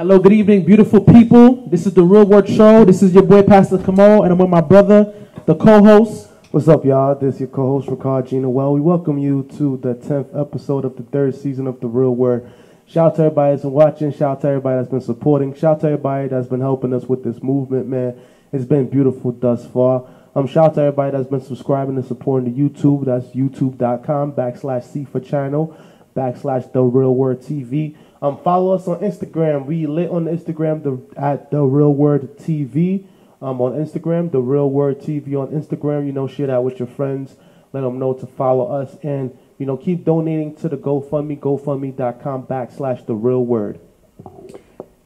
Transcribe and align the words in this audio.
Hello, 0.00 0.18
good 0.18 0.32
evening, 0.32 0.64
beautiful 0.64 1.02
people. 1.02 1.68
This 1.68 1.84
is 1.84 1.92
the 1.92 2.02
Real 2.02 2.24
Word 2.24 2.48
Show. 2.48 2.86
This 2.86 3.02
is 3.02 3.12
your 3.12 3.22
boy, 3.22 3.42
Pastor 3.42 3.76
Kamal, 3.76 4.22
and 4.22 4.32
I'm 4.32 4.38
with 4.38 4.48
my 4.48 4.62
brother, 4.62 5.12
the 5.44 5.54
co 5.54 5.84
host. 5.84 6.30
What's 6.52 6.68
up, 6.68 6.86
y'all? 6.86 7.14
This 7.14 7.34
is 7.34 7.40
your 7.40 7.50
co-host, 7.50 7.86
Rickard 7.86 8.28
Jean-Noel. 8.28 8.72
We 8.72 8.80
welcome 8.80 9.18
you 9.18 9.46
to 9.58 9.76
the 9.76 9.94
10th 9.94 10.40
episode 10.40 10.86
of 10.86 10.96
the 10.96 11.02
third 11.02 11.34
season 11.34 11.66
of 11.66 11.80
The 11.80 11.86
Real 11.86 12.14
Word. 12.14 12.50
Shout 12.86 13.08
out 13.08 13.16
to 13.16 13.22
everybody 13.24 13.52
that's 13.52 13.62
been 13.62 13.72
watching. 13.72 14.10
Shout 14.10 14.38
out 14.38 14.40
to 14.40 14.48
everybody 14.48 14.78
that's 14.78 14.90
been 14.90 15.02
supporting. 15.02 15.52
Shout 15.52 15.76
out 15.76 15.80
to 15.80 15.86
everybody 15.88 16.28
that's 16.28 16.48
been 16.48 16.62
helping 16.62 16.94
us 16.94 17.04
with 17.04 17.22
this 17.22 17.42
movement, 17.42 17.86
man. 17.86 18.18
It's 18.54 18.64
been 18.64 18.88
beautiful 18.88 19.32
thus 19.32 19.66
far. 19.66 20.08
Um, 20.34 20.46
shout 20.46 20.70
out 20.70 20.74
to 20.76 20.80
everybody 20.80 21.14
that's 21.14 21.28
been 21.28 21.42
subscribing 21.42 21.98
and 21.98 22.06
supporting 22.06 22.50
the 22.50 22.58
YouTube. 22.58 23.04
That's 23.04 23.26
youtube.com 23.36 24.32
backslash 24.32 24.84
C 24.84 25.04
for 25.04 25.20
channel 25.20 25.76
backslash 26.16 26.72
The 26.72 26.82
Real 26.82 27.14
Word 27.14 27.40
TV. 27.40 27.96
Um, 28.22 28.38
follow 28.42 28.74
us 28.74 28.86
on 28.86 29.00
Instagram. 29.00 29.66
We 29.66 29.86
lit 29.86 30.10
on 30.10 30.26
Instagram 30.26 30.82
the, 30.82 31.20
at 31.20 31.50
The 31.50 31.62
Real 31.62 31.94
Word 31.94 32.36
TV. 32.38 33.06
Um, 33.42 33.60
on 33.62 33.72
Instagram, 33.72 34.30
The 34.30 34.40
Real 34.40 34.68
Word 34.68 35.00
TV 35.00 35.34
on 35.40 35.48
Instagram. 35.48 36.06
You 36.06 36.12
know, 36.12 36.28
share 36.28 36.48
that 36.48 36.62
with 36.62 36.78
your 36.78 36.88
friends. 36.88 37.36
Let 37.72 37.80
them 37.82 37.98
know 37.98 38.12
to 38.12 38.26
follow 38.26 38.70
us. 38.70 38.96
And, 39.02 39.36
you 39.58 39.64
know, 39.64 39.76
keep 39.76 40.04
donating 40.04 40.54
to 40.56 40.68
the 40.68 40.76
GoFundMe, 40.76 41.38
GoFundMe.com 41.38 42.46
backslash 42.46 43.06
The 43.06 43.14
Real 43.14 43.44
Word. 43.44 43.80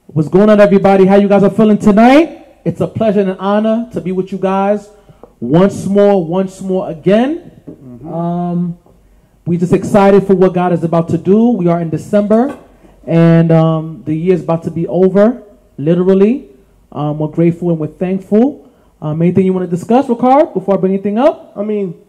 What's 0.07 0.29
going 0.29 0.51
on, 0.51 0.61
everybody? 0.61 1.07
How 1.07 1.17
you 1.17 1.29
guys 1.29 1.43
are 1.43 1.51
feeling 1.51 1.79
tonight? 1.79 2.61
It's 2.65 2.81
a 2.81 2.87
pleasure 2.87 3.21
and 3.21 3.31
an 3.31 3.39
honor 3.39 3.89
to 3.93 4.01
be 4.01 4.11
with 4.11 4.33
you 4.33 4.39
guys 4.39 4.89
once 5.39 5.87
more, 5.87 6.25
once 6.25 6.61
more 6.61 6.91
again. 6.91 7.53
Um, 8.06 8.78
we 9.47 9.59
just 9.59 9.73
excited 9.73 10.27
for 10.27 10.34
what 10.34 10.55
God 10.55 10.73
is 10.73 10.83
about 10.83 11.09
to 11.09 11.19
do. 11.19 11.51
We 11.51 11.69
are 11.69 11.81
in 11.81 11.91
December, 11.91 12.59
and 13.06 13.52
um, 13.52 14.02
the 14.05 14.14
year 14.14 14.34
is 14.34 14.42
about 14.42 14.62
to 14.64 14.70
be 14.70 14.86
over, 14.86 15.42
literally. 15.77 16.48
Um, 16.92 17.19
we're 17.19 17.28
grateful 17.28 17.70
and 17.70 17.78
we're 17.78 17.88
thankful. 17.88 18.72
Um, 19.02 19.20
anything 19.20 19.44
you 19.44 19.52
want 19.52 19.69
to 19.69 19.77
discuss, 19.77 20.08
Rickard, 20.08 20.55
before 20.55 20.74
I 20.74 20.80
bring 20.80 20.92
anything 20.94 21.19
up? 21.19 21.52
I 21.56 21.62
mean, 21.62 22.00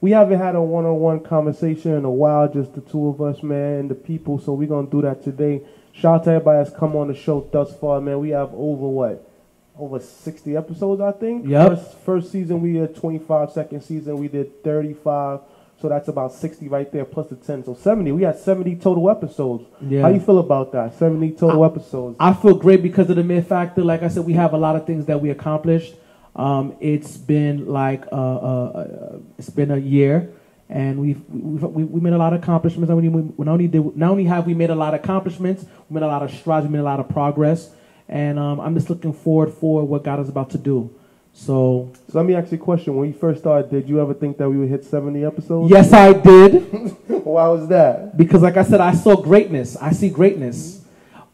we 0.00 0.10
haven't 0.10 0.38
had 0.38 0.54
a 0.54 0.62
one-on-one 0.62 1.20
conversation 1.20 1.94
in 1.94 2.04
a 2.04 2.10
while, 2.10 2.52
just 2.52 2.74
the 2.74 2.80
two 2.80 3.08
of 3.08 3.20
us, 3.20 3.42
man, 3.42 3.80
and 3.80 3.90
the 3.90 3.94
people. 3.94 4.38
So 4.38 4.52
we're 4.52 4.68
gonna 4.68 4.88
do 4.88 5.02
that 5.02 5.22
today. 5.22 5.62
Shout 5.92 6.20
out 6.20 6.24
to 6.24 6.30
everybody 6.30 6.64
that's 6.64 6.76
come 6.76 6.96
on 6.96 7.08
the 7.08 7.14
show 7.14 7.48
thus 7.52 7.76
far, 7.76 8.00
man. 8.00 8.18
We 8.18 8.30
have 8.30 8.52
over 8.54 8.88
what, 8.88 9.30
over 9.78 9.98
sixty 10.00 10.56
episodes, 10.56 11.00
I 11.00 11.12
think. 11.12 11.46
Yep. 11.46 11.68
First, 11.68 11.98
first 11.98 12.32
season 12.32 12.60
we 12.60 12.72
did 12.72 12.96
twenty-five. 12.96 13.50
Second 13.52 13.82
season 13.82 14.18
we 14.18 14.28
did 14.28 14.62
thirty-five. 14.62 15.40
So 15.82 15.88
that's 15.88 16.06
about 16.06 16.32
sixty 16.32 16.68
right 16.68 16.90
there, 16.92 17.04
plus 17.04 17.26
the 17.26 17.34
ten. 17.34 17.64
So 17.64 17.74
seventy. 17.74 18.12
We 18.12 18.22
had 18.22 18.38
seventy 18.38 18.76
total 18.76 19.10
episodes. 19.10 19.64
Yeah. 19.80 20.02
How 20.02 20.10
you 20.10 20.20
feel 20.20 20.38
about 20.38 20.70
that? 20.70 20.96
Seventy 20.96 21.32
total 21.32 21.64
episodes. 21.64 22.16
I 22.20 22.32
feel 22.34 22.54
great 22.54 22.84
because 22.84 23.10
of 23.10 23.16
the 23.16 23.24
mere 23.24 23.42
factor. 23.42 23.82
Like 23.82 24.04
I 24.04 24.08
said, 24.08 24.24
we 24.24 24.34
have 24.34 24.54
a 24.54 24.56
lot 24.56 24.76
of 24.76 24.86
things 24.86 25.06
that 25.06 25.20
we 25.20 25.30
accomplished. 25.30 25.96
Um, 26.36 26.76
it's 26.78 27.16
been 27.16 27.66
like 27.66 28.06
uh, 28.12 28.14
uh, 28.14 28.64
uh, 28.74 29.18
it's 29.38 29.50
been 29.50 29.72
a 29.72 29.76
year, 29.76 30.32
and 30.68 31.00
we've, 31.00 31.20
we've 31.28 31.64
we, 31.64 31.82
we 31.82 32.00
made 32.00 32.12
a 32.12 32.18
lot 32.18 32.32
of 32.32 32.40
accomplishments. 32.40 32.88
And 32.88 33.02
we, 33.02 33.08
we 33.08 33.44
not 33.44 33.54
only 33.54 33.66
did, 33.66 33.96
not 33.96 34.12
only 34.12 34.24
have 34.24 34.46
we 34.46 34.54
made 34.54 34.70
a 34.70 34.76
lot 34.76 34.94
of 34.94 35.00
accomplishments, 35.00 35.66
we 35.88 35.94
made 35.94 36.04
a 36.04 36.06
lot 36.06 36.22
of 36.22 36.30
strides, 36.30 36.64
we 36.64 36.72
made 36.72 36.78
a 36.78 36.84
lot 36.84 37.00
of 37.00 37.08
progress, 37.08 37.70
and 38.08 38.38
um, 38.38 38.60
I'm 38.60 38.74
just 38.76 38.88
looking 38.88 39.12
forward 39.12 39.52
for 39.52 39.84
what 39.84 40.04
God 40.04 40.20
is 40.20 40.28
about 40.28 40.50
to 40.50 40.58
do. 40.58 40.96
So 41.34 41.90
So 42.10 42.18
let 42.18 42.26
me 42.26 42.34
ask 42.34 42.52
you 42.52 42.58
a 42.58 42.60
question. 42.60 42.96
When 42.96 43.08
you 43.08 43.14
first 43.14 43.40
started, 43.40 43.70
did 43.70 43.88
you 43.88 44.00
ever 44.00 44.14
think 44.14 44.36
that 44.38 44.48
we 44.48 44.58
would 44.58 44.68
hit 44.68 44.84
seventy 44.84 45.24
episodes? 45.24 45.70
yes, 45.70 45.92
I 45.92 46.12
did. 46.12 46.62
Why 47.24 47.48
was 47.48 47.68
that? 47.68 48.16
because 48.16 48.42
like 48.42 48.56
I 48.56 48.62
said, 48.62 48.80
I 48.80 48.92
saw 48.94 49.16
greatness. 49.20 49.76
I 49.76 49.92
see 49.92 50.10
greatness. 50.10 50.84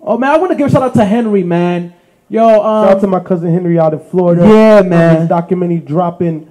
Oh 0.00 0.16
man, 0.16 0.30
I 0.30 0.36
want 0.38 0.52
to 0.52 0.56
give 0.56 0.68
a 0.68 0.70
shout 0.70 0.82
out 0.82 0.94
to 0.94 1.04
Henry, 1.04 1.42
man. 1.42 1.94
Yo, 2.28 2.46
um, 2.46 2.86
Shout 2.86 2.96
out 2.96 3.00
to 3.00 3.06
my 3.06 3.20
cousin 3.20 3.52
Henry 3.52 3.78
out 3.78 3.92
in 3.94 4.00
Florida. 4.00 4.42
Yeah, 4.46 4.78
Um, 4.80 4.88
man. 4.90 5.20
His 5.20 5.28
documentary 5.28 5.80
dropping 5.80 6.50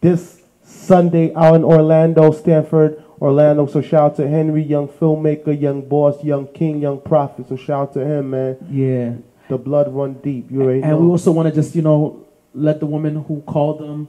this 0.00 0.42
Sunday 0.62 1.34
out 1.34 1.54
in 1.56 1.64
Orlando, 1.64 2.30
Sanford, 2.30 3.02
Orlando. 3.20 3.66
So 3.66 3.80
shout 3.80 4.12
out 4.12 4.16
to 4.16 4.28
Henry, 4.28 4.62
young 4.62 4.86
filmmaker, 4.86 5.58
young 5.58 5.80
boss, 5.88 6.22
young 6.22 6.46
king, 6.48 6.78
young 6.80 7.00
prophet. 7.00 7.48
So 7.48 7.56
shout 7.56 7.88
out 7.88 7.92
to 7.94 8.00
him, 8.06 8.30
man. 8.30 8.58
yeah. 8.70 9.14
The 9.48 9.58
blood 9.58 9.92
run 9.94 10.14
deep. 10.22 10.50
You 10.50 10.62
already 10.62 10.82
And 10.82 10.92
know. 10.92 10.98
we 10.98 11.06
also 11.08 11.32
want 11.32 11.48
to 11.48 11.54
just, 11.54 11.74
you 11.74 11.82
know, 11.82 12.26
let 12.54 12.80
the 12.80 12.86
woman 12.86 13.16
who 13.24 13.42
called 13.42 13.80
him, 13.82 14.08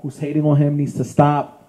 who's 0.00 0.18
hating 0.18 0.44
on 0.44 0.56
him, 0.56 0.76
needs 0.76 0.94
to 0.94 1.04
stop. 1.04 1.60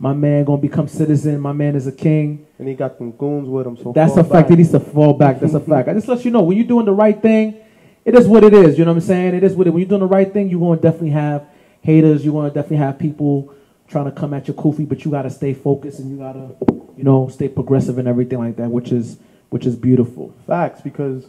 My 0.00 0.12
man 0.12 0.44
gonna 0.44 0.60
become 0.60 0.86
citizen. 0.88 1.40
My 1.40 1.52
man 1.52 1.74
is 1.74 1.86
a 1.86 1.92
king. 1.92 2.46
and 2.58 2.68
he 2.68 2.74
got 2.74 2.98
them 2.98 3.12
goons 3.12 3.48
with 3.48 3.66
him. 3.66 3.76
So 3.76 3.92
That's 3.92 4.12
a 4.16 4.22
fact. 4.22 4.30
back. 4.32 4.48
He 4.50 4.56
needs 4.56 4.70
to 4.72 4.80
fall 4.80 5.14
back. 5.14 5.40
That's 5.40 5.54
a 5.54 5.60
fact. 5.60 5.88
I 5.88 5.94
just 5.94 6.08
let 6.08 6.24
you 6.24 6.30
know 6.30 6.42
when 6.42 6.56
you're 6.56 6.66
doing 6.66 6.86
the 6.86 6.92
right 6.92 7.20
thing, 7.20 7.56
it 8.04 8.14
is 8.14 8.26
what 8.26 8.42
it 8.44 8.52
is. 8.54 8.78
You 8.78 8.84
know 8.84 8.92
what 8.92 9.02
I'm 9.02 9.06
saying? 9.08 9.34
It 9.34 9.42
is 9.44 9.54
what 9.54 9.66
it. 9.66 9.70
When 9.70 9.80
you're 9.80 9.88
doing 9.88 10.00
the 10.00 10.06
right 10.06 10.32
thing, 10.32 10.48
you're 10.48 10.60
gonna 10.60 10.80
definitely 10.80 11.10
have 11.10 11.46
haters. 11.82 12.24
You're 12.24 12.34
gonna 12.34 12.50
definitely 12.50 12.78
have 12.78 12.98
people 12.98 13.52
trying 13.88 14.04
to 14.06 14.12
come 14.12 14.34
at 14.34 14.46
your 14.48 14.56
kofi, 14.56 14.88
but 14.88 15.04
you 15.04 15.10
gotta 15.10 15.30
stay 15.30 15.54
focused 15.54 15.98
and 15.98 16.10
you 16.10 16.18
gotta, 16.18 16.50
you 16.96 17.04
know, 17.04 17.28
stay 17.28 17.48
progressive 17.48 17.98
and 17.98 18.06
everything 18.06 18.38
like 18.38 18.56
that, 18.56 18.70
which 18.70 18.92
is 18.92 19.18
which 19.50 19.64
is 19.66 19.76
beautiful. 19.76 20.34
Facts, 20.46 20.80
because 20.82 21.26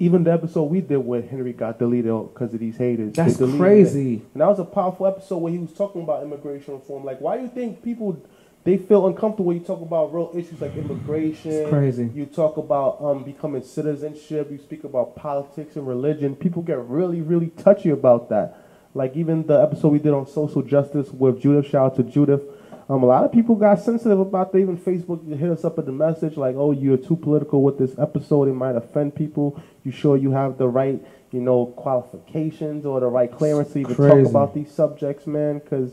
even 0.00 0.24
the 0.24 0.32
episode 0.32 0.64
we 0.64 0.80
did 0.80 0.96
with 0.96 1.28
Henry 1.28 1.52
got 1.52 1.78
deleted 1.78 2.10
because 2.32 2.54
of 2.54 2.58
these 2.58 2.78
haters. 2.78 3.12
That's 3.12 3.36
crazy. 3.36 4.14
it. 4.14 4.22
And 4.32 4.40
that 4.40 4.46
was 4.46 4.58
a 4.58 4.64
powerful 4.64 5.06
episode 5.06 5.36
where 5.36 5.52
he 5.52 5.58
was 5.58 5.74
talking 5.74 6.02
about 6.02 6.22
immigration 6.22 6.72
reform. 6.72 7.04
Like, 7.04 7.20
why 7.20 7.36
do 7.36 7.42
you 7.42 7.50
think 7.50 7.84
people 7.84 8.20
they 8.64 8.78
feel 8.78 9.06
uncomfortable 9.06 9.46
when 9.46 9.58
you 9.58 9.64
talk 9.64 9.82
about 9.82 10.12
real 10.14 10.30
issues 10.34 10.58
like 10.58 10.74
immigration? 10.74 11.52
It's 11.52 11.68
crazy. 11.68 12.10
You 12.14 12.24
talk 12.24 12.56
about 12.56 13.02
um, 13.02 13.24
becoming 13.24 13.62
citizenship. 13.62 14.50
You 14.50 14.56
speak 14.56 14.84
about 14.84 15.16
politics 15.16 15.76
and 15.76 15.86
religion. 15.86 16.34
People 16.34 16.62
get 16.62 16.78
really, 16.78 17.20
really 17.20 17.48
touchy 17.48 17.90
about 17.90 18.30
that. 18.30 18.56
Like 18.94 19.14
even 19.16 19.46
the 19.46 19.60
episode 19.60 19.88
we 19.88 19.98
did 19.98 20.14
on 20.14 20.26
social 20.26 20.62
justice 20.62 21.10
with 21.10 21.42
Judith. 21.42 21.70
Shout 21.70 21.92
out 21.92 21.96
to 21.96 22.02
Judith. 22.02 22.42
Um, 22.90 23.04
a 23.04 23.06
lot 23.06 23.22
of 23.22 23.30
people 23.30 23.54
got 23.54 23.78
sensitive 23.78 24.18
about 24.18 24.50
that. 24.50 24.58
Even 24.58 24.76
Facebook 24.76 25.24
hit 25.38 25.48
us 25.48 25.64
up 25.64 25.76
with 25.76 25.88
a 25.88 25.92
message 25.92 26.36
like, 26.36 26.56
"Oh, 26.56 26.72
you're 26.72 26.96
too 26.96 27.14
political 27.14 27.62
with 27.62 27.78
this 27.78 27.96
episode. 27.96 28.48
It 28.48 28.54
might 28.54 28.74
offend 28.74 29.14
people. 29.14 29.62
You 29.84 29.92
sure 29.92 30.16
you 30.16 30.32
have 30.32 30.58
the 30.58 30.66
right, 30.66 31.00
you 31.30 31.40
know, 31.40 31.66
qualifications 31.66 32.84
or 32.84 32.98
the 32.98 33.06
right 33.06 33.30
clearance 33.30 33.72
to 33.74 33.78
even 33.78 33.94
talk 33.94 34.26
about 34.28 34.54
these 34.54 34.72
subjects, 34.72 35.28
man? 35.28 35.60
Because 35.60 35.92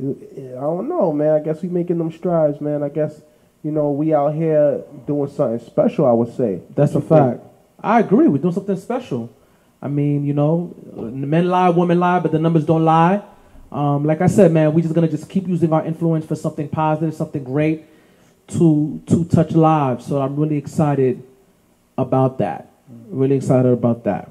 I 0.00 0.60
don't 0.60 0.88
know, 0.88 1.12
man. 1.12 1.34
I 1.34 1.40
guess 1.40 1.60
we 1.60 1.68
making 1.68 1.98
them 1.98 2.10
strides, 2.10 2.62
man. 2.62 2.82
I 2.82 2.88
guess 2.88 3.20
you 3.62 3.70
know 3.70 3.90
we 3.90 4.14
out 4.14 4.32
here 4.34 4.80
doing 5.06 5.28
something 5.28 5.58
special. 5.66 6.06
I 6.06 6.12
would 6.12 6.34
say 6.34 6.62
That's 6.74 6.92
a 6.92 6.94
you 6.94 7.00
think? 7.00 7.08
fact. 7.10 7.40
I 7.82 8.00
agree. 8.00 8.26
We're 8.26 8.38
doing 8.38 8.54
something 8.54 8.76
special. 8.76 9.28
I 9.82 9.88
mean, 9.88 10.24
you 10.24 10.32
know, 10.32 10.74
men 10.96 11.48
lie, 11.48 11.68
women 11.68 12.00
lie, 12.00 12.20
but 12.20 12.32
the 12.32 12.38
numbers 12.38 12.64
don't 12.64 12.86
lie. 12.86 13.22
Um, 13.70 14.04
like 14.04 14.20
I 14.20 14.26
said, 14.26 14.52
man, 14.52 14.72
we're 14.72 14.82
just 14.82 14.94
gonna 14.94 15.08
just 15.08 15.28
keep 15.28 15.46
using 15.46 15.72
our 15.72 15.84
influence 15.84 16.24
for 16.24 16.34
something 16.34 16.68
positive, 16.68 17.14
something 17.14 17.44
great 17.44 17.84
to 18.48 19.00
to 19.06 19.24
touch 19.26 19.52
lives. 19.52 20.06
So 20.06 20.20
I'm 20.20 20.36
really 20.36 20.56
excited 20.56 21.22
about 21.96 22.38
that. 22.38 22.70
Really 23.08 23.36
excited 23.36 23.72
about 23.72 24.04
that. 24.04 24.30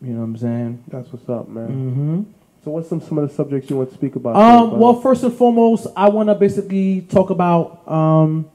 You 0.00 0.12
know 0.12 0.20
what 0.20 0.24
I'm 0.24 0.36
saying? 0.36 0.84
That's 0.88 1.12
what's 1.12 1.28
up, 1.28 1.48
man. 1.48 1.68
Mm-hmm. 1.68 2.22
So 2.64 2.70
what's 2.70 2.88
some 2.88 3.00
some 3.00 3.18
of 3.18 3.28
the 3.28 3.34
subjects 3.34 3.70
you 3.70 3.76
want 3.76 3.90
to 3.90 3.94
speak 3.94 4.16
about? 4.16 4.36
Um, 4.36 4.78
well, 4.78 5.00
first 5.00 5.22
and 5.22 5.32
foremost, 5.32 5.86
I 5.96 6.08
want 6.08 6.28
to 6.30 6.34
basically 6.34 7.02
talk 7.02 7.30
about, 7.30 7.86
um, 7.86 8.50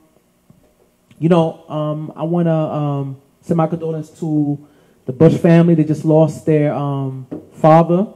you 1.20 1.30
know, 1.30 1.64
um, 1.70 2.12
I 2.16 2.24
want 2.24 2.48
to 2.48 2.52
um, 2.52 3.22
send 3.42 3.58
my 3.58 3.68
condolences 3.68 4.20
to 4.20 4.68
the 5.06 5.14
Bush 5.14 5.38
family. 5.38 5.76
They 5.76 5.84
just 5.84 6.06
lost 6.06 6.46
their 6.46 6.74
um, 6.74 7.28
father. 7.54 8.08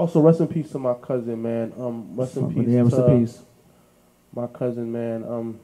Also 0.00 0.20
rest 0.20 0.40
in 0.40 0.48
peace 0.48 0.70
to 0.72 0.78
my 0.78 0.94
cousin, 0.94 1.42
man. 1.42 1.72
Um, 1.78 2.16
rest 2.16 2.36
in 2.36 2.52
peace 2.52 2.68
Yeah, 2.68 2.80
rest 2.82 2.96
to 2.96 3.06
in 3.06 3.20
peace. 3.20 3.42
my 4.34 4.46
cousin, 4.46 4.90
man. 4.90 5.24
Um, 5.24 5.60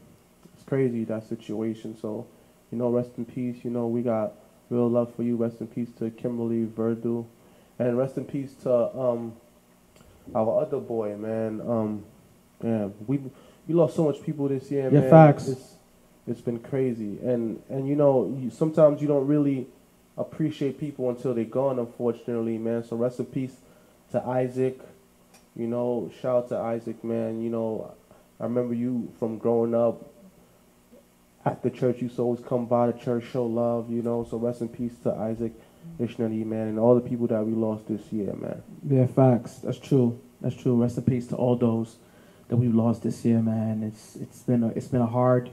it's 0.55 0.63
crazy 0.63 1.05
that 1.05 1.27
situation. 1.27 1.97
So, 1.97 2.27
you 2.71 2.77
know, 2.77 2.91
rest 2.91 3.13
in 3.17 3.25
peace. 3.25 3.65
You 3.65 3.71
know, 3.71 3.87
we 3.87 4.03
got 4.03 4.35
real 4.69 4.89
love 4.91 5.15
for 5.15 5.23
you. 5.23 5.37
Rest 5.37 5.61
in 5.63 5.67
peace 5.69 5.89
to 5.99 6.11
Kimberly 6.11 6.65
Verdue, 6.65 7.25
and 7.79 7.97
rest 7.97 8.19
in 8.19 8.27
peace 8.27 8.53
to 8.65 8.73
um 8.99 9.33
our 10.35 10.61
other 10.63 10.79
boy, 10.81 11.17
man. 11.17 11.63
Um, 11.63 12.05
yeah, 12.63 12.89
we 13.07 13.19
we 13.67 13.75
lost 13.75 13.97
so 13.97 14.05
much 14.05 14.23
people 14.23 14.49
this 14.49 14.71
year, 14.71 14.91
Yeah, 14.91 15.01
man. 15.01 15.11
facts. 15.11 15.49
It's 15.49 15.75
it's 16.27 16.41
been 16.43 16.59
crazy, 16.59 17.19
and 17.23 17.63
and 17.71 17.89
you 17.89 17.97
know, 17.97 18.37
you, 18.39 18.51
sometimes 18.51 19.01
you 19.01 19.09
don't 19.09 19.27
really 19.27 19.67
appreciate 20.19 20.79
people 20.79 21.09
until 21.09 21.33
they're 21.33 21.45
gone. 21.45 21.79
Unfortunately, 21.79 22.59
man. 22.59 22.85
So 22.85 22.97
rest 22.97 23.19
in 23.19 23.27
peace 23.27 23.57
to 24.13 24.23
Isaac. 24.25 24.81
You 25.55 25.67
know, 25.67 26.11
shout 26.21 26.37
out 26.37 26.49
to 26.51 26.59
Isaac, 26.59 27.03
man. 27.03 27.43
You 27.43 27.51
know, 27.51 27.95
I 28.39 28.45
remember 28.45 28.75
you 28.75 29.13
from 29.19 29.39
growing 29.39 29.75
up 29.75 30.11
at 31.45 31.63
the 31.63 31.71
church. 31.71 31.97
You 31.97 32.05
used 32.05 32.17
to 32.17 32.23
always 32.23 32.45
come 32.45 32.67
by 32.67 32.89
the 32.89 32.99
church, 32.99 33.25
show 33.33 33.47
love. 33.47 33.91
You 33.91 34.03
know, 34.03 34.27
so 34.29 34.37
rest 34.37 34.61
in 34.61 34.69
peace 34.69 34.93
to 35.05 35.13
Isaac 35.13 35.53
Ishnadi, 35.99 36.45
man, 36.45 36.69
and 36.69 36.79
all 36.79 36.95
the 36.95 37.01
people 37.01 37.27
that 37.29 37.45
we 37.45 37.53
lost 37.53 37.89
this 37.89 38.13
year, 38.13 38.35
man. 38.35 38.63
Yeah, 38.87 39.07
facts. 39.07 39.57
That's 39.57 39.79
true. 39.79 40.21
That's 40.41 40.55
true. 40.55 40.81
Rest 40.81 40.99
in 40.99 41.05
peace 41.05 41.27
to 41.29 41.37
all 41.37 41.57
those 41.57 41.97
that 42.49 42.57
we 42.57 42.69
lost 42.69 43.03
this 43.03 43.25
year, 43.25 43.41
man. 43.41 43.83
It's 43.83 44.17
it's 44.17 44.43
been 44.43 44.63
a, 44.63 44.69
it's 44.69 44.89
been 44.89 45.01
a 45.01 45.07
hard. 45.07 45.51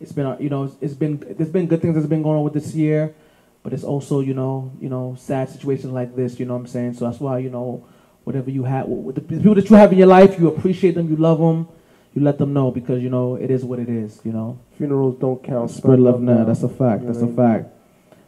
It's 0.00 0.12
been 0.12 0.26
a, 0.26 0.36
you 0.38 0.50
know 0.50 0.64
it's, 0.64 0.76
it's 0.80 0.94
been 0.94 1.18
there's 1.36 1.50
been 1.50 1.66
good 1.66 1.80
things 1.80 1.94
that's 1.94 2.06
been 2.06 2.22
going 2.22 2.36
on 2.38 2.44
with 2.44 2.54
this 2.54 2.74
year, 2.74 3.14
but 3.62 3.72
it's 3.72 3.84
also 3.84 4.20
you 4.20 4.34
know 4.34 4.72
you 4.80 4.88
know 4.88 5.14
sad 5.18 5.48
situations 5.48 5.92
like 5.92 6.14
this. 6.16 6.38
You 6.40 6.46
know 6.46 6.54
what 6.54 6.60
I'm 6.60 6.66
saying? 6.66 6.94
So 6.94 7.04
that's 7.06 7.20
why 7.20 7.38
you 7.38 7.50
know 7.50 7.86
whatever 8.24 8.50
you 8.50 8.62
have, 8.64 8.86
the 9.14 9.20
people 9.20 9.54
that 9.54 9.68
you 9.68 9.74
have 9.76 9.92
in 9.92 9.98
your 9.98 10.06
life, 10.06 10.38
you 10.38 10.46
appreciate 10.48 10.94
them, 10.94 11.10
you 11.10 11.16
love 11.16 11.38
them, 11.40 11.66
you 12.14 12.22
let 12.22 12.38
them 12.38 12.52
know 12.52 12.70
because 12.70 13.02
you 13.02 13.10
know 13.10 13.34
it 13.34 13.50
is 13.50 13.64
what 13.64 13.78
it 13.80 13.88
is. 13.88 14.20
You 14.24 14.32
know, 14.32 14.58
Funerals 14.78 15.16
don't 15.18 15.42
count. 15.42 15.70
spread 15.70 15.98
love 15.98 16.20
now. 16.20 16.44
That's 16.44 16.62
a 16.62 16.68
fact. 16.68 17.04
That's 17.06 17.18
a 17.18 17.26
what 17.26 17.42
I 17.44 17.52
mean? 17.54 17.62
fact. 17.64 17.74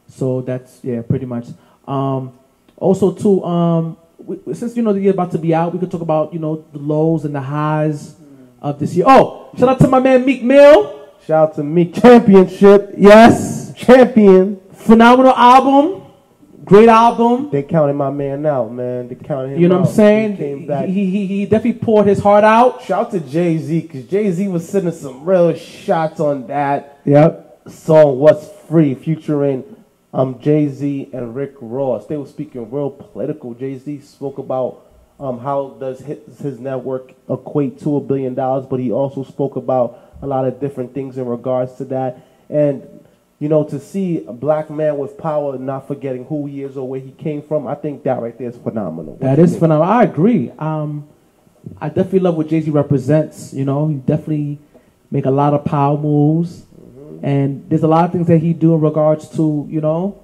So 0.08 0.40
that's 0.40 0.80
yeah, 0.82 1.02
pretty 1.02 1.26
much. 1.26 1.46
Um, 1.86 2.32
also 2.76 3.12
too, 3.12 3.44
um, 3.44 3.96
we, 4.18 4.54
since 4.54 4.76
you 4.76 4.82
know 4.82 4.92
the 4.92 5.00
year 5.00 5.12
about 5.12 5.30
to 5.32 5.38
be 5.38 5.54
out, 5.54 5.72
we 5.72 5.78
could 5.78 5.90
talk 5.90 6.00
about 6.02 6.32
you 6.32 6.38
know 6.40 6.64
the 6.72 6.78
lows 6.78 7.24
and 7.24 7.34
the 7.34 7.40
highs 7.40 8.16
of 8.60 8.78
this 8.78 8.94
year. 8.94 9.04
Oh, 9.08 9.50
shout 9.56 9.68
out 9.68 9.78
to 9.80 9.88
my 9.88 10.00
man 10.00 10.24
Meek 10.24 10.42
Mill. 10.42 11.08
Shout 11.26 11.50
out 11.50 11.54
to 11.56 11.62
Meek. 11.62 11.94
championship, 11.94 12.94
Yes, 12.98 13.72
champion. 13.74 14.60
Phenomenal 14.84 15.32
album, 15.32 16.02
great 16.64 16.88
album. 16.88 17.50
They 17.50 17.62
counted 17.62 17.94
my 17.94 18.10
man 18.10 18.44
out, 18.46 18.72
man. 18.72 19.08
They 19.08 19.14
counted 19.14 19.52
him 19.54 19.60
You 19.60 19.68
know 19.68 19.76
what 19.78 19.84
out. 19.84 19.88
I'm 19.90 19.94
saying? 19.94 20.30
He 20.32 20.36
came 20.38 20.66
back. 20.66 20.86
He, 20.86 21.06
he, 21.10 21.26
he 21.26 21.46
definitely 21.46 21.80
poured 21.80 22.06
his 22.06 22.20
heart 22.20 22.44
out. 22.44 22.82
Shout 22.82 23.06
out 23.06 23.10
to 23.12 23.20
Jay 23.20 23.58
Z, 23.58 23.80
because 23.80 24.04
Jay 24.06 24.30
Z 24.30 24.48
was 24.48 24.68
sending 24.68 24.92
some 24.92 25.24
real 25.24 25.54
shots 25.54 26.20
on 26.20 26.46
that 26.48 27.00
Yep. 27.04 27.62
song, 27.68 28.18
What's 28.18 28.48
Free, 28.68 28.94
featuring 28.94 29.64
um, 30.12 30.38
Jay 30.40 30.68
Z 30.68 31.10
and 31.12 31.34
Rick 31.34 31.54
Ross. 31.60 32.06
They 32.06 32.16
were 32.16 32.26
speaking 32.26 32.70
real 32.70 32.90
political. 32.90 33.52
Jay 33.54 33.76
Z 33.78 34.00
spoke 34.00 34.38
about 34.38 34.86
um, 35.20 35.38
how 35.38 35.76
does 35.80 36.00
his, 36.00 36.38
his 36.38 36.58
network 36.58 37.12
equate 37.28 37.78
to 37.80 37.96
a 37.96 38.00
billion 38.00 38.34
dollars, 38.34 38.64
but 38.66 38.80
he 38.80 38.90
also 38.90 39.22
spoke 39.22 39.56
about 39.56 40.00
a 40.22 40.26
lot 40.26 40.46
of 40.46 40.58
different 40.60 40.94
things 40.94 41.18
in 41.18 41.26
regards 41.26 41.74
to 41.74 41.84
that. 41.86 42.26
And 42.48 43.03
you 43.44 43.50
know, 43.50 43.62
to 43.62 43.78
see 43.78 44.24
a 44.24 44.32
black 44.32 44.70
man 44.70 44.96
with 44.96 45.18
power, 45.18 45.58
not 45.58 45.86
forgetting 45.86 46.24
who 46.24 46.46
he 46.46 46.62
is 46.62 46.78
or 46.78 46.88
where 46.88 46.98
he 46.98 47.10
came 47.10 47.42
from, 47.42 47.66
I 47.66 47.74
think 47.74 48.02
that 48.04 48.18
right 48.22 48.36
there 48.38 48.48
is 48.48 48.56
phenomenal. 48.56 49.18
That 49.20 49.38
is 49.38 49.52
phenomenal. 49.58 49.82
I 49.82 50.04
agree. 50.04 50.50
Um, 50.58 51.06
I 51.78 51.88
definitely 51.90 52.20
love 52.20 52.36
what 52.38 52.48
Jay 52.48 52.62
Z 52.62 52.70
represents. 52.70 53.52
You 53.52 53.66
know, 53.66 53.88
he 53.88 53.96
definitely 53.96 54.60
make 55.10 55.26
a 55.26 55.30
lot 55.30 55.52
of 55.52 55.62
power 55.66 55.98
moves, 55.98 56.62
Mm-hmm. 56.62 57.24
and 57.26 57.68
there's 57.68 57.82
a 57.82 57.86
lot 57.86 58.06
of 58.06 58.12
things 58.12 58.28
that 58.28 58.38
he 58.38 58.54
do 58.54 58.74
in 58.74 58.80
regards 58.80 59.28
to 59.36 59.66
you 59.68 59.82
know 59.82 60.18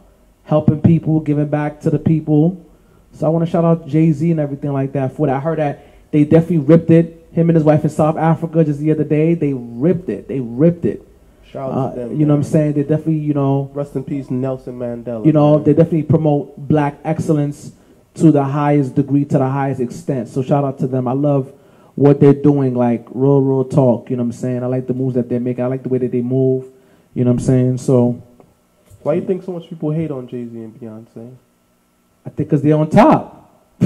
helping 0.44 0.80
people, 0.80 1.20
giving 1.20 1.48
back 1.48 1.80
to 1.82 1.90
the 1.90 1.98
people. 1.98 2.64
So 3.12 3.26
I 3.26 3.28
want 3.28 3.44
to 3.44 3.50
shout 3.50 3.64
out 3.66 3.86
Jay 3.86 4.12
Z 4.12 4.30
and 4.30 4.40
everything 4.40 4.72
like 4.72 4.92
that 4.92 5.14
for 5.14 5.26
that. 5.26 5.36
I 5.36 5.40
heard 5.40 5.58
that 5.58 5.84
they 6.10 6.24
definitely 6.24 6.58
ripped 6.72 6.90
it. 6.90 7.28
Him 7.32 7.50
and 7.50 7.56
his 7.56 7.64
wife 7.64 7.84
in 7.84 7.90
South 7.90 8.16
Africa 8.16 8.64
just 8.64 8.80
the 8.80 8.90
other 8.90 9.04
day, 9.04 9.34
they 9.34 9.52
ripped 9.52 10.08
it. 10.08 10.26
They 10.26 10.40
ripped 10.40 10.86
it. 10.86 11.06
Shout 11.50 11.72
Uh, 11.72 11.90
to 11.90 12.00
them. 12.00 12.20
you 12.20 12.26
know 12.26 12.34
what 12.34 12.38
I'm 12.38 12.44
saying? 12.44 12.72
They 12.74 12.82
definitely, 12.82 13.18
you 13.18 13.34
know, 13.34 13.70
Rest 13.74 13.96
in 13.96 14.04
peace, 14.04 14.30
Nelson 14.30 14.78
Mandela. 14.78 15.24
you 15.26 15.32
know, 15.32 15.54
man. 15.56 15.64
they 15.64 15.72
definitely 15.72 16.04
promote 16.04 16.56
black 16.68 16.98
excellence 17.04 17.72
to 18.14 18.30
the 18.30 18.44
highest 18.44 18.94
degree, 18.94 19.24
to 19.24 19.38
the 19.38 19.48
highest 19.48 19.80
extent. 19.80 20.28
So 20.28 20.42
shout 20.42 20.64
out 20.64 20.78
to 20.80 20.86
them. 20.86 21.08
I 21.08 21.12
love 21.12 21.52
what 21.96 22.20
they're 22.20 22.32
doing, 22.34 22.74
like 22.74 23.06
real, 23.10 23.40
real 23.40 23.64
talk. 23.64 24.10
You 24.10 24.16
know 24.16 24.22
what 24.22 24.26
I'm 24.28 24.32
saying? 24.32 24.62
I 24.62 24.66
like 24.66 24.86
the 24.86 24.94
moves 24.94 25.14
that 25.14 25.28
they're 25.28 25.40
making. 25.40 25.64
I 25.64 25.66
like 25.68 25.82
the 25.82 25.88
way 25.88 25.98
that 25.98 26.12
they 26.12 26.20
move. 26.22 26.66
You 27.14 27.24
know 27.24 27.30
what 27.32 27.40
I'm 27.40 27.44
saying? 27.46 27.78
So 27.78 28.22
Why 29.02 29.14
you 29.14 29.22
think 29.22 29.42
so 29.42 29.52
much 29.52 29.68
people 29.68 29.90
hate 29.90 30.10
on 30.10 30.28
Jay 30.28 30.44
Z 30.46 30.56
and 30.56 30.74
Beyonce? 30.80 31.34
I 32.26 32.30
think 32.30 32.48
because 32.48 32.62
they're 32.62 32.76
on 32.76 32.90
top. 32.90 33.50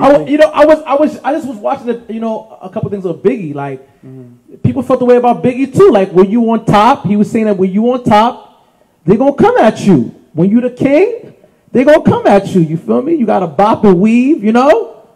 I, 0.00 0.06
you 0.06 0.12
wa- 0.12 0.18
think- 0.18 0.30
you 0.30 0.38
know, 0.38 0.50
I 0.50 0.64
was, 0.66 0.82
I 0.82 0.94
was, 0.94 1.18
I 1.20 1.32
just 1.32 1.46
was 1.48 1.56
watching 1.58 1.88
it. 1.88 2.10
You 2.10 2.20
know, 2.20 2.58
a 2.62 2.68
couple 2.70 2.90
things 2.90 3.04
of 3.04 3.16
Biggie. 3.16 3.54
Like 3.54 3.86
Mm-hmm. 3.98 4.54
people 4.58 4.82
felt 4.82 5.00
the 5.00 5.04
way 5.04 5.16
about 5.16 5.42
Biggie 5.42 5.74
too. 5.74 5.90
Like 5.90 6.12
when 6.12 6.30
you 6.30 6.48
on 6.50 6.64
top, 6.64 7.04
he 7.04 7.16
was 7.16 7.28
saying 7.30 7.46
that 7.46 7.56
when 7.56 7.70
you 7.72 7.90
on 7.92 8.04
top, 8.04 8.64
they're 9.04 9.16
gonna 9.18 9.34
come 9.34 9.56
at 9.58 9.80
you. 9.80 10.14
When 10.32 10.48
you 10.50 10.60
the 10.60 10.70
king, 10.70 11.34
they're 11.72 11.84
gonna 11.84 12.02
come 12.02 12.26
at 12.28 12.46
you. 12.54 12.60
You 12.60 12.76
feel 12.76 13.02
me? 13.02 13.14
You 13.16 13.26
gotta 13.26 13.48
bop 13.48 13.82
and 13.84 14.00
weave, 14.00 14.44
you 14.44 14.52
know, 14.52 15.08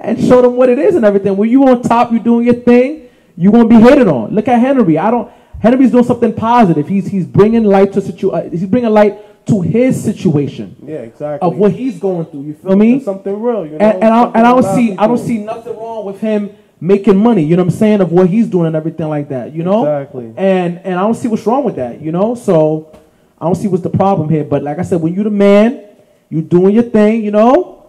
and 0.00 0.18
show 0.24 0.40
them 0.40 0.54
what 0.56 0.68
it 0.68 0.78
is 0.78 0.94
and 0.94 1.04
everything. 1.04 1.36
When 1.36 1.50
you 1.50 1.66
on 1.68 1.82
top, 1.82 2.12
you 2.12 2.20
doing 2.20 2.44
your 2.44 2.54
thing. 2.54 3.08
You 3.36 3.50
gonna 3.50 3.66
be 3.68 3.74
hated 3.80 4.06
on. 4.06 4.32
Look 4.34 4.46
at 4.48 4.60
Henry. 4.60 4.96
I 4.98 5.10
don't. 5.10 5.30
Henry's 5.60 5.90
doing 5.90 6.04
something 6.04 6.32
positive. 6.32 6.86
He's 6.86 7.08
he's 7.08 7.26
bringing 7.26 7.64
light 7.64 7.92
to 7.94 8.00
situ. 8.00 8.30
Uh, 8.30 8.48
he's 8.48 8.66
bringing 8.66 8.90
light 8.90 9.18
to 9.48 9.60
his 9.60 10.02
situation 10.02 10.76
Yeah, 10.86 10.98
exactly. 10.98 11.46
of 11.46 11.56
what 11.56 11.72
he's 11.72 11.98
going 11.98 12.26
through. 12.26 12.42
You 12.42 12.54
feel 12.54 12.76
me? 12.76 13.00
Something 13.00 13.40
real, 13.40 13.64
you 13.66 13.72
know. 13.78 13.78
and, 13.86 14.02
and 14.04 14.14
I 14.14 14.24
and 14.24 14.36
I 14.38 14.42
don't 14.52 14.58
a 14.58 14.62
lot 14.62 14.70
of 14.70 14.74
see 14.76 14.96
I 14.96 15.06
don't 15.06 15.18
see 15.18 15.38
nothing 15.38 15.76
wrong 15.76 16.04
with 16.04 16.20
him 16.20 16.50
making 16.80 17.16
money. 17.16 17.42
You 17.42 17.56
know 17.56 17.62
what 17.64 17.72
I'm 17.72 17.78
saying 17.78 18.00
of 18.00 18.12
what 18.12 18.28
he's 18.28 18.46
doing 18.48 18.66
and 18.66 18.76
everything 18.76 19.08
like 19.08 19.28
that. 19.30 19.52
You 19.54 19.62
know, 19.64 19.82
Exactly. 19.84 20.32
and 20.36 20.78
and 20.84 20.94
I 20.94 21.00
don't 21.02 21.14
see 21.14 21.28
what's 21.28 21.46
wrong 21.46 21.64
with 21.64 21.76
that. 21.76 22.00
You 22.00 22.12
know, 22.12 22.34
so 22.34 22.96
I 23.40 23.44
don't 23.46 23.54
see 23.56 23.68
what's 23.68 23.82
the 23.82 23.90
problem 23.90 24.28
here. 24.28 24.44
But 24.44 24.62
like 24.62 24.78
I 24.78 24.82
said, 24.82 25.00
when 25.00 25.14
you're 25.14 25.24
the 25.24 25.30
man, 25.30 25.84
you're 26.30 26.42
doing 26.42 26.74
your 26.74 26.84
thing. 26.84 27.24
You 27.24 27.30
know, 27.30 27.86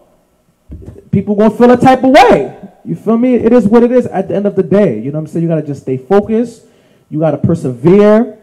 people 1.10 1.34
gonna 1.36 1.50
feel 1.50 1.70
a 1.70 1.76
type 1.76 2.02
of 2.04 2.10
way. 2.10 2.56
You 2.84 2.94
feel 2.96 3.18
me? 3.18 3.34
It 3.34 3.52
is 3.52 3.66
what 3.66 3.82
it 3.82 3.92
is. 3.92 4.06
At 4.06 4.28
the 4.28 4.34
end 4.36 4.46
of 4.46 4.56
the 4.56 4.62
day, 4.62 4.98
you 4.98 5.12
know 5.12 5.18
what 5.18 5.24
I'm 5.24 5.26
saying. 5.28 5.42
You 5.42 5.48
gotta 5.48 5.66
just 5.66 5.82
stay 5.82 5.96
focused. 5.98 6.64
You 7.10 7.18
gotta 7.20 7.38
persevere. 7.38 8.38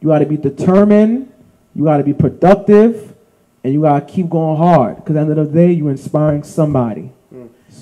You 0.00 0.08
gotta 0.08 0.26
be 0.26 0.36
determined. 0.36 1.30
You 1.74 1.84
gotta 1.84 2.04
be 2.04 2.14
productive, 2.14 3.14
and 3.62 3.72
you 3.72 3.82
gotta 3.82 4.04
keep 4.04 4.28
going 4.28 4.56
hard. 4.56 4.96
Because 4.96 5.16
at 5.16 5.24
the 5.26 5.30
end 5.32 5.40
of 5.40 5.52
the 5.52 5.58
day, 5.58 5.72
you're 5.72 5.90
inspiring 5.90 6.42
somebody. 6.44 7.10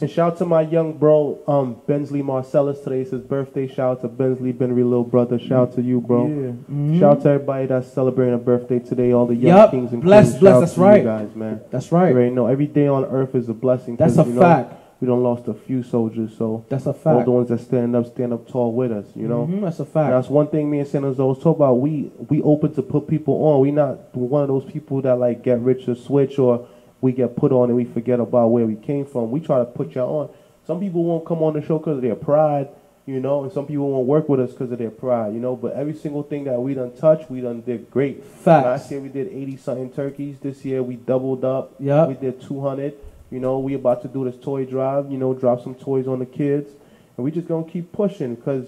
And 0.01 0.11
shout 0.11 0.33
out 0.33 0.39
to 0.39 0.47
my 0.47 0.63
young 0.63 0.95
bro, 0.95 1.39
um, 1.47 1.77
Bensley 1.87 2.23
Marcellus. 2.23 2.81
Today 2.81 3.03
is 3.03 3.11
his 3.11 3.21
birthday. 3.21 3.69
Shout 3.69 3.99
out 3.99 4.01
to 4.01 4.09
Bensley, 4.09 4.53
Benry, 4.53 4.77
little 4.83 5.05
brother. 5.05 5.39
Shout 5.39 5.53
out 5.69 5.75
to 5.75 5.83
you, 5.83 6.01
bro. 6.01 6.27
Yeah. 6.27 6.53
Mhm. 6.75 6.99
Shout 6.99 7.19
out 7.19 7.23
to 7.23 7.29
everybody 7.29 7.67
that's 7.67 7.87
celebrating 7.93 8.35
a 8.35 8.39
birthday 8.39 8.81
today. 8.81 9.13
All 9.13 9.27
the 9.27 9.37
young 9.37 9.57
Yup. 9.59 9.71
kings 9.71 9.93
and 9.93 10.03
Bless, 10.03 10.31
queens. 10.31 10.41
bless, 10.41 10.55
out 10.55 10.61
that's 10.61 10.75
to 10.75 10.81
you 10.81 10.87
right. 10.87 11.05
guys, 11.05 11.37
man. 11.37 11.61
That's 11.71 11.93
You 11.93 11.99
right. 11.99 12.13
already 12.13 12.31
know 12.31 12.47
every 12.47 12.67
day 12.67 12.89
on 12.89 13.05
earth 13.05 13.37
is 13.37 13.49
a 13.49 13.55
blessing. 13.55 13.95
That's 13.95 14.19
a 14.19 14.25
you 14.25 14.33
know, 14.33 14.41
fact. 14.41 14.73
We 15.03 15.09
don't 15.09 15.25
lost 15.25 15.49
a 15.49 15.55
few 15.55 15.83
soldiers, 15.83 16.31
so 16.39 16.65
That's 16.69 16.87
a 16.87 16.91
all 16.91 16.95
fact. 16.95 17.25
the 17.25 17.33
ones 17.33 17.49
that 17.49 17.59
stand 17.59 17.97
up, 17.97 18.07
stand 18.07 18.33
up 18.33 18.47
tall 18.49 18.71
with 18.73 18.93
us. 18.93 19.07
You 19.17 19.27
know. 19.27 19.49
Mhm, 19.51 19.63
that's 19.63 19.81
a 19.81 19.83
And 19.83 19.91
fact. 19.91 20.11
that's 20.13 20.31
one 20.31 20.47
thing 20.47 20.71
me 20.71 20.79
and 20.79 20.87
San 20.87 21.03
Jose 21.03 21.21
always 21.21 21.41
talk 21.43 21.57
about. 21.57 21.81
We 21.81 22.13
we 22.29 22.41
open 22.43 22.73
to 22.75 22.83
put 22.83 23.09
people 23.09 23.35
on. 23.45 23.61
We 23.63 23.73
not 23.73 24.15
one 24.17 24.43
of 24.43 24.49
those 24.49 24.65
people 24.65 25.03
that 25.03 25.19
like 25.19 25.43
get 25.43 25.59
rich 25.61 25.89
or 25.89 25.97
switch 25.97 26.39
or 26.39 26.67
we 27.01 27.11
get 27.11 27.35
put 27.35 27.51
on 27.51 27.69
and 27.69 27.77
we 27.77 27.85
forget 27.85 28.21
about 28.21 28.53
where 28.53 28.65
we 28.65 28.77
came 28.77 29.05
from. 29.05 29.33
We 29.33 29.41
try 29.41 29.59
to 29.59 29.65
put 29.65 29.93
y'all 29.97 30.21
on. 30.21 30.29
Some 30.69 30.79
people 30.79 31.03
won't 31.03 31.25
come 31.27 31.43
on 31.43 31.55
the 31.55 31.63
show 31.63 31.79
because 31.79 31.97
of 31.97 32.03
their 32.03 32.15
pride, 32.15 32.69
you 33.05 33.19
know, 33.19 33.43
and 33.43 33.53
some 33.53 33.67
people 33.67 33.91
won't 33.91 34.07
work 34.07 34.29
with 34.29 34.39
us 34.39 34.53
because 34.53 34.71
of 34.71 34.79
their 34.79 34.93
pride, 34.93 35.35
you 35.35 35.41
know. 35.41 35.57
But 35.57 35.73
every 35.73 35.95
single 35.95 36.23
thing 36.23 36.45
that 36.45 36.63
we 36.63 36.75
done 36.75 36.93
touched, 36.93 37.29
we 37.29 37.41
done 37.41 37.61
did 37.63 37.91
great. 37.91 38.23
Facts. 38.25 38.65
Last 38.65 38.91
year 38.93 39.01
we 39.01 39.09
did 39.09 39.33
eighty 39.33 39.57
something 39.57 39.91
turkeys. 39.91 40.37
This 40.41 40.65
year 40.65 40.81
we 40.81 40.95
doubled 40.95 41.45
up. 41.45 41.73
Yeah. 41.81 42.07
We 42.07 42.15
did 42.15 42.41
two 42.41 42.61
hundred. 42.61 42.95
You 43.33 43.41
know, 43.41 43.59
we 43.59 43.73
about 43.73 44.03
to 44.03 44.09
do 44.09 44.25
this 44.31 44.37
toy 44.37 44.67
drive. 44.67 45.11
You 45.11 45.17
know, 45.17 45.33
drop 45.33 45.63
some 45.63 45.75
toys 45.75 46.07
on 46.07 46.19
the 46.19 46.27
kids, 46.27 46.71
and 47.17 47.25
we 47.25 47.31
just 47.31 47.49
gonna 47.49 47.65
keep 47.65 47.91
pushing 47.91 48.35
because 48.35 48.67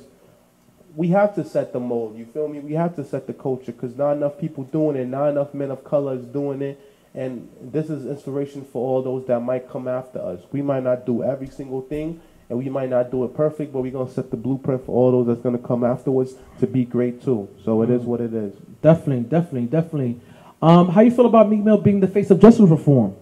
we 0.96 1.08
have 1.08 1.34
to 1.34 1.44
set 1.44 1.74
the 1.74 1.80
mold. 1.80 2.16
You 2.16 2.24
feel 2.24 2.48
me? 2.48 2.60
We 2.60 2.72
have 2.72 2.96
to 2.96 3.04
set 3.04 3.26
the 3.26 3.34
culture 3.34 3.72
because 3.72 3.94
not 3.94 4.12
enough 4.12 4.38
people 4.38 4.64
doing 4.64 4.96
it. 4.96 5.06
Not 5.06 5.28
enough 5.28 5.52
men 5.52 5.70
of 5.70 5.84
color 5.84 6.14
is 6.14 6.24
doing 6.24 6.62
it. 6.62 6.80
And 7.14 7.48
this 7.60 7.90
is 7.90 8.06
inspiration 8.06 8.64
for 8.64 8.88
all 8.88 9.02
those 9.02 9.26
that 9.26 9.40
might 9.40 9.68
come 9.68 9.86
after 9.86 10.18
us. 10.18 10.40
We 10.50 10.62
might 10.62 10.82
not 10.82 11.04
do 11.04 11.22
every 11.22 11.46
single 11.46 11.82
thing, 11.82 12.22
and 12.48 12.58
we 12.58 12.70
might 12.70 12.88
not 12.88 13.10
do 13.10 13.24
it 13.24 13.36
perfect, 13.36 13.70
but 13.70 13.82
we're 13.82 13.92
gonna 13.92 14.10
set 14.10 14.30
the 14.30 14.36
blueprint 14.38 14.86
for 14.86 14.96
all 14.96 15.12
those 15.12 15.26
that's 15.26 15.40
gonna 15.40 15.58
come 15.58 15.84
afterwards 15.84 16.36
to 16.60 16.66
be 16.66 16.86
great 16.86 17.22
too. 17.22 17.50
So 17.64 17.82
it 17.82 17.90
is 17.90 18.02
what 18.02 18.22
it 18.22 18.32
is. 18.32 18.54
Definitely, 18.80 19.24
definitely, 19.24 19.66
definitely. 19.66 20.20
Um, 20.62 20.88
how 20.88 21.02
you 21.02 21.10
feel 21.10 21.26
about 21.26 21.50
Meek 21.50 21.60
Mill 21.60 21.76
being 21.76 22.00
the 22.00 22.08
face 22.08 22.30
of 22.30 22.40
justice 22.40 22.70
reform? 22.70 23.14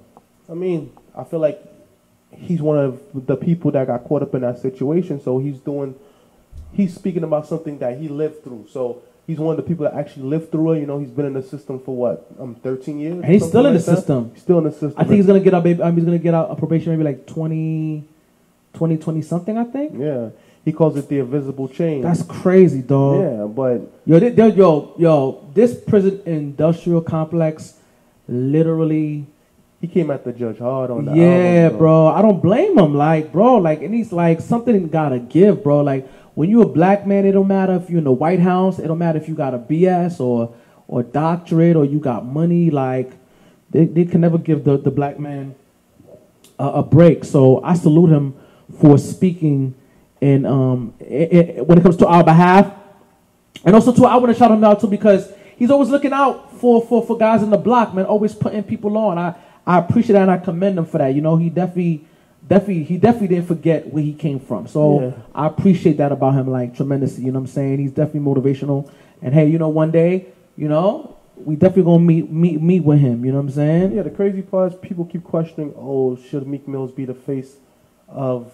I 0.48 0.54
mean, 0.54 0.92
I 1.16 1.24
feel 1.24 1.40
like 1.40 1.60
he's 2.34 2.62
one 2.62 2.78
of 2.78 3.00
the 3.14 3.36
people 3.36 3.70
that 3.72 3.86
got 3.86 4.04
caught 4.04 4.22
up 4.22 4.34
in 4.34 4.40
that 4.42 4.58
situation. 4.58 5.20
So 5.20 5.38
he's 5.38 5.58
doing, 5.58 5.94
he's 6.72 6.94
speaking 6.94 7.24
about 7.24 7.46
something 7.46 7.78
that 7.78 7.98
he 7.98 8.08
lived 8.08 8.42
through. 8.44 8.66
So 8.72 9.02
he's 9.26 9.38
one 9.38 9.50
of 9.52 9.56
the 9.62 9.68
people 9.68 9.84
that 9.84 9.94
actually 9.94 10.24
lived 10.24 10.50
through 10.50 10.72
it. 10.72 10.80
You 10.80 10.86
know, 10.86 10.98
he's 10.98 11.10
been 11.10 11.26
in 11.26 11.34
the 11.34 11.42
system 11.42 11.78
for 11.80 11.94
what, 11.94 12.26
um, 12.40 12.54
13 12.56 12.98
years. 12.98 13.14
And 13.16 13.24
he's 13.26 13.46
still 13.46 13.66
in 13.66 13.74
like 13.74 13.84
the 13.84 13.90
that? 13.90 13.96
system. 13.98 14.30
He's 14.32 14.42
still 14.42 14.58
in 14.58 14.64
the 14.64 14.72
system. 14.72 14.94
I 14.96 15.04
think 15.04 15.16
he's 15.16 15.26
gonna 15.26 15.40
get 15.40 15.52
out. 15.54 15.64
Maybe 15.64 15.82
um, 15.82 15.94
he's 15.94 16.04
gonna 16.04 16.18
get 16.18 16.32
out 16.34 16.50
a 16.50 16.56
probation 16.56 16.90
maybe 16.92 17.04
like 17.04 17.26
20, 17.26 18.04
20, 18.74 18.96
20 18.96 19.22
something. 19.22 19.58
I 19.58 19.64
think 19.64 19.92
Yeah, 19.98 20.30
he 20.64 20.72
calls 20.72 20.96
it 20.96 21.08
the 21.10 21.18
invisible 21.18 21.68
chain. 21.68 22.00
that's 22.00 22.22
crazy, 22.22 22.80
dog. 22.80 23.20
yeah, 23.20 23.44
but 23.44 23.82
Yo, 24.06 24.18
they- 24.18 24.32
yo, 24.54 24.94
yo, 24.96 25.44
this 25.52 25.78
prison 25.78 26.22
industrial 26.24 27.02
complex, 27.02 27.74
literally. 28.26 29.26
He 29.82 29.88
came 29.88 30.12
at 30.12 30.24
the 30.24 30.32
judge 30.32 30.58
hard 30.58 30.92
on 30.92 31.06
the 31.06 31.12
Yeah, 31.12 31.64
album, 31.64 31.78
bro. 31.78 32.06
I 32.06 32.22
don't 32.22 32.40
blame 32.40 32.78
him. 32.78 32.94
Like, 32.94 33.32
bro, 33.32 33.56
like, 33.56 33.82
and 33.82 33.92
he's 33.92 34.12
like, 34.12 34.40
something 34.40 34.86
gotta 34.86 35.18
give, 35.18 35.64
bro. 35.64 35.80
Like, 35.80 36.08
when 36.34 36.48
you 36.48 36.62
a 36.62 36.68
black 36.68 37.04
man, 37.04 37.26
it 37.26 37.32
don't 37.32 37.48
matter 37.48 37.74
if 37.74 37.90
you're 37.90 37.98
in 37.98 38.04
the 38.04 38.12
White 38.12 38.38
House. 38.38 38.78
It 38.78 38.86
don't 38.86 38.98
matter 38.98 39.18
if 39.18 39.28
you 39.28 39.34
got 39.34 39.54
a 39.54 39.58
BS 39.58 40.20
or 40.20 40.54
or 40.86 41.02
doctorate 41.02 41.74
or 41.74 41.84
you 41.84 41.98
got 41.98 42.24
money. 42.24 42.70
Like, 42.70 43.10
they, 43.70 43.86
they 43.86 44.04
can 44.04 44.20
never 44.20 44.38
give 44.38 44.62
the, 44.62 44.78
the 44.78 44.92
black 44.92 45.18
man 45.18 45.56
a, 46.60 46.66
a 46.68 46.82
break. 46.84 47.24
So 47.24 47.60
I 47.64 47.74
salute 47.74 48.10
him 48.10 48.34
for 48.78 48.98
speaking 48.98 49.74
and 50.22 50.46
um 50.46 50.94
i 51.00 51.56
i 51.58 51.60
when 51.60 51.76
it 51.76 51.82
comes 51.82 51.96
to 51.96 52.06
our 52.06 52.22
behalf, 52.22 52.72
and 53.64 53.74
also 53.74 53.92
too, 53.92 54.04
I 54.06 54.14
want 54.14 54.32
to 54.32 54.38
shout 54.38 54.52
him 54.52 54.62
out 54.62 54.80
too 54.80 54.86
because 54.86 55.32
he's 55.56 55.70
always 55.72 55.88
looking 55.88 56.12
out 56.12 56.52
for, 56.60 56.80
for, 56.80 57.04
for 57.04 57.18
guys 57.18 57.42
in 57.42 57.50
the 57.50 57.56
block, 57.56 57.94
man, 57.94 58.04
always 58.04 58.32
putting 58.32 58.62
people 58.62 58.96
on. 58.96 59.18
I, 59.18 59.34
I 59.66 59.78
appreciate 59.78 60.14
that 60.14 60.22
and 60.22 60.30
I 60.30 60.38
commend 60.38 60.78
him 60.78 60.86
for 60.86 60.98
that. 60.98 61.14
You 61.14 61.20
know, 61.20 61.36
he 61.36 61.50
definitely 61.50 62.06
definitely 62.46 62.84
he 62.84 62.96
definitely 62.96 63.28
didn't 63.28 63.46
forget 63.46 63.92
where 63.92 64.02
he 64.02 64.12
came 64.12 64.40
from. 64.40 64.66
So 64.66 65.00
Yeah. 65.00 65.12
I 65.34 65.46
appreciate 65.46 65.96
that 65.98 66.12
about 66.12 66.34
him 66.34 66.50
like 66.50 66.74
tremendously. 66.74 67.24
You 67.24 67.32
know 67.32 67.40
what 67.40 67.46
I'm 67.48 67.52
saying? 67.54 67.78
He's 67.78 67.92
definitely 67.92 68.20
motivational. 68.20 68.90
And 69.20 69.32
hey, 69.34 69.46
you 69.48 69.58
know, 69.58 69.68
one 69.68 69.90
day, 69.90 70.26
you 70.56 70.68
know, 70.68 71.16
we 71.36 71.56
definitely 71.56 71.84
gonna 71.84 72.04
meet 72.04 72.30
meet 72.30 72.60
meet 72.60 72.80
with 72.84 72.98
him. 72.98 73.24
You 73.24 73.32
know 73.32 73.38
what 73.38 73.44
I'm 73.44 73.50
saying? 73.50 73.92
Yeah, 73.92 74.02
the 74.02 74.10
crazy 74.10 74.42
part 74.42 74.72
is 74.72 74.78
people 74.78 75.04
keep 75.04 75.24
questioning, 75.24 75.72
oh, 75.76 76.16
should 76.16 76.46
Meek 76.46 76.66
Mills 76.68 76.92
be 76.92 77.04
the 77.04 77.14
face 77.14 77.56
of 78.08 78.52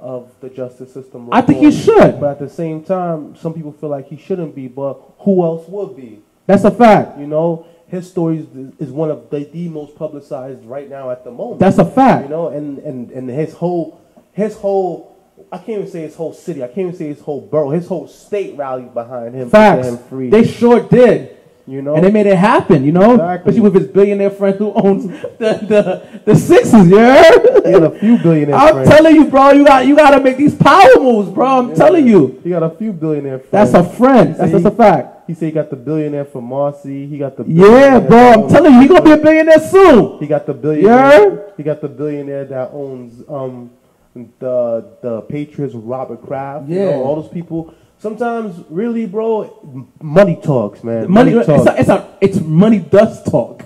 of 0.00 0.30
the 0.40 0.48
justice 0.48 0.92
system? 0.92 1.28
I 1.32 1.42
think 1.42 1.58
he 1.60 1.70
should. 1.70 2.20
But 2.20 2.30
at 2.30 2.38
the 2.38 2.48
same 2.48 2.84
time, 2.84 3.36
some 3.36 3.52
people 3.52 3.72
feel 3.72 3.88
like 3.88 4.06
he 4.08 4.16
shouldn't 4.16 4.54
be, 4.54 4.68
but 4.68 5.00
who 5.20 5.42
else 5.44 5.68
would 5.68 5.96
be? 5.96 6.20
That's 6.46 6.64
a 6.64 6.70
fact. 6.70 7.18
You 7.18 7.26
know, 7.26 7.66
his 7.88 8.08
story 8.10 8.38
is, 8.38 8.46
is 8.78 8.90
one 8.92 9.10
of 9.10 9.30
the, 9.30 9.44
the 9.44 9.68
most 9.68 9.96
publicized 9.96 10.64
right 10.64 10.88
now 10.88 11.10
at 11.10 11.24
the 11.24 11.30
moment. 11.30 11.60
That's 11.60 11.78
a 11.78 11.84
fact. 11.84 12.24
you 12.24 12.28
know, 12.30 12.48
and, 12.48 12.78
and, 12.78 13.10
and 13.10 13.28
his 13.30 13.54
whole 13.54 14.00
his 14.32 14.56
whole 14.56 15.16
I 15.52 15.58
can't 15.58 15.78
even 15.80 15.88
say 15.90 16.02
his 16.02 16.14
whole 16.16 16.32
city, 16.32 16.62
I 16.62 16.66
can't 16.66 16.78
even 16.88 16.96
say 16.96 17.06
his 17.08 17.20
whole 17.20 17.40
borough, 17.40 17.70
his 17.70 17.86
whole 17.86 18.06
state 18.08 18.56
rallied 18.56 18.92
behind 18.92 19.34
him 19.34 19.48
Facts. 19.50 19.86
him 19.86 19.98
free. 19.98 20.30
They 20.30 20.44
sure 20.46 20.80
did. 20.80 21.36
you 21.66 21.80
know, 21.80 21.94
And 21.94 22.04
they 22.04 22.10
made 22.10 22.26
it 22.26 22.36
happen, 22.36 22.84
you 22.84 22.92
know? 22.92 23.12
Exactly. 23.14 23.50
Especially 23.50 23.60
with 23.60 23.74
his 23.74 23.86
billionaire 23.86 24.30
friend 24.30 24.56
who 24.58 24.72
owns 24.74 25.04
the 25.38 25.50
the, 25.72 26.20
the 26.24 26.34
Sixers, 26.36 26.88
you 26.88 26.98
heard? 26.98 27.64
he 27.64 27.72
got 27.72 27.82
a 27.94 27.98
few 27.98 28.18
billionaire 28.18 28.56
I'm 28.56 28.74
friends. 28.74 28.88
telling 28.90 29.14
you, 29.16 29.24
bro, 29.26 29.52
you 29.52 29.64
got 29.64 29.86
you 29.86 29.94
gotta 29.96 30.20
make 30.22 30.36
these 30.36 30.54
power 30.56 30.98
moves, 30.98 31.30
bro. 31.30 31.46
I'm 31.46 31.74
telling 31.74 32.06
you. 32.06 32.40
He 32.44 32.50
got 32.50 32.62
a 32.64 32.70
few 32.70 32.92
billionaire 32.92 33.38
friends. 33.38 33.72
That's 33.72 33.86
a 33.86 33.88
friend. 33.96 34.34
That's 34.34 34.50
just 34.52 34.66
a 34.66 34.70
fact. 34.72 35.14
He 35.28 35.34
said 35.34 35.44
he 35.46 35.52
got 35.52 35.68
the 35.70 35.76
billionaire 35.76 36.24
from 36.24 36.44
Marcy. 36.44 37.06
He 37.06 37.18
got 37.18 37.36
the 37.36 37.44
Yeah, 37.46 38.00
bro. 38.00 38.18
I'm 38.44 38.48
telling 38.48 38.72
you, 38.74 38.80
he 38.80 38.88
gonna 38.88 39.02
be 39.02 39.12
a 39.12 39.16
billionaire 39.18 39.60
soon. 39.60 40.18
He 40.18 40.26
got 40.26 40.46
the 40.46 40.54
billionaire. 40.54 41.34
Yeah. 41.34 41.40
He 41.56 41.62
got 41.62 41.80
the 41.82 41.88
billionaire 41.88 42.46
that 42.46 42.70
owns 42.72 43.22
um 43.28 43.70
the 44.14 44.84
the 45.02 45.20
Patriots, 45.28 45.74
Robert 45.74 46.22
Kraft. 46.26 46.68
you 46.68 46.78
Yeah. 46.78 46.86
know, 46.92 47.02
all 47.04 47.20
those 47.20 47.30
people. 47.30 47.72
Sometimes, 48.00 48.64
really, 48.70 49.06
bro, 49.06 49.86
money 50.00 50.38
talks, 50.42 50.82
man. 50.84 51.10
Money, 51.10 51.32
it's 51.32 51.46
talks. 51.46 51.66
a, 51.68 51.80
it's 51.80 51.88
a, 51.88 52.08
it's 52.20 52.40
money 52.40 52.78
does 52.78 53.22
talk. 53.24 53.64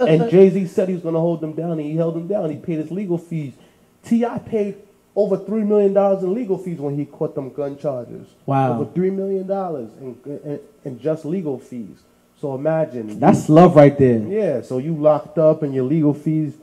and 0.00 0.28
Jay 0.30 0.50
Z 0.50 0.66
said 0.66 0.88
he 0.88 0.94
was 0.94 1.02
gonna 1.02 1.20
hold 1.20 1.40
them 1.40 1.52
down, 1.54 1.72
and 1.72 1.80
he 1.80 1.96
held 1.96 2.14
them 2.16 2.26
down. 2.26 2.50
He 2.50 2.56
paid 2.56 2.78
his 2.80 2.90
legal 2.90 3.18
fees. 3.18 3.54
Ti 4.04 4.26
paid 4.46 4.74
over 5.14 5.36
three 5.36 5.62
million 5.62 5.92
dollars 5.92 6.22
in 6.22 6.32
legal 6.34 6.56
fees 6.58 6.78
when 6.78 6.96
he 6.96 7.04
caught 7.04 7.34
them 7.34 7.50
gun 7.52 7.78
charges. 7.78 8.26
Wow. 8.46 8.80
over 8.80 8.90
three 8.92 9.10
million 9.10 9.46
dollars 9.46 9.90
in, 10.00 10.16
in 10.24 10.60
in 10.84 11.00
just 11.00 11.24
legal 11.24 11.58
fees. 11.58 12.02
So 12.40 12.54
imagine 12.54 13.20
That's 13.20 13.48
love 13.48 13.76
right 13.76 13.96
there. 13.96 14.18
Yeah, 14.18 14.62
so 14.62 14.78
you 14.78 14.94
locked 14.96 15.38
up 15.38 15.62
and 15.62 15.72
your 15.74 15.84
legal 15.84 16.12
fees 16.14 16.54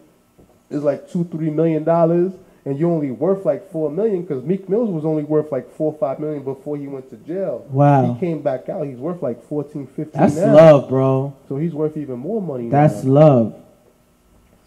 is 0.69 0.83
like 0.83 1.09
two, 1.09 1.23
three 1.25 1.49
million 1.49 1.83
dollars, 1.85 2.33
and 2.65 2.77
you're 2.77 2.91
only 2.91 3.11
worth 3.11 3.45
like 3.45 3.71
four 3.71 3.89
million 3.89 4.23
because 4.23 4.43
Meek 4.43 4.67
Mills 4.67 4.89
was 4.89 5.05
only 5.05 5.23
worth 5.23 5.51
like 5.53 5.71
four, 5.73 5.93
five 5.93 6.19
million 6.19 6.43
before 6.43 6.75
he 6.75 6.87
went 6.87 7.09
to 7.11 7.15
jail. 7.17 7.65
Wow. 7.69 8.13
He 8.13 8.19
came 8.19 8.41
back 8.41 8.67
out, 8.67 8.87
he's 8.87 8.97
worth 8.97 9.21
like 9.21 9.41
14, 9.47 9.87
15 9.87 10.05
That's 10.13 10.35
now. 10.35 10.53
love, 10.55 10.89
bro. 10.89 11.33
So 11.47 11.55
he's 11.57 11.73
worth 11.73 11.95
even 11.95 12.19
more 12.19 12.41
money 12.41 12.67
That's 12.69 13.03
now. 13.05 13.11
love. 13.13 13.55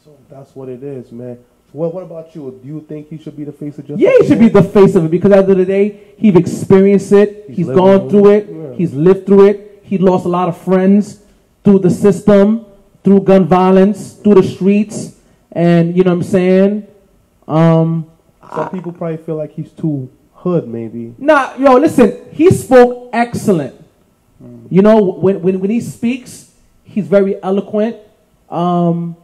So 0.05 0.17
that's 0.31 0.55
what 0.57 0.69
it 0.71 0.83
is, 0.83 1.13
man. 1.13 1.39
So 1.73 1.79
what, 1.79 2.03
about 2.03 2.35
you? 2.35 2.61
Do 2.63 2.69
you 2.69 2.85
think 2.87 3.09
he 3.09 3.17
should 3.17 3.37
be 3.37 3.45
the 3.45 3.53
face 3.53 3.79
of 3.79 3.87
justice? 3.87 4.03
Yeah, 4.03 4.13
he 4.21 4.27
should 4.29 4.39
be 4.39 4.49
the 4.49 4.63
face 4.63 4.95
of 4.95 5.07
it 5.07 5.11
because 5.11 5.33
at 5.33 5.47
the 5.47 5.53
end 5.53 5.53
of 5.53 5.59
the 5.59 5.65
day, 5.65 6.15
he's 6.19 6.37
experienced 6.37 7.13
it. 7.13 7.47
He's 7.49 7.57
He's, 7.57 7.67
gone 7.69 8.11
through 8.11 8.31
it. 8.31 8.49
Yeah. 8.51 8.75
He's 8.75 8.93
lived 8.93 9.27
through 9.27 9.49
it. 9.49 9.81
He 9.83 9.97
lost 9.97 10.27
a 10.27 10.29
lot 10.29 10.49
of 10.49 10.59
friends 10.59 11.23
through 11.65 11.79
the 11.79 11.91
system, 11.91 12.67
through 13.03 13.21
gun 13.21 13.47
violence, 13.47 14.15
through 14.15 14.35
the 14.35 14.43
streets, 14.43 15.17
and 15.51 15.97
you 15.97 16.05
know 16.05 16.11
what 16.11 16.17
I'm 16.17 16.23
saying. 16.23 16.87
Um, 17.49 18.11
Some 18.55 18.71
people 18.71 18.93
probably 18.93 19.17
feel 19.17 19.37
like 19.37 19.53
he's 19.53 19.71
too 19.71 20.11
hood, 20.35 20.69
maybe. 20.69 21.15
Nah, 21.17 21.55
yo, 21.57 21.77
listen, 21.77 22.27
he 22.33 22.51
spoke 22.51 23.09
excellent. 23.13 23.79
You 24.71 24.83
know, 24.83 25.03
when, 25.03 25.41
when, 25.41 25.61
when 25.61 25.71
he 25.71 25.81
speaks, 25.81 26.53
he's 26.83 27.07
very 27.07 27.41
eloquent. 27.43 27.97
Um, 28.51 29.17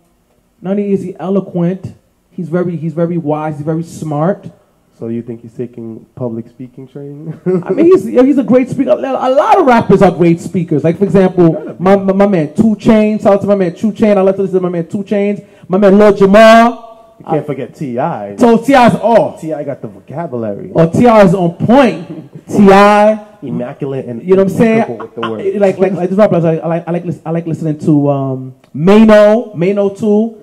not 0.62 0.73
only 0.73 0.93
is 0.93 1.02
he 1.02 1.17
eloquent, 1.19 1.95
he's 2.38 2.49
very 2.49 2.76
he's 2.76 2.95
very 2.95 3.18
wise, 3.18 3.57
he's 3.57 3.64
very 3.66 3.83
smart. 3.83 4.49
So 4.97 5.09
you 5.09 5.23
think 5.23 5.42
he's 5.42 5.54
taking 5.54 6.07
public 6.14 6.49
speaking 6.49 6.87
training? 6.88 7.38
I 7.66 7.71
mean, 7.71 7.87
he's 7.87 8.04
he's 8.04 8.38
a 8.38 8.45
great 8.45 8.68
speaker. 8.71 8.90
A 8.90 8.97
lot 8.97 9.59
of 9.59 9.66
rappers 9.66 10.02
are 10.02 10.11
great 10.12 10.40
speakers. 10.40 10.83
Like 10.85 10.99
for 10.99 11.04
example, 11.04 11.76
my 11.78 11.97
my, 11.97 12.12
my 12.12 12.26
man 12.26 12.54
2 12.54 12.62
Chainz. 12.76 13.23
Shout 13.23 13.35
out 13.35 13.40
to 13.42 13.47
my 13.49 13.54
man 13.57 13.75
Two 13.75 13.92
Chain. 13.92 14.16
I 14.16 14.21
love 14.23 14.37
to 14.37 14.42
listen 14.42 14.57
to 14.57 14.61
my 14.62 14.68
man 14.71 14.87
2 14.88 14.99
Chainz. 15.04 15.45
My 15.68 15.78
man 15.78 15.99
Lord 15.99 16.14
Jamar. 16.16 17.18
you 17.18 17.25
can't 17.26 17.47
forget 17.47 17.75
Ti. 17.75 17.97
So 18.38 18.57
T.I.'s 18.64 18.95
off. 18.95 19.40
T.I. 19.40 19.62
got 19.64 19.83
the 19.83 19.88
vocabulary. 19.88 20.71
Or 20.73 20.87
T.I. 20.88 21.23
is 21.25 21.35
on 21.35 21.54
point. 21.57 22.07
Ti. 22.49 23.47
immaculate 23.47 24.07
and 24.07 24.23
You 24.23 24.35
know 24.37 24.42
what 24.45 24.52
I'm 24.52 24.57
saying? 24.59 24.99
with 24.99 25.14
the 25.14 25.23
I-. 25.23 25.54
I- 25.54 25.59
like 25.59 25.78
like 25.78 25.92
like 25.92 26.11
this 26.11 26.18
rapper, 26.18 26.37
I 26.37 26.38
like 26.40 26.62
I 26.62 26.66
like 26.68 26.88
I 26.88 26.90
like, 26.92 27.04
I 27.26 27.30
like 27.30 27.47
listening 27.47 27.78
to 27.87 28.09
um 28.11 28.54
Mano, 28.73 29.54
Mano 29.54 29.90
too, 29.90 30.38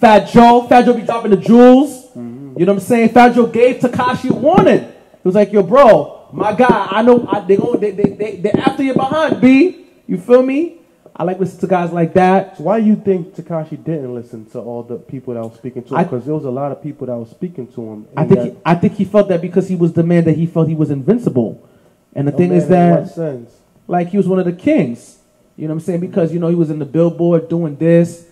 Fat 0.00 0.28
Joe. 0.28 0.66
Fat 0.68 0.84
Joe 0.84 0.94
be 0.94 1.02
dropping 1.02 1.30
the 1.32 1.36
jewels. 1.36 2.06
You 2.14 2.22
know 2.22 2.54
what 2.56 2.68
I'm 2.70 2.80
saying? 2.80 3.10
Fat 3.10 3.34
Joe 3.34 3.46
gave 3.46 3.76
Tekashi 3.76 4.30
a 4.30 4.34
warning. 4.34 4.80
He 4.80 5.22
was 5.24 5.34
like, 5.34 5.52
"Yo, 5.52 5.62
bro, 5.62 6.28
my 6.32 6.52
guy, 6.52 6.88
I 6.90 7.02
know 7.02 7.26
I, 7.30 7.40
they 7.40 7.56
going 7.56 7.78
they 7.80 7.92
they 7.92 8.10
they 8.10 8.36
they 8.36 8.50
after 8.52 8.82
you 8.82 8.94
behind 8.94 9.40
B. 9.40 9.86
You 10.06 10.18
feel 10.18 10.42
me? 10.42 10.76
I 11.14 11.24
like 11.24 11.38
listening 11.40 11.60
to 11.62 11.66
guys 11.66 11.92
like 11.92 12.14
that. 12.14 12.56
So 12.56 12.64
why 12.64 12.78
you 12.78 12.94
think 12.96 13.34
Tekashi 13.34 13.82
didn't 13.82 14.14
listen 14.14 14.46
to 14.50 14.60
all 14.60 14.84
the 14.84 14.96
people 14.98 15.34
that 15.34 15.42
was 15.42 15.54
speaking 15.56 15.82
to 15.84 15.96
him? 15.96 16.04
Because 16.04 16.24
there 16.24 16.34
was 16.34 16.44
a 16.44 16.50
lot 16.50 16.70
of 16.70 16.80
people 16.82 17.08
that 17.08 17.16
was 17.16 17.30
speaking 17.30 17.66
to 17.72 17.80
him. 17.82 18.06
I 18.16 18.24
think 18.24 18.38
that- 18.40 18.44
he, 18.46 18.56
I 18.64 18.74
think 18.76 18.92
he 18.94 19.04
felt 19.04 19.28
that 19.28 19.42
because 19.42 19.68
he 19.68 19.74
was 19.74 19.92
the 19.92 20.04
man 20.04 20.24
that 20.24 20.36
he 20.36 20.46
felt 20.46 20.68
he 20.68 20.76
was 20.76 20.90
invincible. 20.90 21.68
And 22.14 22.26
the 22.28 22.32
thing 22.32 22.50
man, 22.50 22.58
is 22.58 22.68
that 22.68 23.46
like 23.88 24.08
he 24.08 24.16
was 24.16 24.28
one 24.28 24.38
of 24.38 24.44
the 24.44 24.52
kings. 24.52 25.18
You 25.56 25.66
know 25.66 25.74
what 25.74 25.80
I'm 25.80 25.86
saying? 25.86 26.00
Because 26.00 26.32
you 26.32 26.38
know 26.38 26.48
he 26.48 26.54
was 26.54 26.70
in 26.70 26.78
the 26.78 26.84
billboard 26.86 27.48
doing 27.48 27.74
this, 27.76 28.26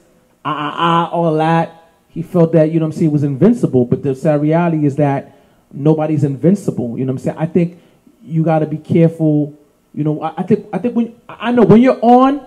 ah 0.47 0.55
ah 0.57 0.75
ah, 0.79 1.11
all 1.11 1.35
that. 1.35 1.91
He 2.09 2.23
felt 2.23 2.53
that 2.53 2.71
you 2.71 2.79
know 2.79 2.87
what 2.87 2.95
I'm 2.95 2.99
saying 2.99 3.11
was 3.11 3.25
invincible. 3.25 3.85
But 3.85 4.03
the 4.03 4.15
sad 4.15 4.41
reality 4.41 4.87
is 4.87 4.97
that 4.97 5.37
nobody's 5.73 6.25
invincible. 6.25 6.97
You 6.97 7.05
know 7.05 7.13
what 7.13 7.21
I'm 7.21 7.25
saying? 7.25 7.39
I 7.39 7.47
think 7.47 7.81
you 8.23 8.45
got 8.45 8.61
to 8.61 8.67
be 8.67 8.79
careful. 8.79 9.59
You 9.93 10.05
know, 10.05 10.23
I, 10.23 10.35
I 10.39 10.43
think 10.45 10.67
I 10.73 10.79
think 10.79 10.95
when 10.95 11.21
I 11.29 11.51
know 11.51 11.65
when 11.65 11.81
you're 11.81 11.99
on, 12.01 12.47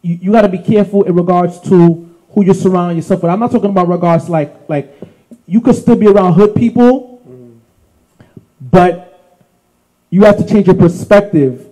you, 0.00 0.18
you 0.22 0.32
got 0.32 0.42
to 0.42 0.48
be 0.48 0.58
careful 0.58 1.04
in 1.04 1.14
regards 1.14 1.60
to 1.68 2.08
who 2.30 2.44
you 2.44 2.54
surround 2.54 2.96
yourself 2.96 3.22
with. 3.22 3.30
I'm 3.30 3.40
not 3.40 3.50
talking 3.50 3.70
about 3.70 3.88
regards 3.88 4.28
like 4.28 4.68
like 4.68 4.98
you 5.46 5.60
could 5.60 5.76
still 5.76 5.96
be 5.96 6.08
around 6.08 6.32
hood 6.32 6.54
people, 6.54 7.20
but 8.60 9.20
you 10.08 10.24
have 10.24 10.38
to 10.38 10.46
change 10.46 10.66
your 10.66 10.76
perspective. 10.76 11.66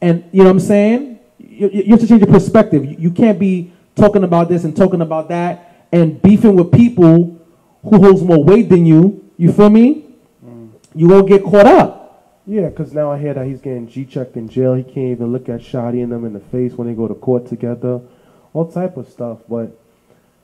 And 0.00 0.24
you 0.32 0.42
know 0.42 0.50
what 0.50 0.50
I'm 0.50 0.60
saying? 0.60 1.18
You, 1.38 1.70
you 1.72 1.82
you 1.84 1.90
have 1.92 2.00
to 2.00 2.08
change 2.08 2.20
your 2.20 2.32
perspective. 2.32 2.84
You, 2.84 2.96
you 2.98 3.10
can't 3.10 3.38
be 3.38 3.72
talking 3.96 4.22
about 4.22 4.48
this 4.48 4.64
and 4.64 4.76
talking 4.76 5.00
about 5.00 5.28
that 5.30 5.86
and 5.92 6.20
beefing 6.22 6.54
with 6.54 6.70
people 6.72 7.40
who 7.82 7.98
holds 8.00 8.22
more 8.22 8.42
weight 8.42 8.68
than 8.68 8.86
you. 8.86 9.24
You 9.36 9.52
feel 9.52 9.70
me? 9.70 10.04
Mm. 10.44 10.70
You 10.94 11.08
won't 11.08 11.28
get 11.28 11.42
caught 11.44 11.66
up. 11.66 12.42
Yeah, 12.46 12.68
because 12.68 12.92
now 12.92 13.10
I 13.10 13.18
hear 13.18 13.34
that 13.34 13.44
he's 13.46 13.60
getting 13.60 13.88
G-checked 13.88 14.36
in 14.36 14.48
jail. 14.48 14.74
He 14.74 14.84
can't 14.84 14.96
even 15.12 15.32
look 15.32 15.48
at 15.48 15.60
Shotti 15.60 16.02
and 16.02 16.12
them 16.12 16.24
in 16.24 16.32
the 16.32 16.40
face 16.40 16.74
when 16.74 16.86
they 16.86 16.94
go 16.94 17.08
to 17.08 17.14
court 17.14 17.46
together. 17.48 18.00
All 18.52 18.70
type 18.70 18.96
of 18.96 19.08
stuff. 19.08 19.38
But 19.48 19.76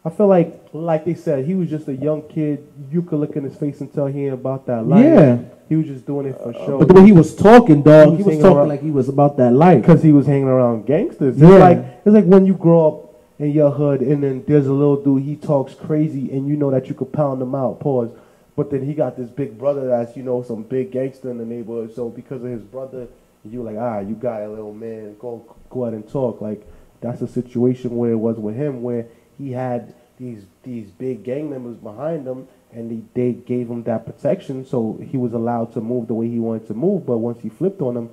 I 0.05 0.11
feel 0.11 0.27
like, 0.27 0.61
like 0.73 1.05
they 1.05 1.15
said, 1.15 1.45
he 1.47 1.55
was 1.55 1.71
just 1.71 1.87
a 1.89 1.95
young 1.95 2.23
kid. 2.29 2.67
You 2.91 3.03
could 3.03 3.21
look 3.21 3.37
in 3.37 3.45
his 3.45 3.55
face 3.57 3.81
and 3.81 3.93
tell 3.93 4.07
he 4.07 4.25
ain't 4.25 4.35
about 4.35 4.67
that 4.67 4.85
life. 4.87 5.05
Yeah. 5.05 5.39
He 5.69 5.77
was 5.77 5.87
just 5.87 6.05
doing 6.05 6.27
it 6.27 6.37
for 6.37 6.51
uh, 6.51 6.67
show. 6.67 6.79
But 6.81 6.89
the 6.89 6.95
way 6.95 7.07
he 7.07 7.13
was 7.13 7.35
talking, 7.37 7.83
dog, 7.83 8.11
He 8.11 8.17
he 8.17 8.23
was 8.25 8.27
was 8.27 8.39
talking 8.43 8.57
around- 8.59 8.69
like 8.69 8.83
he 8.83 8.91
was 8.91 9.09
about 9.09 9.37
that 9.39 9.53
life. 9.53 9.81
because 9.83 10.03
he 10.03 10.13
was 10.13 10.27
hanging 10.27 10.49
around 10.49 10.87
gangsters. 10.87 11.39
Yeah. 11.39 11.49
It's 11.49 11.61
like 11.61 11.79
it's 12.05 12.15
like 12.15 12.25
when 12.25 12.47
you 12.47 12.55
grow 12.55 12.89
up 12.89 13.12
in 13.43 13.51
your 13.51 13.73
hood 13.73 14.01
and 14.01 14.23
then 14.23 14.45
there's 14.47 14.67
a 14.67 14.73
little 14.73 15.03
dude 15.03 15.25
he 15.25 15.35
talks 15.35 15.75
crazy 15.75 16.31
and 16.31 16.47
you 16.47 16.57
know 16.57 16.71
that 16.71 16.89
you 16.89 16.95
could 16.95 17.13
pound 17.13 17.43
him 17.43 17.55
out. 17.55 17.81
Pause. 17.81 18.11
But 18.55 18.71
then 18.71 18.85
he 18.85 18.95
got 18.95 19.17
this 19.17 19.31
big 19.31 19.59
brother 19.59 19.89
that's 19.89 20.17
you 20.17 20.23
know 20.23 20.43
some 20.43 20.63
big 20.63 20.93
gangster 20.93 21.31
in 21.31 21.39
the 21.39 21.45
neighborhood. 21.45 21.95
So 21.95 22.09
because 22.09 22.43
of 22.45 22.51
his 22.51 22.63
brother, 22.63 23.09
you 23.45 23.63
like 23.63 23.77
ah 23.77 23.99
you 23.99 24.15
got 24.15 24.43
a 24.43 24.49
little 24.49 24.73
man 24.73 25.17
go 25.19 25.57
go 25.71 25.87
out 25.87 25.93
and 25.93 26.09
talk. 26.09 26.41
Like 26.41 26.65
that's 27.01 27.21
a 27.21 27.27
situation 27.29 27.97
where 27.97 28.13
it 28.13 28.17
was 28.17 28.37
with 28.37 28.55
him 28.55 28.83
where 28.83 29.07
he 29.39 29.53
had 29.53 29.95
these 30.19 30.45
these 30.63 30.91
big 30.91 31.25
gang 31.25 31.51
members 31.51 31.77
behind 31.79 32.27
him 32.27 32.47
and 32.71 32.91
they, 32.91 33.03
they 33.21 33.33
gave 33.33 33.69
him 33.69 33.83
that 33.83 34.07
protection 34.07 34.65
so 34.65 34.99
he 35.11 35.17
was 35.17 35.33
allowed 35.33 35.73
to 35.73 35.81
move 35.81 36.07
the 36.07 36.15
way 36.15 36.29
he 36.29 36.39
wanted 36.39 36.67
to 36.67 36.75
move 36.75 37.05
but 37.05 37.19
once 37.19 37.43
he 37.43 37.49
flipped 37.49 37.81
on 37.83 37.95
them 37.95 38.11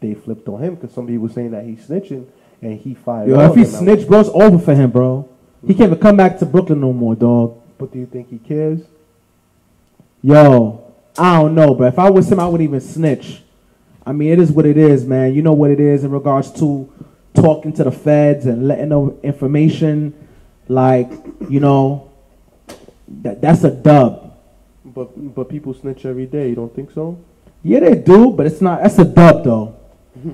they 0.00 0.14
flipped 0.14 0.48
on 0.48 0.62
him 0.62 0.74
because 0.74 0.94
some 0.94 1.06
people 1.06 1.26
were 1.26 1.32
saying 1.32 1.50
that 1.50 1.64
he's 1.64 1.86
snitching 1.86 2.26
and 2.62 2.80
he 2.80 2.94
fired 2.94 3.28
Yo, 3.28 3.40
if 3.50 3.56
he 3.56 3.64
snitched, 3.64 4.08
bro, 4.08 4.20
it's 4.20 4.30
over 4.30 4.58
for 4.58 4.74
him, 4.74 4.90
bro. 4.90 5.28
He 5.66 5.74
can't 5.74 5.88
even 5.90 5.98
come 5.98 6.16
back 6.16 6.38
to 6.38 6.46
Brooklyn 6.46 6.80
no 6.80 6.92
more, 6.92 7.14
dog. 7.14 7.60
but 7.76 7.92
do 7.92 7.98
you 7.98 8.06
think 8.06 8.30
he 8.30 8.38
cares 8.38 8.80
Yo, 10.22 10.94
I 11.18 11.40
don't 11.40 11.54
know, 11.54 11.74
but 11.74 11.88
if 11.88 11.98
I 11.98 12.08
was 12.08 12.30
him, 12.30 12.38
I 12.38 12.46
wouldn't 12.46 12.68
even 12.68 12.80
snitch. 12.80 13.42
I 14.06 14.12
mean, 14.12 14.32
it 14.32 14.38
is 14.38 14.52
what 14.52 14.66
it 14.66 14.76
is, 14.76 15.04
man. 15.04 15.34
You 15.34 15.42
know 15.42 15.52
what 15.52 15.70
it 15.70 15.80
is 15.80 16.04
in 16.04 16.12
regards 16.12 16.52
to, 16.60 16.90
talking 17.34 17.72
to 17.72 17.84
the 17.84 17.90
feds 17.90 18.46
and 18.46 18.68
letting 18.68 18.90
them 18.90 19.18
information, 19.22 20.14
like 20.68 21.10
you 21.48 21.60
know, 21.60 22.12
that 23.22 23.40
that's 23.40 23.64
a 23.64 23.70
dub. 23.70 24.38
But 24.84 25.34
but 25.34 25.48
people 25.48 25.74
snitch 25.74 26.04
every 26.04 26.26
day. 26.26 26.50
You 26.50 26.54
don't 26.54 26.74
think 26.74 26.92
so? 26.92 27.18
Yeah, 27.62 27.80
they 27.80 27.96
do, 27.96 28.30
but 28.30 28.46
it's 28.46 28.60
not. 28.60 28.82
That's 28.82 28.98
a 28.98 29.04
dub 29.04 29.44
though. 29.44 29.76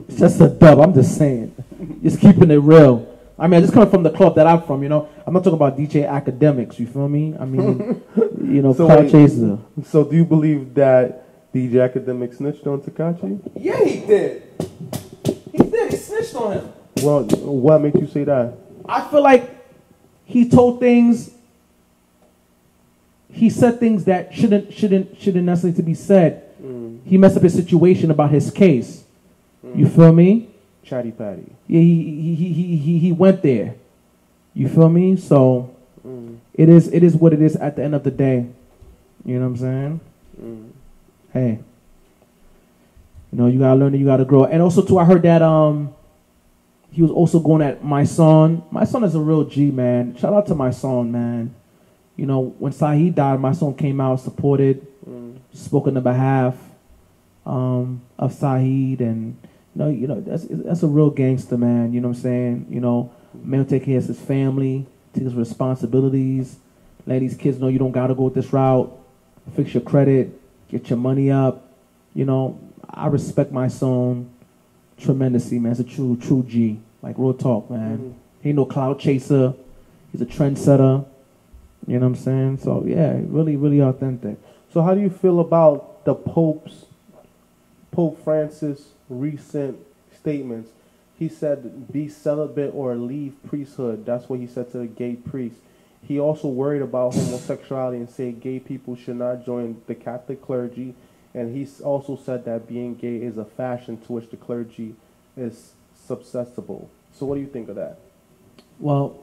It's 0.08 0.18
just 0.18 0.40
a 0.40 0.48
dub. 0.48 0.80
I'm 0.80 0.92
just 0.92 1.16
saying, 1.16 1.54
just 2.02 2.20
keeping 2.20 2.50
it 2.50 2.56
real. 2.56 3.06
I 3.38 3.46
mean, 3.46 3.58
I 3.58 3.60
just 3.60 3.72
coming 3.72 3.88
from 3.88 4.02
the 4.02 4.10
club 4.10 4.34
that 4.34 4.46
I'm 4.46 4.62
from. 4.62 4.82
You 4.82 4.88
know, 4.88 5.08
I'm 5.24 5.32
not 5.32 5.44
talking 5.44 5.56
about 5.56 5.78
DJ 5.78 6.08
Akademiks. 6.08 6.78
You 6.78 6.86
feel 6.88 7.08
me? 7.08 7.36
I 7.38 7.44
mean, 7.44 8.02
you 8.16 8.62
know, 8.62 8.72
So 8.72 8.86
Cloud 8.86 9.04
wait. 9.04 9.12
Chaser. 9.12 9.58
So 9.84 10.04
do 10.04 10.16
you 10.16 10.24
believe 10.24 10.74
that 10.74 11.52
DJ 11.54 11.84
Academic 11.84 12.34
snitched 12.34 12.66
on 12.66 12.80
Tekashi? 12.80 13.40
Yeah, 13.54 13.82
he 13.84 14.00
did. 14.04 14.42
He 15.52 15.58
did. 15.58 15.90
He 15.92 15.96
snitched 15.96 16.34
on 16.34 16.52
him. 16.54 16.72
Well, 17.02 17.22
what 17.24 17.80
makes 17.80 18.00
you 18.00 18.08
say 18.08 18.24
that? 18.24 18.54
I 18.88 19.08
feel 19.08 19.22
like 19.22 19.48
he 20.24 20.48
told 20.48 20.80
things. 20.80 21.30
He 23.30 23.50
said 23.50 23.78
things 23.78 24.04
that 24.06 24.34
shouldn't 24.34 24.72
shouldn't 24.74 25.20
shouldn't 25.20 25.44
necessarily 25.44 25.76
to 25.76 25.82
be 25.82 25.94
said. 25.94 26.44
Mm. 26.60 27.06
He 27.06 27.16
messed 27.16 27.36
up 27.36 27.44
his 27.44 27.54
situation 27.54 28.10
about 28.10 28.30
his 28.32 28.50
case. 28.50 29.04
You 29.74 29.88
feel 29.88 30.12
me? 30.12 30.48
Chatty 30.84 31.12
Patty. 31.12 31.52
Yeah, 31.66 31.80
he 31.80 32.34
he, 32.34 32.52
he, 32.52 32.76
he, 32.76 32.98
he 32.98 33.12
went 33.12 33.42
there. 33.42 33.74
You 34.54 34.68
feel 34.68 34.88
me? 34.88 35.16
So 35.16 35.74
it 36.54 36.68
is 36.68 36.88
it 36.88 37.02
is 37.02 37.14
what 37.14 37.32
it 37.32 37.42
is 37.42 37.56
at 37.56 37.76
the 37.76 37.84
end 37.84 37.94
of 37.94 38.04
the 38.04 38.10
day. 38.10 38.46
You 39.24 39.34
know 39.34 39.40
what 39.40 39.46
I'm 39.46 39.56
saying? 39.56 40.00
Hey. 41.32 41.58
You 43.30 43.38
know, 43.38 43.46
you 43.46 43.58
gotta 43.58 43.78
learn 43.78 43.92
and 43.92 44.00
you 44.00 44.06
gotta 44.06 44.24
grow. 44.24 44.44
And 44.44 44.62
also 44.62 44.82
too, 44.82 44.98
I 44.98 45.04
heard 45.04 45.22
that 45.22 45.42
um 45.42 45.94
he 46.90 47.02
was 47.02 47.10
also 47.10 47.38
going 47.38 47.62
at 47.62 47.82
Mysonne. 47.82 48.62
My 48.72 48.84
son 48.84 49.04
is 49.04 49.14
a 49.14 49.20
real 49.20 49.44
G 49.44 49.70
man. 49.70 50.16
Shout 50.16 50.32
out 50.32 50.46
to 50.46 50.54
Mysonne, 50.54 51.10
man. 51.10 51.54
You 52.16 52.26
know, 52.26 52.54
when 52.58 52.72
Saheed 52.72 53.14
died, 53.14 53.38
Mysonne 53.38 53.76
came 53.76 54.00
out, 54.00 54.20
supported, 54.20 54.84
spoke 55.52 55.86
on 55.86 55.94
the 55.94 56.00
behalf 56.00 56.56
um, 57.46 58.02
of 58.18 58.32
Saheed, 58.32 59.00
and 59.00 59.36
you 59.78 59.84
know, 59.84 59.90
you 59.90 60.06
know, 60.08 60.20
that's 60.20 60.46
that's 60.50 60.82
a 60.82 60.88
real 60.88 61.10
gangster 61.10 61.56
man. 61.56 61.92
You 61.92 62.00
know 62.00 62.08
what 62.08 62.16
I'm 62.16 62.22
saying? 62.22 62.66
You 62.68 62.80
know, 62.80 63.12
man 63.34 63.64
take 63.64 63.84
care 63.84 63.98
of 63.98 64.06
his 64.06 64.18
family, 64.18 64.86
take 65.14 65.22
his 65.22 65.34
responsibilities, 65.34 66.56
let 67.06 67.20
these 67.20 67.36
kids 67.36 67.58
know 67.58 67.68
you 67.68 67.78
don't 67.78 67.92
gotta 67.92 68.14
go 68.14 68.28
this 68.28 68.52
route. 68.52 68.92
Fix 69.54 69.72
your 69.72 69.82
credit, 69.82 70.38
get 70.68 70.90
your 70.90 70.98
money 70.98 71.30
up. 71.30 71.68
You 72.12 72.24
know, 72.24 72.58
I 72.90 73.06
respect 73.06 73.52
Mysonne 73.52 74.28
tremendously, 74.98 75.58
man. 75.58 75.72
He's 75.72 75.80
a 75.80 75.84
true, 75.84 76.16
true 76.16 76.44
G. 76.46 76.80
Like 77.00 77.16
real 77.16 77.32
talk, 77.32 77.70
man. 77.70 77.98
Mm-hmm. 77.98 78.12
He 78.42 78.48
ain't 78.50 78.56
no 78.56 78.66
cloud 78.66 78.98
chaser. 78.98 79.54
He's 80.12 80.20
a 80.20 80.26
trendsetter. 80.26 81.06
You 81.86 81.94
know 81.94 82.00
what 82.00 82.06
I'm 82.06 82.14
saying? 82.16 82.58
So 82.58 82.84
yeah, 82.84 83.16
really, 83.22 83.56
really 83.56 83.80
authentic. 83.80 84.38
So 84.72 84.82
how 84.82 84.94
do 84.94 85.00
you 85.00 85.08
feel 85.08 85.38
about 85.40 86.04
the 86.04 86.14
Pope's 86.14 86.86
Pope 87.92 88.22
Francis 88.22 88.88
recent 89.08 89.78
statements? 90.18 90.70
He 91.18 91.28
said 91.28 91.92
be 91.92 92.08
celibate 92.08 92.72
or 92.74 92.94
leave 92.94 93.34
priesthood. 93.46 94.06
That's 94.06 94.28
what 94.28 94.38
he 94.38 94.46
said 94.46 94.70
to 94.72 94.78
the 94.78 94.86
gay 94.86 95.16
priest. 95.16 95.56
He 96.02 96.20
also 96.20 96.48
worried 96.48 96.82
about 96.82 97.14
homosexuality 97.14 97.98
and 97.98 98.08
said 98.08 98.40
gay 98.40 98.60
people 98.60 98.94
should 98.94 99.16
not 99.16 99.44
join 99.44 99.82
the 99.86 99.94
Catholic 99.94 100.40
clergy. 100.40 100.94
And 101.34 101.54
he 101.54 101.68
also 101.82 102.16
said 102.16 102.44
that 102.44 102.68
being 102.68 102.94
gay 102.94 103.16
is 103.16 103.36
a 103.36 103.44
fashion 103.44 104.00
to 104.02 104.12
which 104.12 104.30
the 104.30 104.36
clergy 104.36 104.94
is 105.36 105.72
susceptible. 106.06 106.88
So 107.12 107.26
what 107.26 107.34
do 107.34 107.40
you 107.40 107.46
think 107.46 107.68
of 107.68 107.76
that? 107.76 107.98
Well, 108.78 109.18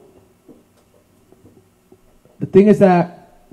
the 2.38 2.46
thing 2.46 2.68
is 2.68 2.78
that 2.80 3.46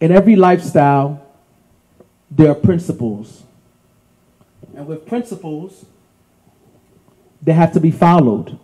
in 0.00 0.12
every 0.12 0.36
lifestyle, 0.36 1.24
there 2.30 2.50
are 2.50 2.54
principles. 2.54 3.44
And 4.76 4.86
with 4.86 5.06
principles, 5.06 5.86
they 7.42 7.52
have 7.52 7.72
to 7.72 7.80
be 7.80 7.90
followed. 7.90 8.58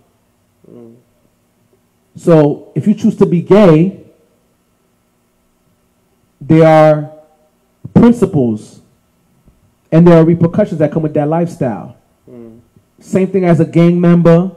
So 2.15 2.71
if 2.75 2.87
you 2.87 2.95
choose 2.95 3.17
to 3.17 3.27
be 3.27 3.41
gay, 3.41 4.05
there 6.41 6.67
are 6.67 7.13
principles 7.95 8.81
and 9.91 10.07
there 10.07 10.19
are 10.19 10.25
repercussions 10.25 10.79
that 10.81 10.93
come 10.93 11.03
with 11.03 11.15
that 11.15 11.29
lifestyle. 11.29 11.97
Same 13.01 13.27
thing 13.29 13.45
as 13.45 13.59
a 13.59 13.65
gang 13.65 14.01
member, 14.01 14.53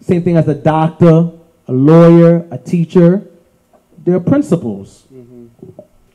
same 0.00 0.22
thing 0.22 0.36
as 0.36 0.48
a 0.48 0.54
doctor, 0.54 1.30
a 1.68 1.72
lawyer, 1.72 2.46
a 2.50 2.56
teacher. 2.56 3.26
There 4.04 4.16
are 4.16 4.20
principles. 4.20 5.04
Mm-hmm. 5.12 5.46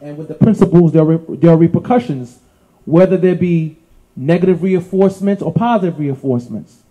And 0.01 0.17
with 0.17 0.29
the 0.29 0.33
principles, 0.33 0.93
there 0.93 1.03
are, 1.03 1.17
re- 1.17 1.37
there 1.37 1.51
are 1.51 1.57
repercussions, 1.57 2.39
whether 2.85 3.17
there 3.17 3.35
be 3.35 3.77
negative 4.15 4.63
reinforcements 4.63 5.41
or 5.41 5.53
positive 5.53 5.99
reinforcements. 5.99 6.83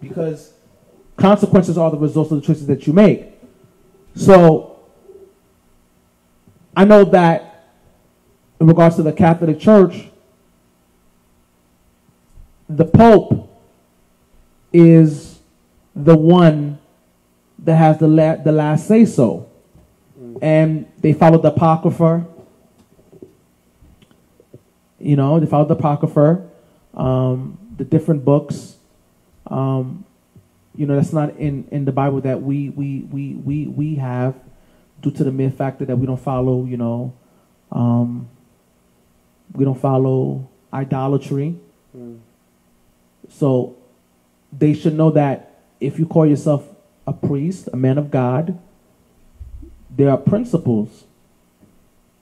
Because 0.00 0.52
consequences 1.16 1.76
are 1.76 1.90
the 1.90 1.96
results 1.96 2.30
of 2.30 2.40
the 2.40 2.46
choices 2.46 2.66
that 2.66 2.86
you 2.86 2.92
make. 2.92 3.26
So, 4.14 4.78
I 6.76 6.84
know 6.84 7.04
that 7.06 7.74
in 8.60 8.66
regards 8.66 8.96
to 8.96 9.02
the 9.02 9.12
Catholic 9.12 9.58
Church, 9.58 10.08
the 12.68 12.84
Pope 12.84 13.48
is 14.72 15.40
the 15.94 16.16
one 16.16 16.78
that 17.58 17.76
has 17.76 17.98
the, 17.98 18.06
la- 18.06 18.36
the 18.36 18.52
last 18.52 18.86
say 18.86 19.04
so. 19.04 19.48
And 20.40 20.86
they 20.98 21.12
follow 21.12 21.38
the 21.38 21.48
Apocrypha. 21.48 22.26
You 25.00 25.16
know, 25.16 25.40
they 25.40 25.46
follow 25.46 25.64
the 25.64 25.74
Apocrypha, 25.74 26.48
um, 26.98 27.58
the 27.76 27.84
different 27.84 28.24
books. 28.24 28.76
Um, 29.46 30.04
you 30.74 30.86
know, 30.86 30.96
that's 30.96 31.12
not 31.12 31.36
in, 31.36 31.66
in 31.70 31.84
the 31.84 31.92
Bible 31.92 32.20
that 32.20 32.42
we, 32.42 32.70
we, 32.70 33.00
we, 33.10 33.34
we, 33.34 33.66
we 33.66 33.94
have 33.96 34.34
due 35.00 35.10
to 35.12 35.24
the 35.24 35.32
mere 35.32 35.50
factor 35.50 35.84
that 35.84 35.96
we 35.96 36.06
don't 36.06 36.20
follow, 36.20 36.64
you 36.64 36.76
know, 36.76 37.14
um, 37.72 38.28
we 39.54 39.64
don't 39.64 39.80
follow 39.80 40.48
idolatry. 40.72 41.56
So 43.30 43.76
they 44.52 44.74
should 44.74 44.94
know 44.94 45.10
that 45.10 45.60
if 45.80 45.98
you 45.98 46.06
call 46.06 46.26
yourself 46.26 46.68
a 47.06 47.12
priest, 47.12 47.68
a 47.72 47.76
man 47.76 47.98
of 47.98 48.10
God, 48.10 48.58
there 49.90 50.10
are 50.10 50.16
principles 50.16 51.04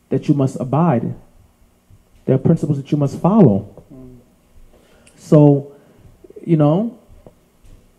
that 0.09 0.29
you 0.29 0.35
must 0.35 0.57
abide. 0.61 1.15
There 2.25 2.35
are 2.35 2.39
principles 2.39 2.79
that 2.79 2.91
you 2.91 2.99
must 2.99 3.21
follow. 3.21 3.76
So, 5.31 5.73
you 6.45 6.57
know, 6.57 6.99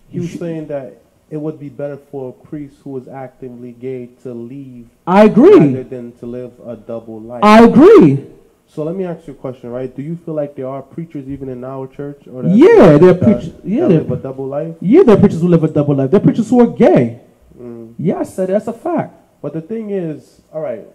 He 0.09 0.19
was 0.19 0.31
saying 0.39 0.67
that 0.67 1.01
it 1.29 1.35
would 1.37 1.59
be 1.59 1.67
better 1.67 1.97
for 1.97 2.29
a 2.29 2.47
priest 2.47 2.75
who 2.83 2.91
was 2.91 3.07
actively 3.09 3.73
gay 3.73 4.07
to 4.23 4.33
leave 4.33 4.87
I 5.05 5.25
rather 5.27 5.31
agree. 5.31 5.83
than 5.83 6.13
to 6.19 6.25
live 6.25 6.53
a 6.65 6.77
double 6.77 7.19
life. 7.19 7.43
I 7.43 7.65
agree. 7.65 8.25
so 8.69 8.83
let 8.83 8.95
me 8.95 9.03
ask 9.03 9.27
you 9.27 9.33
a 9.33 9.35
question, 9.35 9.69
right? 9.71 9.93
Do 9.93 10.01
you 10.01 10.15
feel 10.23 10.35
like 10.35 10.55
there 10.55 10.67
are 10.69 10.81
preachers 10.81 11.27
even 11.27 11.49
in 11.49 11.63
our 11.65 11.87
church, 11.87 12.21
or 12.31 12.43
that- 12.43 12.55
Yeah, 12.55 12.97
there 12.97 13.09
are 13.11 13.13
preachers. 13.15 13.51
Yeah, 13.63 13.87
that 13.87 14.07
live 14.07 14.11
a 14.11 14.15
double 14.15 14.47
life? 14.47 14.75
yeah, 14.79 15.03
there 15.03 15.15
are 15.17 15.19
preachers 15.19 15.41
who 15.41 15.49
live 15.49 15.63
a 15.65 15.67
double 15.67 15.95
life. 15.95 16.09
There 16.11 16.21
are 16.21 16.23
preachers 16.23 16.49
who 16.49 16.61
are 16.61 16.67
gay. 16.67 17.19
Mm. 17.59 17.93
Yeah, 17.97 18.19
I 18.19 18.23
said 18.23 18.47
that's 18.49 18.67
a 18.67 18.73
fact. 18.73 19.13
But 19.41 19.51
the 19.53 19.61
thing 19.61 19.89
is, 19.89 20.39
all 20.53 20.61
right, 20.61 20.87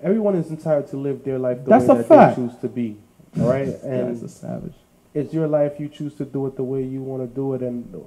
everyone 0.00 0.36
is 0.36 0.48
entitled 0.50 0.86
to 0.90 0.96
live 0.96 1.24
their 1.24 1.38
life 1.38 1.64
the 1.64 1.70
That's 1.70 1.86
way 1.88 1.96
that 1.96 2.06
fact. 2.06 2.36
they 2.36 2.42
choose 2.46 2.56
to 2.60 2.68
be, 2.68 2.96
all 3.40 3.48
right? 3.48 3.68
And 3.82 4.10
it's 4.14 4.22
a 4.22 4.28
savage. 4.28 4.74
It's 5.16 5.32
your 5.32 5.48
life. 5.48 5.80
You 5.80 5.88
choose 5.88 6.14
to 6.16 6.26
do 6.26 6.46
it 6.46 6.56
the 6.56 6.62
way 6.62 6.82
you 6.82 7.02
want 7.02 7.22
to 7.28 7.34
do 7.34 7.54
it, 7.54 7.62
and 7.62 8.06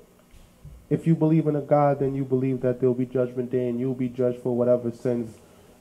if 0.89 1.07
you 1.07 1.15
believe 1.15 1.47
in 1.47 1.55
a 1.55 1.61
God, 1.61 1.99
then 1.99 2.13
you 2.13 2.23
believe 2.23 2.61
that 2.61 2.79
there 2.79 2.87
will 2.87 2.95
be 2.95 3.07
judgment 3.07 3.51
day, 3.51 3.67
and 3.67 3.79
you'll 3.79 3.95
be 3.95 4.09
judged 4.09 4.41
for 4.43 4.55
whatever 4.55 4.91
sins 4.91 5.35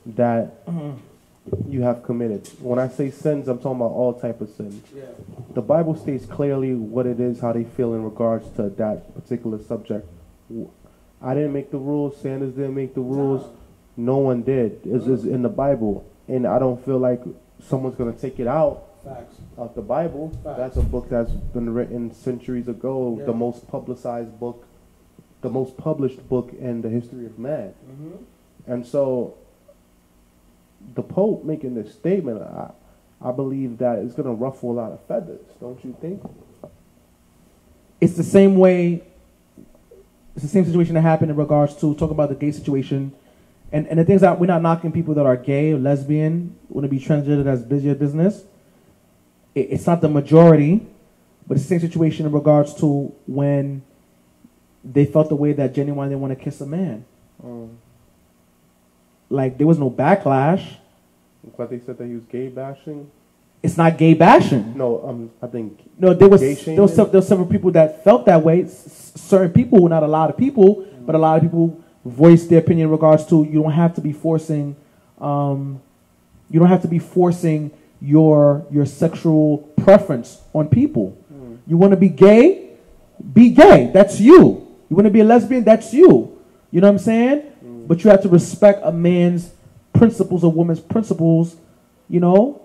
that 0.06 0.64
mm-hmm. 0.66 1.70
you 1.70 1.82
have 1.82 2.02
committed. 2.02 2.48
When 2.60 2.78
I 2.78 2.88
say 2.88 3.10
sins, 3.10 3.46
I'm 3.46 3.58
talking 3.58 3.76
about 3.76 3.92
all 3.92 4.18
type 4.18 4.40
of 4.40 4.48
sins. 4.48 4.82
The 5.52 5.60
Bible 5.60 5.96
states 5.96 6.24
clearly 6.24 6.74
what 6.74 7.06
it 7.06 7.20
is, 7.20 7.40
how 7.40 7.52
they 7.52 7.64
feel 7.64 7.92
in 7.92 8.04
regards 8.04 8.48
to 8.56 8.70
that 8.70 9.14
particular 9.14 9.62
subject. 9.62 10.08
I 11.20 11.34
didn't 11.34 11.52
make 11.52 11.70
the 11.70 11.78
rules. 11.78 12.18
Sanders 12.22 12.54
didn't 12.54 12.74
make 12.74 12.94
the 12.94 13.02
rules. 13.02 13.44
No 13.98 14.16
one 14.16 14.42
did. 14.42 14.80
It's 14.84 15.04
just 15.04 15.24
in 15.24 15.42
the 15.42 15.50
Bible, 15.50 16.10
and 16.26 16.46
I 16.46 16.58
don't 16.58 16.82
feel 16.84 16.98
like 16.98 17.22
someone's 17.62 17.96
gonna 17.96 18.12
take 18.12 18.40
it 18.40 18.46
out 18.46 18.87
Facts. 19.08 19.36
of 19.56 19.74
the 19.74 19.82
Bible. 19.82 20.30
Facts. 20.44 20.58
That's 20.58 20.76
a 20.76 20.82
book 20.82 21.08
that's 21.08 21.30
been 21.30 21.72
written 21.72 22.14
centuries 22.14 22.68
ago. 22.68 23.16
Yeah. 23.18 23.26
The 23.26 23.32
most 23.32 23.68
publicized 23.68 24.38
book, 24.38 24.66
the 25.40 25.50
most 25.50 25.76
published 25.76 26.28
book 26.28 26.52
in 26.58 26.82
the 26.82 26.88
history 26.88 27.26
of 27.26 27.38
man. 27.38 27.74
Mm-hmm. 27.90 28.72
And 28.72 28.86
so, 28.86 29.36
the 30.94 31.02
Pope 31.02 31.44
making 31.44 31.74
this 31.74 31.92
statement, 31.92 32.42
I, 32.42 32.70
I 33.20 33.32
believe 33.32 33.78
that 33.78 33.98
it's 33.98 34.14
going 34.14 34.28
to 34.28 34.34
ruffle 34.34 34.72
a 34.72 34.76
lot 34.80 34.92
of 34.92 35.04
feathers. 35.06 35.46
Don't 35.60 35.82
you 35.84 35.96
think? 36.00 36.22
it's 38.00 38.14
the 38.14 38.22
same 38.22 38.56
way. 38.56 39.02
It's 40.34 40.44
the 40.44 40.48
same 40.48 40.64
situation 40.64 40.94
that 40.94 41.00
happened 41.02 41.30
in 41.30 41.36
regards 41.36 41.74
to 41.76 41.94
talk 41.94 42.10
about 42.10 42.28
the 42.28 42.34
gay 42.34 42.52
situation, 42.52 43.12
and 43.72 43.86
and 43.88 43.98
the 43.98 44.04
things 44.04 44.20
that 44.20 44.38
we're 44.38 44.46
not 44.46 44.62
knocking 44.62 44.92
people 44.92 45.14
that 45.14 45.26
are 45.26 45.36
gay 45.36 45.72
or 45.72 45.78
lesbian, 45.78 46.56
want 46.68 46.84
to 46.84 46.88
be 46.88 47.00
transgender 47.00 47.46
as 47.46 47.62
busy 47.62 47.92
business. 47.94 48.44
It, 49.58 49.72
it's 49.74 49.86
not 49.86 50.00
the 50.00 50.08
majority, 50.08 50.86
but 51.46 51.56
it's 51.56 51.64
the 51.66 51.68
same 51.78 51.80
situation 51.88 52.26
in 52.26 52.32
regards 52.32 52.74
to 52.74 53.12
when 53.26 53.82
they 54.84 55.04
felt 55.04 55.28
the 55.28 55.34
way 55.34 55.52
that 55.52 55.74
genuinely 55.74 56.10
they 56.10 56.20
want 56.24 56.36
to 56.36 56.44
kiss 56.44 56.60
a 56.60 56.66
man. 56.66 57.04
Um, 57.42 57.70
Like 59.30 59.58
there 59.58 59.66
was 59.66 59.78
no 59.78 59.90
backlash. 59.90 60.64
but 61.56 61.70
they 61.70 61.80
said 61.80 61.98
that 61.98 62.06
he 62.06 62.14
was 62.14 62.24
gay 62.24 62.48
bashing. 62.48 63.10
It's 63.62 63.76
not 63.76 63.98
gay 63.98 64.14
bashing. 64.14 64.76
No, 64.76 64.88
um, 65.08 65.30
I 65.42 65.46
think 65.48 65.78
No, 65.98 66.14
there 66.14 66.28
was 66.28 66.40
there 66.40 66.82
was, 66.82 66.94
some, 66.94 67.10
there 67.10 67.18
was 67.20 67.28
several 67.28 67.46
people 67.48 67.70
that 67.72 68.04
felt 68.04 68.24
that 68.26 68.42
way. 68.42 68.62
S- 68.62 69.12
certain 69.16 69.52
people, 69.52 69.88
not 69.88 70.02
a 70.02 70.06
lot 70.06 70.30
of 70.30 70.36
people, 70.36 70.86
but 71.04 71.14
a 71.14 71.18
lot 71.18 71.36
of 71.36 71.42
people 71.42 71.66
voiced 72.04 72.48
their 72.50 72.60
opinion 72.60 72.86
in 72.86 72.92
regards 72.92 73.26
to 73.26 73.44
you 73.44 73.60
don't 73.62 73.72
have 73.72 73.94
to 73.96 74.00
be 74.00 74.12
forcing, 74.12 74.76
um, 75.20 75.80
you 76.50 76.58
don't 76.60 76.68
have 76.68 76.82
to 76.82 76.88
be 76.88 77.00
forcing 77.00 77.70
your 78.00 78.64
your 78.70 78.86
sexual 78.86 79.58
preference 79.82 80.40
on 80.52 80.68
people. 80.68 81.16
You 81.66 81.76
want 81.76 81.90
to 81.92 81.96
be 81.98 82.08
gay, 82.08 82.70
be 83.34 83.50
gay. 83.50 83.90
That's 83.92 84.18
you. 84.20 84.66
You 84.88 84.96
want 84.96 85.04
to 85.04 85.10
be 85.10 85.20
a 85.20 85.24
lesbian, 85.24 85.64
that's 85.64 85.92
you. 85.92 86.40
You 86.70 86.80
know 86.80 86.86
what 86.86 86.92
I'm 86.92 86.98
saying? 86.98 87.42
But 87.86 88.02
you 88.04 88.10
have 88.10 88.22
to 88.22 88.28
respect 88.28 88.80
a 88.84 88.92
man's 88.92 89.50
principles, 89.92 90.44
a 90.44 90.48
woman's 90.48 90.80
principles. 90.80 91.56
You 92.08 92.20
know, 92.20 92.62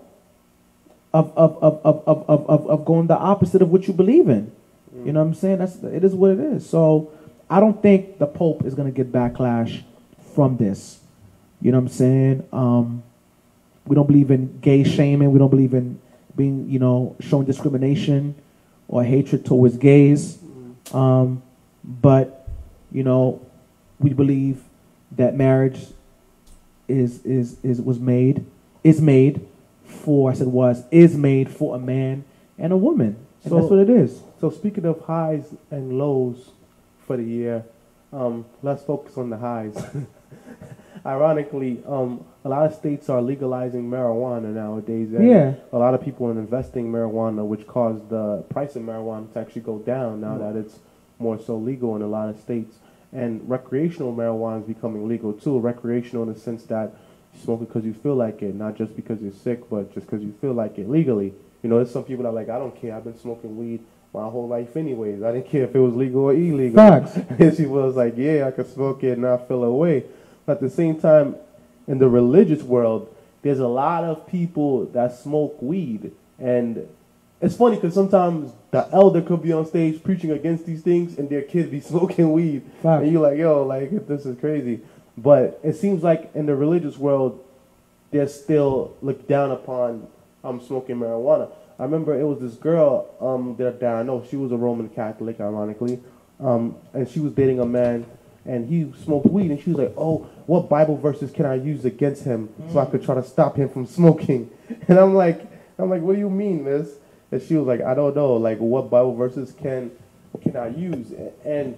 of 1.14 1.34
of, 1.38 1.58
of, 1.62 1.82
of, 1.84 2.04
of, 2.08 2.30
of, 2.30 2.50
of, 2.50 2.68
of 2.68 2.86
going 2.86 3.08
the 3.08 3.18
opposite 3.18 3.62
of 3.62 3.70
what 3.70 3.88
you 3.88 3.94
believe 3.94 4.30
in. 4.30 4.52
You 5.06 5.12
know 5.12 5.22
what 5.22 5.28
I'm 5.28 5.34
saying? 5.34 5.58
That's 5.58 5.76
it 5.84 6.04
is 6.04 6.14
what 6.14 6.32
it 6.32 6.40
is. 6.40 6.70
So 6.70 7.12
I 7.50 7.60
don't 7.60 7.82
think 7.82 8.20
the 8.20 8.28
Pope 8.28 8.66
is 8.66 8.74
gonna 8.74 8.92
get 8.92 9.12
backlash 9.12 9.84
from 10.34 10.58
this. 10.58 11.00
You 11.62 11.72
know 11.72 11.80
what 11.80 11.84
I'm 11.84 11.90
saying? 11.90 12.48
Um, 12.52 13.04
we 13.86 13.96
don't 13.96 14.08
believe 14.08 14.32
in 14.32 14.60
gay 14.60 14.84
shaming. 14.84 15.32
We 15.32 15.40
don't 15.40 15.50
believe 15.50 15.74
in 15.74 16.00
being, 16.36 16.70
you 16.70 16.80
know, 16.80 17.16
showing 17.20 17.46
discrimination 17.46 18.36
or 18.88 19.04
hatred 19.04 19.46
towards 19.46 19.78
gays. 19.78 20.40
Um, 20.94 21.42
but 21.84 22.48
you 22.92 23.04
know, 23.04 23.42
we 24.00 24.14
believe 24.14 24.64
that 25.12 25.36
marriage 25.36 25.80
is 26.88 27.24
is 27.26 27.58
is 27.64 27.82
was 27.82 28.00
made 28.00 28.46
is 28.84 29.02
made 29.02 29.46
for 29.86 30.32
I 30.32 30.34
said 30.34 30.48
was 30.48 30.84
is 30.92 31.16
made 31.16 31.50
for 31.50 31.76
a 31.76 31.80
man 31.80 32.26
and 32.58 32.74
a 32.74 32.78
woman. 32.78 33.16
And 33.44 33.52
So- 33.52 33.60
that's 33.60 33.70
what 33.70 33.80
it 33.80 33.90
is. 33.90 34.22
So 34.40 34.50
speaking 34.50 34.86
of 34.86 35.00
highs 35.02 35.46
and 35.72 35.98
lows 35.98 36.50
for 37.08 37.16
the 37.16 37.24
year, 37.24 37.64
um, 38.12 38.46
let's 38.62 38.84
focus 38.84 39.18
on 39.18 39.30
the 39.30 39.38
highs. 39.38 39.76
Ironically, 41.06 41.84
um, 41.88 42.24
a 42.46 42.50
lot 42.50 42.66
of 42.66 42.74
states 42.74 43.10
are 43.10 43.22
legalizing 43.22 43.90
marijuana 43.90 44.54
nowadays. 44.54 45.14
And 45.14 45.28
Yeah. 45.28 45.54
A 45.74 45.78
lot 45.78 45.94
of 45.94 46.02
people 46.02 46.28
are 46.28 46.32
investing 46.32 46.92
marijuana, 46.92 47.46
which 47.46 47.68
caused 47.68 48.10
the 48.10 48.44
price 48.50 48.76
of 48.76 48.84
marijuana 48.84 49.32
to 49.34 49.40
actually 49.40 49.64
go 49.64 49.80
down 49.80 50.22
now 50.22 50.38
that 50.38 50.56
it's 50.56 50.80
more 51.20 51.38
so 51.40 51.58
legal 51.58 51.96
in 51.96 52.02
a 52.02 52.08
lot 52.08 52.30
of 52.30 52.40
states. 52.40 52.78
And 53.12 53.48
recreational 53.50 54.14
marijuana 54.14 54.62
is 54.62 54.68
becoming 54.68 55.08
legal 55.08 55.34
too. 55.34 55.60
Recreational 55.60 56.24
in 56.24 56.34
the 56.34 56.40
sense 56.40 56.64
that 56.66 56.94
you 57.34 57.40
smoke 57.42 57.62
it 57.62 57.68
because 57.68 57.86
you 57.86 57.94
feel 57.94 58.16
like 58.16 58.42
it, 58.42 58.56
not 58.56 58.76
just 58.76 58.96
because 58.96 59.22
you're 59.22 59.32
sick, 59.32 59.70
but 59.70 59.94
just 59.94 60.08
because 60.08 60.24
you 60.24 60.34
feel 60.40 60.54
like 60.54 60.78
it 60.78 60.90
legally. 60.90 61.34
You 61.62 61.70
know, 61.70 61.78
there's 61.78 61.92
some 61.92 62.04
people 62.04 62.24
that 62.24 62.30
are 62.30 62.34
like, 62.34 62.50
I 62.50 62.58
don't 62.58 62.76
care. 62.80 62.96
I've 62.96 63.04
been 63.04 63.18
smoking 63.20 63.58
weed 63.58 63.82
my 64.14 64.30
whole 64.30 64.48
life 64.48 64.78
anyways. 64.78 65.24
I 65.24 65.32
didn't 65.32 65.50
care 65.50 65.64
if 65.64 65.76
it 65.76 65.80
was 65.80 65.96
legal 65.96 66.22
or 66.24 66.34
illegal. 66.34 66.78
Facts. 66.78 67.16
and 67.40 67.56
she 67.56 67.66
was 67.66 67.96
like, 67.96 68.16
yeah, 68.18 68.48
I 68.48 68.52
could 68.52 68.72
smoke 68.72 69.04
it 69.04 69.14
and 69.14 69.24
not 69.24 69.48
feel 69.48 69.64
away. 69.64 70.06
But 70.46 70.54
at 70.54 70.62
the 70.62 70.70
same 70.70 71.00
time, 71.00 71.36
in 71.88 72.00
the 72.00 72.08
religious 72.08 72.64
world, 72.64 73.14
there's 73.42 73.60
a 73.60 73.68
lot 73.68 74.04
of 74.04 74.28
people 74.28 74.86
that 74.88 75.18
smoke 75.18 75.62
weed. 75.62 76.12
And 76.40 76.88
it's 77.42 77.56
funny 77.56 77.76
because 77.76 77.94
sometimes 77.94 78.52
the 78.72 78.88
elder 78.92 79.22
could 79.22 79.44
be 79.44 79.52
on 79.52 79.66
stage 79.66 80.02
preaching 80.04 80.32
against 80.32 80.66
these 80.66 80.82
things 80.82 81.18
and 81.18 81.30
their 81.30 81.42
kids 81.42 81.70
be 81.70 81.82
smoking 81.92 82.32
weed. 82.32 82.64
Facts. 82.82 83.04
And 83.04 83.12
you're 83.12 83.22
like, 83.22 83.38
yo, 83.38 83.64
like, 83.64 84.08
this 84.08 84.26
is 84.26 84.40
crazy. 84.40 84.82
But 85.18 85.60
it 85.64 85.76
seems 85.76 86.04
like 86.04 86.32
in 86.34 86.46
the 86.46 86.56
religious 86.56 86.98
world, 86.98 87.44
they're 88.12 88.28
still 88.28 88.96
looked 89.02 89.28
down 89.28 89.52
upon 89.52 90.08
um, 90.44 90.62
smoking 90.62 90.98
marijuana. 90.98 91.50
I 91.80 91.84
remember 91.84 92.18
it 92.18 92.24
was 92.24 92.40
this 92.40 92.54
girl 92.54 93.10
um, 93.20 93.56
that, 93.58 93.80
that 93.80 93.96
I 93.96 94.04
know. 94.04 94.26
She 94.30 94.36
was 94.36 94.52
a 94.52 94.58
Roman 94.58 94.90
Catholic, 94.90 95.40
ironically, 95.40 96.00
um, 96.40 96.76
and 96.94 97.10
she 97.10 97.20
was 97.20 97.34
dating 97.34 97.60
a 97.60 97.66
man, 97.66 98.06
and 98.46 98.68
he 98.68 98.92
smoked 99.04 99.28
weed, 99.28 99.52
and 99.52 99.62
she 99.62 99.70
was 99.70 99.80
like, 99.80 99.94
"Oh, 99.98 100.28
what 100.46 100.70
Bible 100.70 100.98
verses 100.98 101.32
can 101.32 101.46
I 101.46 101.56
use 101.56 101.86
against 101.86 102.24
him 102.24 102.50
so 102.72 102.80
I 102.80 102.86
could 102.86 103.04
try 103.04 103.16
to 103.16 103.24
stop 103.24 103.56
him 103.56 103.70
from 103.70 103.86
smoking?" 103.98 104.50
And 104.88 105.00
I'm 105.00 105.14
like, 105.16 105.42
"I'm 105.78 105.90
like, 105.90 106.02
what 106.02 106.14
do 106.14 106.20
you 106.20 106.30
mean, 106.30 106.64
Miss?" 106.64 106.90
And 107.32 107.42
she 107.42 107.56
was 107.56 107.68
like, 107.68 107.82
"I 107.82 107.94
don't 107.94 108.16
know. 108.16 108.34
Like, 108.34 108.60
what 108.60 108.90
Bible 108.90 109.16
verses 109.16 109.52
can 109.52 109.92
can 110.42 110.58
I 110.58 110.68
use?" 110.68 111.14
And 111.46 111.78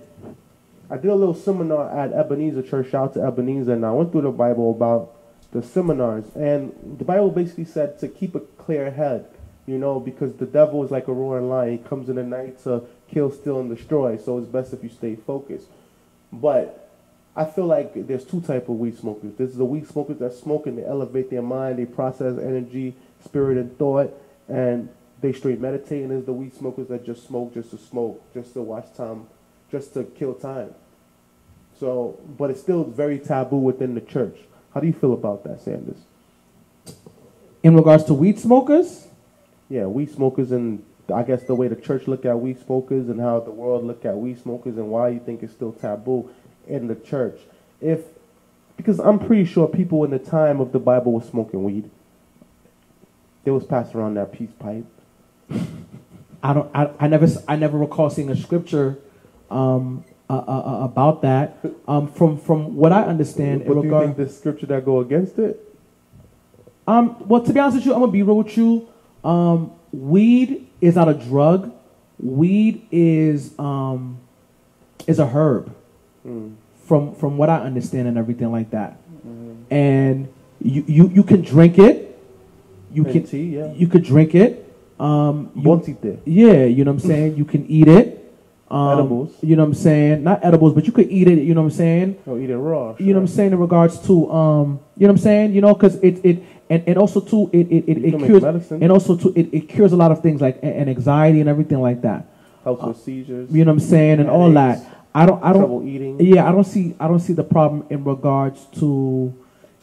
I 0.89 0.97
did 0.97 1.09
a 1.09 1.15
little 1.15 1.33
seminar 1.33 1.89
at 1.97 2.13
Ebenezer 2.13 2.61
Church. 2.61 2.89
Shout 2.89 3.09
out 3.09 3.13
to 3.15 3.23
Ebenezer, 3.23 3.73
and 3.73 3.85
I 3.85 3.91
went 3.91 4.11
through 4.11 4.21
the 4.21 4.31
Bible 4.31 4.71
about 4.71 5.13
the 5.51 5.63
seminars, 5.63 6.25
and 6.35 6.97
the 6.97 7.05
Bible 7.05 7.31
basically 7.31 7.65
said 7.65 7.97
to 7.99 8.07
keep 8.07 8.35
a 8.35 8.39
clear 8.39 8.91
head, 8.91 9.25
you 9.65 9.77
know, 9.77 9.99
because 9.99 10.33
the 10.33 10.45
devil 10.45 10.83
is 10.83 10.91
like 10.91 11.07
a 11.07 11.13
roaring 11.13 11.49
lion. 11.49 11.71
He 11.71 11.77
comes 11.77 12.09
in 12.09 12.17
the 12.17 12.23
night 12.23 12.61
to 12.63 12.83
kill, 13.07 13.31
steal, 13.31 13.59
and 13.59 13.75
destroy. 13.75 14.17
So 14.17 14.37
it's 14.37 14.47
best 14.47 14.73
if 14.73 14.83
you 14.83 14.89
stay 14.89 15.15
focused. 15.15 15.67
But 16.41 16.89
I 17.35 17.45
feel 17.45 17.65
like 17.65 18.07
there's 18.07 18.25
two 18.25 18.41
type 18.41 18.69
of 18.69 18.75
weed 18.75 18.97
smokers. 18.97 19.33
There's 19.37 19.55
the 19.55 19.65
weed 19.65 19.87
smokers 19.87 20.19
that 20.19 20.33
smoke 20.33 20.67
and 20.67 20.77
they 20.77 20.85
elevate 20.85 21.29
their 21.29 21.41
mind, 21.41 21.79
they 21.79 21.85
process 21.85 22.37
energy, 22.37 22.95
spirit, 23.23 23.57
and 23.57 23.77
thought, 23.77 24.13
and 24.47 24.89
they 25.21 25.33
straight 25.33 25.59
meditate. 25.59 26.03
And 26.03 26.11
there's 26.11 26.25
the 26.25 26.33
weed 26.33 26.55
smokers 26.55 26.87
that 26.89 27.05
just 27.05 27.27
smoke 27.27 27.53
just 27.53 27.71
to 27.71 27.77
smoke, 27.77 28.21
just 28.33 28.53
to 28.53 28.61
watch 28.61 28.93
time, 28.95 29.27
just 29.71 29.93
to 29.95 30.03
kill 30.03 30.33
time. 30.35 30.73
So, 31.79 32.19
but 32.37 32.51
it's 32.51 32.61
still 32.61 32.83
very 32.83 33.19
taboo 33.19 33.57
within 33.57 33.95
the 33.95 34.01
church. 34.01 34.37
How 34.73 34.79
do 34.81 34.87
you 34.87 34.93
feel 34.93 35.13
about 35.13 35.43
that, 35.45 35.61
Sanders? 35.61 35.97
In 37.63 37.75
regards 37.75 38.03
to 38.05 38.13
weed 38.13 38.39
smokers, 38.39 39.07
Yeah, 39.69 39.85
weed 39.87 40.11
smokers 40.11 40.51
and 40.51 40.83
I 41.13 41.23
guess 41.23 41.43
the 41.43 41.55
way 41.55 41.67
the 41.67 41.75
church 41.75 42.07
look 42.07 42.25
at 42.25 42.39
weed 42.39 42.63
smokers 42.65 43.09
and 43.09 43.19
how 43.19 43.39
the 43.39 43.51
world 43.51 43.85
look 43.85 44.05
at 44.05 44.15
weed 44.17 44.41
smokers 44.41 44.77
and 44.77 44.89
why 44.89 45.09
you 45.09 45.19
think 45.19 45.43
it's 45.43 45.53
still 45.53 45.71
taboo 45.73 46.29
in 46.67 46.87
the 46.87 46.95
church. 46.95 47.39
If 47.81 48.01
because 48.77 48.99
I'm 48.99 49.19
pretty 49.19 49.45
sure 49.45 49.67
people 49.67 50.03
in 50.03 50.11
the 50.11 50.19
time 50.19 50.59
of 50.59 50.71
the 50.71 50.79
Bible 50.79 51.13
were 51.13 51.21
smoking 51.21 51.63
weed. 51.63 51.89
They 53.43 53.51
was 53.51 53.63
passing 53.63 53.99
around 53.99 54.15
that 54.15 54.31
peace 54.31 54.49
pipe. 54.59 54.85
I 56.43 56.53
don't. 56.53 56.69
I, 56.75 56.89
I 56.99 57.07
never. 57.07 57.27
I 57.47 57.55
never 57.55 57.77
recall 57.77 58.09
seeing 58.09 58.29
a 58.29 58.35
scripture 58.35 58.97
um, 59.49 60.03
uh, 60.29 60.33
uh, 60.33 60.37
uh, 60.37 60.83
about 60.83 61.21
that. 61.21 61.57
Um, 61.87 62.11
from 62.11 62.37
from 62.37 62.75
what 62.75 62.91
I 62.91 63.03
understand, 63.03 63.65
But 63.65 63.81
do 63.81 63.87
you 63.87 63.99
think 63.99 64.17
the 64.17 64.29
scripture 64.29 64.65
that 64.67 64.83
go 64.83 64.99
against 64.99 65.39
it? 65.39 65.61
um, 66.87 67.27
well, 67.27 67.41
to 67.41 67.53
be 67.53 67.59
honest 67.59 67.77
with 67.77 67.85
you, 67.85 67.93
I'm 67.93 67.99
gonna 68.01 68.11
be 68.11 68.23
real 68.23 68.37
with 68.37 68.57
you. 68.57 68.87
Um, 69.23 69.71
weed 69.91 70.67
is 70.85 70.95
not 70.95 71.09
a 71.09 71.13
drug. 71.13 71.73
Weed 72.19 72.87
is 72.91 73.57
um, 73.59 74.19
is 75.07 75.19
a 75.19 75.27
herb. 75.27 75.75
Mm. 76.25 76.55
From 76.85 77.15
from 77.15 77.37
what 77.37 77.49
I 77.49 77.57
understand 77.57 78.07
and 78.07 78.17
everything 78.17 78.51
like 78.51 78.71
that. 78.71 78.97
And 79.71 80.31
you, 80.61 80.83
you 80.87 81.07
you 81.09 81.23
can 81.23 81.41
drink 81.41 81.77
it. 81.79 82.17
You 82.93 83.03
And 83.03 83.13
can 83.13 83.23
tea, 83.25 83.57
yeah. 83.57 83.73
you 83.73 83.87
could 83.87 84.03
drink 84.03 84.35
it. 84.35 84.61
Um, 84.99 85.51
you. 85.55 85.63
Yeah, 86.25 86.63
you 86.65 86.85
know 86.85 86.91
what 86.91 87.03
I'm 87.03 87.07
saying? 87.07 87.35
You 87.35 87.43
can 87.43 87.65
eat 87.67 87.87
it. 87.87 88.21
Um, 88.69 88.99
Edibles. 88.99 89.33
You 89.41 89.55
know 89.55 89.63
what 89.63 89.69
I'm 89.69 89.73
saying? 89.75 90.23
Not 90.23 90.43
edibles, 90.43 90.73
but 90.73 90.85
you 90.85 90.91
could 90.91 91.09
eat 91.11 91.27
it, 91.27 91.39
you 91.39 91.53
know 91.53 91.61
what 91.61 91.71
I'm 91.71 91.77
saying? 91.77 92.17
Or 92.25 92.39
eat 92.39 92.49
it 92.49 92.57
raw. 92.57 92.95
You 92.97 93.13
know 93.13 93.19
what 93.19 93.29
I'm 93.29 93.35
saying 93.35 93.51
in 93.51 93.59
regards 93.59 93.99
to 94.07 94.31
um 94.31 94.79
you 94.97 95.05
know 95.07 95.13
what 95.13 95.19
I'm 95.19 95.23
saying? 95.23 95.53
You 95.53 95.61
know, 95.61 95.75
cuz 95.75 95.95
it 95.95 96.23
it 96.23 96.43
and, 96.69 96.83
and 96.87 96.97
also 96.97 97.21
too 97.21 97.49
it 97.53 97.67
it, 97.71 97.85
it, 97.87 98.05
it 98.05 98.19
cures 98.19 98.43
medicine. 98.43 98.81
and 98.81 98.91
also 98.91 99.15
too 99.15 99.33
it, 99.35 99.53
it 99.53 99.69
cures 99.69 99.91
a 99.91 99.95
lot 99.95 100.11
of 100.11 100.21
things 100.21 100.41
like 100.41 100.59
and 100.63 100.89
anxiety 100.89 101.39
and 101.39 101.49
everything 101.49 101.79
like 101.79 102.01
that. 102.01 102.25
Helps 102.63 102.83
uh, 102.83 102.87
with 102.87 102.97
seizures. 102.97 103.51
You 103.51 103.65
know 103.65 103.71
what 103.71 103.81
I'm 103.83 103.87
saying? 103.87 104.19
And 104.19 104.29
all 104.29 104.51
that. 104.51 104.83
I 105.13 105.25
don't 105.25 105.41
I 105.43 105.53
don't 105.53 105.61
trouble 105.61 105.87
eating. 105.87 106.19
yeah, 106.19 106.47
I 106.47 106.51
don't 106.51 106.65
see 106.65 106.95
I 106.99 107.07
don't 107.07 107.19
see 107.19 107.33
the 107.33 107.43
problem 107.43 107.85
in 107.89 108.03
regards 108.03 108.65
to 108.79 109.33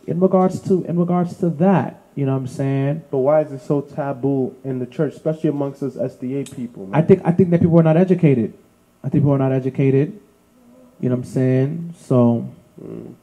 in 0.07 0.21
regards 0.21 0.61
to 0.63 0.85
in 0.85 0.99
regards 0.99 1.37
to 1.39 1.51
that. 1.51 2.01
You 2.15 2.27
know 2.27 2.33
what 2.33 2.41
I'm 2.41 2.47
saying? 2.49 3.05
But 3.11 3.19
why 3.19 3.41
is 3.41 3.53
it 3.53 3.63
so 3.63 3.81
taboo 3.81 4.55
in 4.65 4.79
the 4.79 4.87
church, 4.87 5.15
especially 5.15 5.49
amongst 5.49 5.83
us 5.83 5.95
SDA 5.95 6.55
people? 6.55 6.87
Man? 6.87 7.03
I 7.03 7.07
think 7.07 7.23
I 7.25 7.33
think 7.33 7.51
that 7.51 7.61
people 7.61 7.81
are 7.81 7.85
not 7.85 7.97
educated. 7.97 8.53
I 9.03 9.09
think 9.09 9.23
people 9.23 9.33
are 9.33 9.39
not 9.39 9.53
educated. 9.53 10.21
You 11.01 11.09
know 11.09 11.17
what 11.17 11.25
I'm 11.25 11.33
saying? 11.33 11.95
So 11.99 12.53
mm. 12.83 13.15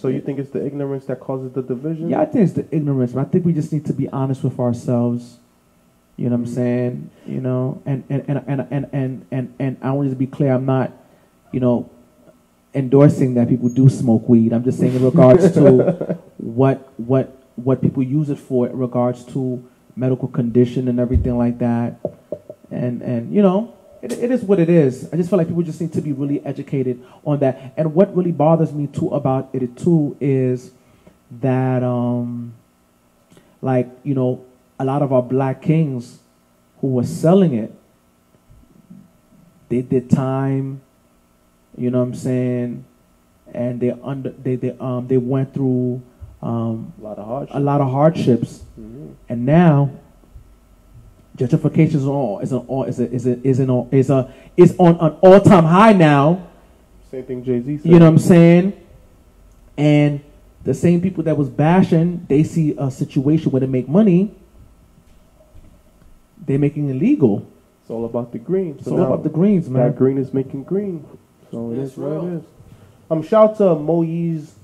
So 0.00 0.08
you 0.08 0.20
think 0.20 0.38
it's 0.38 0.50
the 0.50 0.64
ignorance 0.64 1.06
that 1.06 1.18
causes 1.18 1.52
the 1.52 1.62
division? 1.62 2.08
yeah, 2.08 2.20
I 2.20 2.26
think 2.26 2.44
it's 2.44 2.52
the 2.52 2.66
ignorance. 2.74 3.12
But 3.12 3.20
I 3.20 3.24
think 3.24 3.44
we 3.44 3.52
just 3.52 3.72
need 3.72 3.84
to 3.86 3.92
be 3.92 4.08
honest 4.08 4.44
with 4.44 4.58
ourselves. 4.60 5.38
You 6.16 6.30
know 6.30 6.36
what 6.36 6.40
I'm 6.40 6.44
mm-hmm. 6.46 6.54
saying? 6.54 7.10
You 7.26 7.40
know, 7.40 7.82
and 7.84 8.04
and 8.08 8.24
and 8.28 8.44
and 8.46 8.68
and 8.70 8.88
and 8.92 9.26
and, 9.30 9.54
and 9.58 9.76
I 9.82 9.92
want 9.92 10.10
to 10.10 10.16
be 10.16 10.26
clear. 10.26 10.52
I'm 10.52 10.66
not, 10.66 10.92
you 11.52 11.60
know, 11.60 11.90
endorsing 12.74 13.34
that 13.34 13.48
people 13.48 13.68
do 13.68 13.88
smoke 13.88 14.28
weed. 14.28 14.52
I'm 14.52 14.64
just 14.64 14.78
saying 14.78 14.94
in 14.94 15.04
regards 15.04 15.52
to 15.52 16.18
what 16.38 16.92
what 16.96 17.36
what 17.56 17.82
people 17.82 18.02
use 18.02 18.30
it 18.30 18.38
for 18.38 18.68
in 18.68 18.76
regards 18.76 19.24
to 19.26 19.68
medical 19.96 20.28
condition 20.28 20.88
and 20.88 21.00
everything 21.00 21.36
like 21.36 21.58
that. 21.58 21.98
And 22.70 23.02
and 23.02 23.34
you 23.34 23.42
know, 23.42 23.74
it, 24.02 24.12
it 24.12 24.30
is 24.30 24.42
what 24.44 24.58
it 24.60 24.68
is. 24.68 25.08
I 25.12 25.16
just 25.16 25.28
feel 25.30 25.38
like 25.38 25.48
people 25.48 25.62
just 25.62 25.80
need 25.80 25.92
to 25.94 26.00
be 26.00 26.12
really 26.12 26.44
educated 26.44 27.04
on 27.24 27.38
that. 27.40 27.72
And 27.76 27.94
what 27.94 28.14
really 28.16 28.32
bothers 28.32 28.72
me 28.72 28.86
too 28.86 29.08
about 29.10 29.50
it 29.52 29.76
too 29.76 30.16
is 30.20 30.70
that 31.40 31.82
um 31.82 32.52
like, 33.60 33.88
you 34.04 34.14
know, 34.14 34.44
a 34.78 34.84
lot 34.84 35.02
of 35.02 35.12
our 35.12 35.22
black 35.22 35.62
kings 35.62 36.18
who 36.80 36.88
were 36.88 37.04
selling 37.04 37.54
it, 37.54 37.72
they 39.68 39.82
did 39.82 40.08
time, 40.10 40.80
you 41.76 41.90
know 41.90 41.98
what 41.98 42.08
I'm 42.08 42.14
saying? 42.14 42.84
And 43.52 43.80
they 43.80 43.90
under 44.02 44.30
they 44.30 44.56
they 44.56 44.76
um 44.78 45.06
they 45.08 45.16
went 45.18 45.52
through 45.54 46.02
um 46.42 46.92
A 47.00 47.02
lot 47.04 47.18
of 47.18 47.26
hardship. 47.26 47.56
a 47.56 47.60
lot 47.60 47.80
of 47.80 47.90
hardships 47.90 48.62
Mhm. 48.78 49.14
and 49.28 49.44
now 49.46 49.90
gentrification 51.38 51.94
is 51.94 52.06
on 52.06 52.42
is 52.42 52.52
an 52.52 52.58
all 52.68 52.84
is 52.84 52.98
a 53.00 53.10
is 53.10 53.26
a 53.26 53.40
is 53.46 53.60
an 53.60 53.70
all- 53.70 53.88
is 53.90 54.10
a 54.10 54.32
is 54.56 54.74
on 54.78 54.96
an 55.00 55.12
all 55.22 55.40
time 55.40 55.64
high 55.64 55.92
now. 55.92 56.46
Same 57.10 57.22
thing 57.24 57.44
Jay 57.44 57.60
Z 57.60 57.78
said. 57.78 57.86
You 57.86 57.98
know 57.98 58.04
what 58.06 58.12
I'm 58.12 58.18
saying? 58.18 58.72
And 59.76 60.20
the 60.64 60.74
same 60.74 61.00
people 61.00 61.22
that 61.24 61.36
was 61.36 61.48
bashing, 61.48 62.26
they 62.28 62.42
see 62.42 62.74
a 62.76 62.90
situation 62.90 63.52
where 63.52 63.60
they 63.60 63.66
make 63.66 63.88
money. 63.88 64.34
They're 66.44 66.58
making 66.58 66.88
it 66.90 66.94
legal. 66.94 67.46
It's 67.82 67.90
all 67.90 68.04
about 68.04 68.32
the 68.32 68.38
green. 68.38 68.76
It's 68.78 68.88
all 68.88 69.02
about 69.02 69.22
the 69.22 69.28
greens, 69.28 69.68
man. 69.70 69.86
That 69.86 69.96
green 69.96 70.18
is 70.18 70.34
making 70.34 70.64
green. 70.64 71.04
So 71.50 71.70
it 71.70 71.76
That's 71.76 71.92
is 71.92 71.96
what 71.96 72.10
real. 72.10 72.26
it 72.26 72.32
is. 72.38 72.42
Um, 73.10 73.22
shout 73.22 73.50
out 73.52 73.56
to 73.58 73.74
Moise 73.76 74.54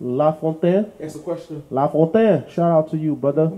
Lafontaine. 0.00 0.90
That's 0.98 1.14
the 1.14 1.20
question. 1.20 1.62
Lafontaine. 1.70 2.48
Shout 2.48 2.70
out 2.70 2.90
to 2.92 2.96
you, 2.96 3.14
brother. 3.16 3.52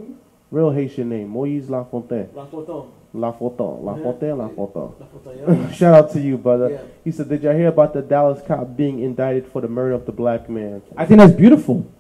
Real 0.53 0.71
Haitian 0.71 1.09
name. 1.09 1.29
Moise 1.31 1.69
Lafontaine. 1.69 2.29
Lafontaine. 2.35 2.91
Lafontaine. 3.15 4.37
Lafontaine. 4.37 4.95
Lafontaine. 5.01 5.73
Shout 5.75 5.95
out 5.95 6.13
to 6.13 6.21
you, 6.21 6.37
brother. 6.37 6.71
Yeah. 6.71 6.83
He 7.03 7.11
said, 7.11 7.31
Did 7.31 7.43
y'all 7.43 7.55
hear 7.57 7.69
about 7.69 7.95
the 7.95 8.03
Dallas 8.03 8.43
cop 8.47 8.77
being 8.77 9.01
indicted 9.01 9.51
for 9.51 9.63
the 9.63 9.69
murder 9.69 9.95
of 9.95 10.05
the 10.05 10.13
black 10.13 10.51
man? 10.51 10.83
I 10.95 11.07
think 11.07 11.21
that's 11.21 11.33
beautiful. 11.33 11.91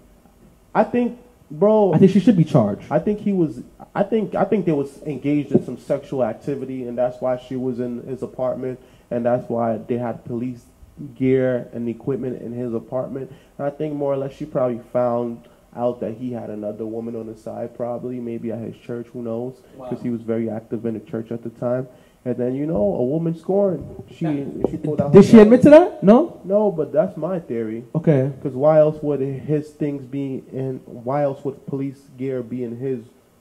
I 0.74 0.84
think, 0.84 1.18
bro. 1.50 1.94
I 1.94 1.98
think 1.98 2.10
she 2.12 2.20
should 2.20 2.36
be 2.36 2.44
charged. 2.44 2.84
I 2.90 2.98
think 2.98 3.20
he 3.20 3.32
was. 3.32 3.62
I 3.94 4.02
think. 4.02 4.34
I 4.34 4.44
think 4.44 4.66
they 4.66 4.72
was 4.72 5.02
engaged 5.04 5.52
in 5.52 5.64
some 5.64 5.78
sexual 5.78 6.22
activity, 6.22 6.86
and 6.86 6.96
that's 6.96 7.22
why 7.22 7.38
she 7.38 7.56
was 7.56 7.80
in 7.80 8.02
his 8.06 8.22
apartment, 8.22 8.78
and 9.10 9.24
that's 9.24 9.48
why 9.48 9.78
they 9.78 9.96
had 9.96 10.26
police 10.26 10.66
gear 11.14 11.70
and 11.72 11.88
equipment 11.88 12.42
in 12.42 12.52
his 12.52 12.74
apartment. 12.74 13.32
And 13.56 13.66
I 13.66 13.70
think 13.70 13.94
more 13.94 14.12
or 14.12 14.16
less 14.18 14.34
she 14.34 14.44
probably 14.44 14.80
found 14.92 15.48
out 15.76 16.00
that 16.00 16.14
he 16.18 16.32
had 16.32 16.50
another 16.50 16.86
woman 16.86 17.16
on 17.16 17.26
the 17.26 17.36
side, 17.36 17.74
probably 17.76 18.20
maybe 18.20 18.52
at 18.52 18.58
his 18.58 18.76
church. 18.76 19.06
Who 19.12 19.22
knows? 19.22 19.60
Because 19.72 20.02
he 20.02 20.10
was 20.10 20.20
very 20.22 20.50
active 20.50 20.84
in 20.86 20.94
the 20.94 21.00
church 21.00 21.30
at 21.32 21.42
the 21.42 21.50
time. 21.50 21.88
And 22.24 22.36
then 22.36 22.54
you 22.54 22.66
know, 22.66 22.76
a 22.76 23.02
woman 23.04 23.36
scorned. 23.36 24.04
She 24.08 24.46
she 24.70 24.76
pulled 24.76 25.00
out. 25.00 25.12
Did 25.12 25.24
she 25.24 25.32
gun. 25.32 25.40
admit 25.42 25.62
to 25.62 25.70
that? 25.70 26.02
No. 26.04 26.40
No, 26.44 26.70
but 26.70 26.92
that's 26.92 27.16
my 27.16 27.40
theory. 27.40 27.84
Okay. 27.96 28.30
Because 28.36 28.54
why 28.54 28.78
else 28.78 29.02
would 29.02 29.20
his 29.20 29.70
things 29.70 30.04
be 30.04 30.44
in? 30.52 30.80
Why 30.84 31.22
else 31.24 31.44
would 31.44 31.66
police 31.66 31.98
gear 32.16 32.42
be 32.44 32.62
in 32.62 32.76
his 32.76 33.00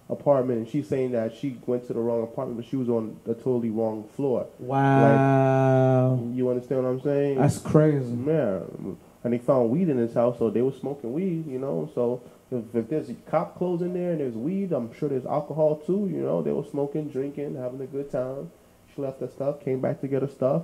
apartment? 0.09 0.57
And 0.59 0.67
she's 0.67 0.87
saying 0.87 1.11
that 1.11 1.35
she 1.35 1.57
went 1.67 1.85
to 1.87 1.93
the 1.93 1.99
wrong 1.99 2.23
apartment, 2.23 2.57
but 2.59 2.65
she 2.67 2.75
was 2.75 2.89
on 2.89 3.19
the 3.23 3.35
totally 3.35 3.69
wrong 3.69 4.09
floor. 4.15 4.47
Wow. 4.57 6.15
Like, 6.19 6.35
You 6.35 6.49
understand 6.49 6.83
what 6.83 6.89
I'm 6.89 7.01
saying? 7.01 7.37
That's 7.37 7.59
crazy. 7.59 8.17
yeah. 8.25 8.59
And 9.23 9.33
they 9.33 9.37
found 9.37 9.69
weed 9.69 9.87
in 9.89 9.97
his 9.97 10.13
house, 10.13 10.39
so 10.39 10.49
they 10.49 10.61
were 10.63 10.71
smoking 10.71 11.13
weed. 11.13 11.47
You 11.47 11.59
know, 11.59 11.89
so 11.93 12.21
if, 12.51 12.63
if 12.75 12.89
there's 12.89 13.09
cop 13.27 13.57
clothes 13.57 13.81
in 13.81 13.93
there 13.93 14.11
and 14.11 14.19
there's 14.19 14.33
weed, 14.35 14.71
I'm 14.71 14.93
sure 14.93 15.09
there's 15.09 15.25
alcohol 15.25 15.75
too. 15.77 16.09
You 16.11 16.21
know, 16.21 16.41
they 16.41 16.51
were 16.51 16.65
smoking, 16.65 17.09
drinking, 17.09 17.55
having 17.55 17.81
a 17.81 17.85
good 17.85 18.09
time. 18.11 18.49
She 18.95 19.01
left 19.01 19.21
her 19.21 19.27
stuff, 19.29 19.63
came 19.63 19.79
back 19.79 20.01
to 20.01 20.07
get 20.07 20.21
her 20.23 20.27
stuff. 20.27 20.63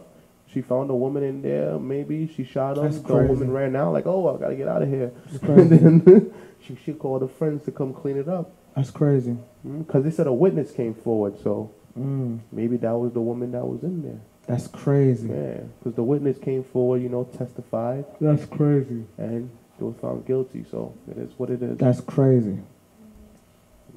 She 0.51 0.61
found 0.61 0.89
a 0.89 0.95
woman 0.95 1.23
in 1.23 1.41
there. 1.41 1.77
Maybe 1.77 2.27
she 2.35 2.43
shot 2.43 2.77
him. 2.77 2.85
That's 2.85 2.99
The 2.99 3.13
woman 3.15 3.51
ran 3.51 3.75
out 3.75 3.93
like, 3.93 4.05
"Oh, 4.07 4.33
I 4.35 4.39
gotta 4.39 4.55
get 4.55 4.67
out 4.67 4.81
of 4.81 4.89
here." 4.89 5.11
That's 5.27 5.43
crazy. 5.43 5.75
and 5.85 6.03
then 6.05 6.33
she 6.61 6.75
she 6.83 6.93
called 6.93 7.21
her 7.21 7.27
friends 7.27 7.65
to 7.65 7.71
come 7.71 7.93
clean 7.93 8.17
it 8.17 8.27
up 8.29 8.49
That's 8.75 8.89
crazy. 8.89 9.37
because 9.63 10.03
they 10.03 10.11
said 10.11 10.25
a 10.25 10.33
witness 10.33 10.71
came 10.71 10.93
forward. 10.93 11.37
So 11.43 11.71
Mm, 11.97 12.41
maybe 12.51 12.77
that 12.77 12.95
was 12.95 13.11
the 13.13 13.21
woman 13.21 13.51
that 13.53 13.65
was 13.65 13.81
in 13.81 14.03
there. 14.03 14.19
That's 14.47 14.67
crazy. 14.67 15.27
Yeah, 15.27 15.59
because 15.79 15.95
the 15.95 16.03
witness 16.03 16.37
came 16.37 16.63
forward, 16.63 17.01
you 17.01 17.09
know, 17.09 17.25
testified, 17.37 18.05
That's 18.21 18.45
crazy. 18.45 19.05
and 19.17 19.49
they 19.77 19.85
was 19.85 19.95
found 20.01 20.25
guilty. 20.25 20.65
So 20.71 20.93
it 21.11 21.17
is 21.17 21.31
what 21.37 21.49
it 21.49 21.61
is. 21.61 21.77
That's 21.77 22.01
crazy. 22.01 22.57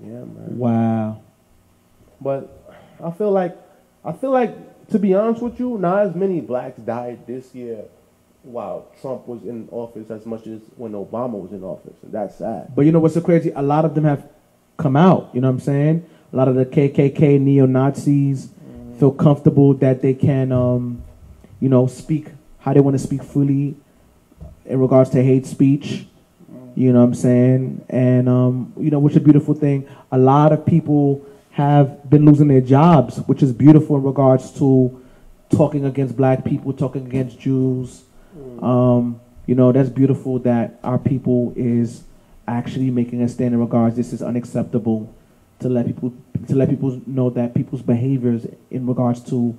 yeah, 0.03 0.09
man. 0.09 0.59
Wow. 0.59 1.23
But 2.21 2.75
I 3.03 3.11
feel 3.13 3.31
like 3.31 3.57
I 4.05 4.13
feel 4.13 4.31
like 4.31 4.89
to 4.89 4.99
be 4.99 5.15
honest 5.15 5.41
with 5.43 5.59
you, 5.61 5.79
not 5.79 6.07
as 6.07 6.15
many 6.15 6.41
blacks 6.41 6.79
died 6.81 7.27
this 7.27 7.55
year 7.55 7.85
while 8.43 8.87
Trump 9.01 9.27
was 9.29 9.43
in 9.45 9.69
office 9.71 10.11
as 10.11 10.27
much 10.27 10.47
as 10.47 10.61
when 10.77 10.93
Obama 10.93 11.33
was 11.41 11.53
in 11.53 11.63
office, 11.63 11.95
and 12.03 12.13
that's 12.13 12.37
sad. 12.37 12.75
But 12.75 12.83
you 12.87 12.93
know 12.93 12.99
what's 12.99 13.15
so 13.15 13.21
crazy? 13.21 13.53
A 13.55 13.63
lot 13.63 13.85
of 13.85 13.95
them 13.95 14.05
have 14.05 14.27
come 14.79 14.97
out. 14.97 15.31
You 15.33 15.41
know 15.43 15.49
what 15.49 15.55
I'm 15.55 15.61
saying? 15.61 16.07
A 16.33 16.37
lot 16.37 16.49
of 16.49 16.55
the 16.57 16.65
KKK 16.67 17.41
neo 17.41 17.67
Nazis 17.67 18.51
feel 19.01 19.11
comfortable 19.11 19.75
that 19.75 20.03
they 20.03 20.15
can, 20.15 20.53
um, 20.53 21.03
you 21.59 21.69
know, 21.69 21.87
speak 21.87 22.29
how 22.59 22.75
they 22.75 22.81
want 22.81 22.95
to 22.95 23.03
speak 23.03 23.25
freely 23.25 23.75
in 24.67 24.79
regards 24.79 25.11
to 25.11 25.23
hate 25.23 25.47
speech. 25.47 26.07
You 26.77 26.93
know 26.93 27.01
what 27.01 27.07
I'm 27.07 27.15
saying? 27.15 27.85
And 27.89 28.29
um, 28.29 28.73
you 28.79 28.91
know, 28.91 28.99
which 28.99 29.13
is 29.13 29.17
a 29.17 29.21
beautiful 29.21 29.55
thing. 29.55 29.89
A 30.13 30.19
lot 30.19 30.53
of 30.53 30.65
people 30.65 31.27
have 31.53 32.09
been 32.09 32.25
losing 32.25 32.49
their 32.49 32.61
jobs, 32.61 33.19
which 33.27 33.43
is 33.43 33.53
beautiful 33.53 33.97
in 33.97 34.03
regards 34.03 34.53
to 34.59 35.03
talking 35.51 35.85
against 35.85 36.17
black 36.17 36.45
people, 36.45 36.73
talking 36.73 37.07
against 37.07 37.41
Jews. 37.41 38.05
Um, 38.63 39.21
you 39.47 39.55
know, 39.55 39.73
that's 39.73 39.89
beautiful 39.89 40.39
that 40.41 40.79
our 40.85 40.99
people 40.99 41.53
is 41.57 42.05
actually 42.47 42.91
making 42.91 43.23
a 43.23 43.29
stand 43.29 43.55
in 43.55 43.61
regards. 43.61 43.97
This 43.97 44.13
is 44.13 44.23
unacceptable 44.23 45.13
to 45.59 45.69
let 45.69 45.87
people 45.87 46.15
to 46.49 46.55
let 46.55 46.71
people 46.71 47.01
know 47.07 47.31
that 47.31 47.55
people's 47.55 47.83
behaviors 47.83 48.47
in 48.71 48.87
regards 48.87 49.21
to 49.31 49.59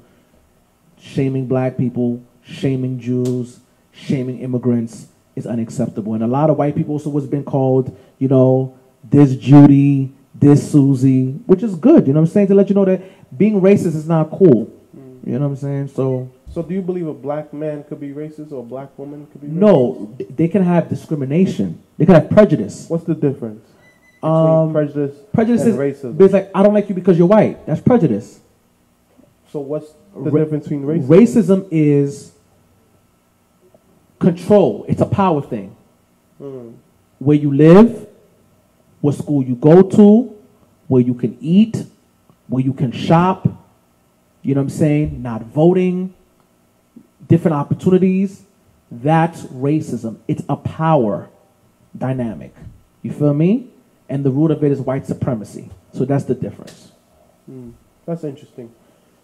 shaming 0.99 1.47
black 1.47 1.77
people, 1.77 2.21
shaming 2.43 2.99
Jews, 2.99 3.59
shaming 3.91 4.39
immigrants 4.39 5.07
is 5.35 5.45
unacceptable. 5.45 6.13
And 6.13 6.23
a 6.23 6.27
lot 6.27 6.49
of 6.49 6.57
white 6.57 6.75
people 6.75 6.93
also 6.93 7.09
was 7.09 7.27
been 7.27 7.43
called, 7.43 7.97
you 8.19 8.27
know, 8.27 8.77
this 9.03 9.35
Judy, 9.35 10.11
this 10.33 10.71
Susie, 10.71 11.31
which 11.45 11.63
is 11.63 11.75
good. 11.75 12.07
You 12.07 12.13
know 12.13 12.21
what 12.21 12.27
I'm 12.27 12.33
saying? 12.33 12.47
To 12.47 12.55
let 12.55 12.69
you 12.69 12.75
know 12.75 12.85
that 12.85 13.01
being 13.37 13.61
racist 13.61 13.95
is 13.95 14.07
not 14.07 14.29
cool. 14.29 14.71
Mm. 14.95 15.27
You 15.27 15.33
know 15.33 15.47
what 15.47 15.51
I'm 15.51 15.55
saying? 15.55 15.87
So 15.89 16.29
So, 16.53 16.61
do 16.61 16.73
you 16.73 16.81
believe 16.81 17.07
a 17.07 17.13
black 17.13 17.53
man 17.53 17.83
could 17.83 17.99
be 17.99 18.09
racist 18.09 18.51
or 18.51 18.59
a 18.59 18.63
black 18.63 18.97
woman 18.97 19.27
could 19.31 19.41
be 19.41 19.47
racist? 19.47 19.51
no, 19.51 20.15
they 20.29 20.47
can 20.47 20.63
have 20.63 20.89
discrimination. 20.89 21.81
They 21.97 22.05
can 22.05 22.15
have 22.15 22.29
prejudice. 22.29 22.89
What's 22.89 23.05
the 23.05 23.15
difference 23.15 23.65
Um, 24.23 24.71
prejudice 24.71 25.17
prejudice 25.33 25.61
and 25.61 25.71
is 25.71 25.77
racism? 25.77 26.17
but 26.17 26.25
it's 26.25 26.33
like 26.33 26.51
I 26.53 26.61
don't 26.61 26.73
like 26.73 26.87
you 26.89 26.95
because 26.95 27.17
you're 27.17 27.27
white. 27.27 27.65
That's 27.65 27.81
prejudice. 27.81 28.39
So, 29.51 29.59
what's 29.59 29.91
the 30.13 30.29
Ra- 30.29 30.43
difference 30.43 30.65
between 30.65 30.83
racism? 30.83 31.07
Racism 31.07 31.67
is 31.71 32.31
control. 34.19 34.85
It's 34.87 35.01
a 35.01 35.05
power 35.05 35.41
thing. 35.41 35.75
Mm. 36.39 36.75
Where 37.19 37.37
you 37.37 37.53
live, 37.53 38.07
what 39.01 39.15
school 39.15 39.43
you 39.43 39.55
go 39.55 39.81
to, 39.81 40.35
where 40.87 41.01
you 41.01 41.13
can 41.13 41.37
eat, 41.41 41.83
where 42.47 42.63
you 42.63 42.73
can 42.73 42.91
shop. 42.91 43.47
You 44.43 44.55
know 44.55 44.61
what 44.61 44.71
I'm 44.71 44.77
saying? 44.77 45.21
Not 45.21 45.43
voting, 45.43 46.13
different 47.27 47.55
opportunities. 47.55 48.43
That's 48.89 49.43
racism. 49.43 50.19
It's 50.27 50.43
a 50.47 50.55
power 50.55 51.29
dynamic. 51.97 52.55
You 53.01 53.11
feel 53.11 53.33
me? 53.33 53.70
And 54.11 54.25
the 54.25 54.29
root 54.29 54.51
of 54.51 54.61
it 54.61 54.73
is 54.73 54.81
white 54.81 55.05
supremacy. 55.07 55.69
So 55.93 56.03
that's 56.03 56.25
the 56.25 56.35
difference. 56.35 56.91
Mm. 57.49 57.71
That's 58.05 58.25
interesting. 58.25 58.69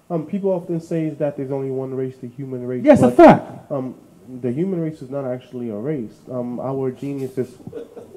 Um, 0.10 0.26
people 0.26 0.50
often 0.52 0.80
say 0.80 1.10
that 1.10 1.36
there's 1.36 1.52
only 1.52 1.70
one 1.70 1.94
race, 1.94 2.16
the 2.16 2.30
human 2.30 2.66
race. 2.66 2.86
Yes, 2.86 3.02
a 3.02 3.12
fact. 3.12 3.70
Um, 3.70 3.96
the 4.42 4.50
human 4.50 4.80
race 4.80 5.02
is 5.02 5.10
not 5.10 5.26
actually 5.26 5.70
a 5.72 5.76
race. 5.76 6.18
Um, 6.32 6.62
our 6.62 6.92
genus 6.92 7.38
is 7.38 7.54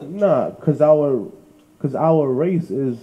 nah, 0.00 0.52
cause 0.52 0.80
our, 0.80 1.26
cause 1.80 1.96
our 1.96 2.28
race 2.32 2.70
is 2.70 2.98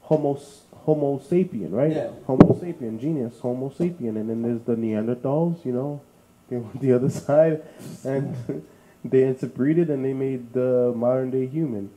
Homo 0.00 0.40
Homo 0.86 1.18
sapien, 1.18 1.70
right? 1.70 1.92
Yeah. 1.92 2.10
Homo 2.26 2.54
sapien, 2.54 2.98
genus, 2.98 3.38
Homo 3.40 3.68
sapien, 3.68 4.16
and 4.16 4.30
then 4.30 4.40
there's 4.40 4.62
the 4.62 4.74
Neanderthals, 4.74 5.66
you 5.66 5.72
know, 5.72 6.00
the, 6.48 6.64
the 6.78 6.92
other 6.94 7.10
side, 7.26 7.62
and 8.04 8.64
they 9.04 9.24
interbreeded 9.24 9.90
and 9.90 10.02
they 10.02 10.14
made 10.14 10.54
the 10.54 10.94
modern 10.96 11.30
day 11.30 11.46
human. 11.46 11.90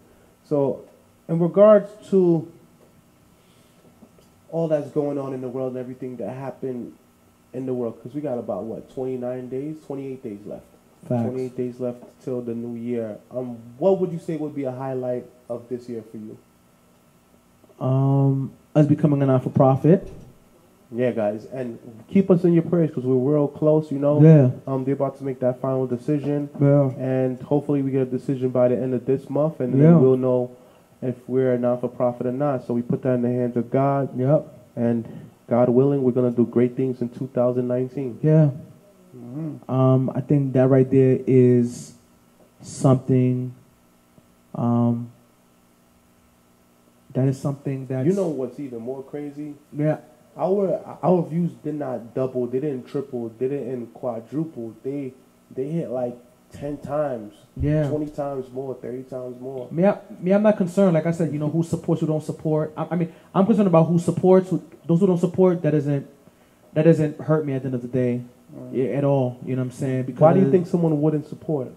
So, 0.43 0.85
in 1.27 1.39
regards 1.39 1.89
to 2.09 2.51
all 4.51 4.67
that's 4.67 4.89
going 4.91 5.17
on 5.17 5.33
in 5.33 5.41
the 5.41 5.49
world 5.49 5.71
and 5.73 5.79
everything 5.79 6.17
that 6.17 6.29
happened 6.29 6.93
in 7.53 7.65
the 7.65 7.73
world, 7.73 7.95
because 7.97 8.13
we 8.13 8.21
got 8.21 8.37
about 8.37 8.63
what 8.63 8.93
29 8.93 9.49
days, 9.49 9.75
28 9.85 10.23
days 10.23 10.39
left. 10.45 10.63
Facts. 11.07 11.23
28 11.29 11.57
days 11.57 11.79
left 11.79 12.03
till 12.23 12.41
the 12.41 12.53
new 12.53 12.75
year. 12.79 13.17
Um, 13.31 13.57
what 13.77 13.99
would 13.99 14.11
you 14.11 14.19
say 14.19 14.37
would 14.37 14.55
be 14.55 14.63
a 14.63 14.71
highlight 14.71 15.25
of 15.49 15.67
this 15.69 15.87
year 15.87 16.03
for 16.11 16.17
you? 16.17 16.37
Um, 17.79 18.51
us 18.75 18.87
becoming 18.87 19.21
a 19.21 19.25
non-for-profit. 19.25 20.11
Yeah, 20.91 21.11
guys, 21.11 21.45
and 21.45 21.79
keep 22.09 22.29
us 22.29 22.43
in 22.43 22.53
your 22.53 22.63
prayers 22.63 22.89
because 22.89 23.03
we're 23.03 23.33
real 23.33 23.47
close. 23.47 23.91
You 23.91 23.99
know, 23.99 24.21
Yeah. 24.21 24.51
um, 24.67 24.85
they're 24.85 24.93
about 24.93 25.17
to 25.17 25.23
make 25.25 25.39
that 25.39 25.59
final 25.59 25.87
decision, 25.87 26.49
Yeah. 26.61 26.91
and 26.97 27.41
hopefully 27.41 27.81
we 27.81 27.91
get 27.91 28.03
a 28.03 28.05
decision 28.05 28.49
by 28.49 28.67
the 28.69 28.77
end 28.77 28.93
of 28.93 29.05
this 29.05 29.29
month, 29.29 29.59
and 29.59 29.73
Yeah. 29.77 29.83
then 29.91 30.01
we'll 30.01 30.15
know 30.17 30.51
if 31.01 31.15
we're 31.27 31.53
a 31.53 31.59
non-for-profit 31.59 32.25
or 32.27 32.31
not. 32.31 32.65
So 32.65 32.73
we 32.73 32.81
put 32.81 33.01
that 33.03 33.13
in 33.15 33.21
the 33.21 33.29
hands 33.29 33.55
of 33.57 33.69
God, 33.69 34.17
Yep. 34.17 34.47
and 34.75 35.07
God 35.47 35.69
willing, 35.69 36.03
we're 36.03 36.11
gonna 36.11 36.31
do 36.31 36.45
great 36.45 36.75
things 36.75 37.01
in 37.01 37.09
2019. 37.09 38.19
Yeah. 38.21 38.49
Um, 39.69 40.11
I 40.13 40.21
think 40.21 40.53
that 40.53 40.67
right 40.67 40.89
there 40.89 41.19
is 41.25 41.93
something. 42.61 43.53
Um, 44.53 45.11
that 47.13 47.27
is 47.27 47.39
something 47.39 47.85
that 47.87 48.05
You 48.05 48.13
know 48.13 48.27
what's 48.27 48.59
even 48.59 48.81
more 48.81 49.01
crazy? 49.03 49.55
Yeah. 49.71 49.97
Our 50.37 50.81
our 51.01 51.21
views 51.23 51.51
did 51.63 51.75
not 51.75 52.13
double, 52.13 52.45
they 52.47 52.59
didn't 52.59 52.87
triple, 52.87 53.31
they 53.39 53.47
didn't 53.47 53.93
quadruple. 53.93 54.73
They 54.83 55.13
they 55.53 55.67
hit 55.69 55.89
like 55.91 56.17
ten 56.51 56.77
times, 56.77 57.33
Yeah. 57.57 57.89
twenty 57.89 58.07
times 58.07 58.51
more, 58.51 58.75
thirty 58.75 59.03
times 59.03 59.39
more. 59.41 59.67
Me, 59.71 59.85
I, 59.85 59.97
me, 60.19 60.31
I'm 60.31 60.43
not 60.43 60.57
concerned. 60.57 60.93
Like 60.93 61.05
I 61.05 61.11
said, 61.11 61.31
you 61.33 61.39
know, 61.39 61.49
who 61.49 61.63
supports, 61.63 62.01
who 62.01 62.07
don't 62.07 62.23
support. 62.23 62.73
I, 62.77 62.87
I 62.91 62.95
mean, 62.95 63.13
I'm 63.33 63.45
concerned 63.45 63.67
about 63.67 63.85
who 63.85 63.99
supports. 63.99 64.49
Who, 64.49 64.63
those 64.85 64.99
who 64.99 65.07
don't 65.07 65.17
support, 65.19 65.61
that 65.63 65.71
doesn't, 65.71 66.07
that 66.73 66.83
doesn't 66.83 67.19
hurt 67.21 67.45
me 67.45 67.53
at 67.53 67.61
the 67.63 67.67
end 67.67 67.75
of 67.75 67.81
the 67.81 67.87
day, 67.87 68.21
yeah, 68.71 68.85
at 68.85 69.03
all. 69.03 69.39
You 69.45 69.55
know 69.55 69.61
what 69.63 69.67
I'm 69.67 69.71
saying? 69.71 70.03
Because 70.03 70.21
Why 70.21 70.33
do 70.33 70.39
you 70.39 70.51
think 70.51 70.67
someone 70.67 71.01
wouldn't 71.01 71.27
support? 71.27 71.69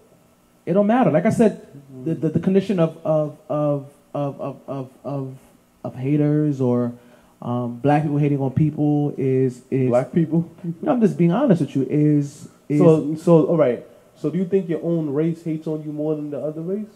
it 0.67 0.75
don't 0.75 0.87
matter? 0.87 1.11
Like 1.11 1.25
I 1.25 1.31
said, 1.31 1.67
the, 2.05 2.15
the, 2.15 2.29
the 2.29 2.41
condition 2.41 2.79
of 2.79 2.99
of 3.05 3.39
of 3.49 3.91
of 4.15 4.41
of 4.41 4.61
of 4.69 4.91
of, 5.03 5.35
of 5.83 5.95
haters 5.95 6.61
or 6.61 6.93
um, 7.41 7.77
black 7.79 8.03
people 8.03 8.19
hating 8.19 8.41
on 8.41 8.51
people 8.51 9.15
is 9.17 9.63
is. 9.71 9.89
Black 9.89 10.13
people. 10.13 10.51
I'm 10.87 11.01
just 11.01 11.17
being 11.17 11.33
honest 11.33 11.63
with 11.63 11.75
you. 11.75 11.87
Is 11.89 12.49
is 12.69 12.81
So 12.81 13.15
so 13.17 13.47
all 13.47 13.57
right. 13.57 13.83
So 14.21 14.31
do 14.31 14.39
you 14.39 14.45
think 14.45 14.69
your 14.69 14.83
own 14.83 15.11
race 15.11 15.45
hates 15.45 15.67
on 15.67 15.85
you 15.85 15.93
more 15.93 16.17
than 16.17 16.31
the 16.31 16.41
other 16.41 16.61
race? 16.61 16.89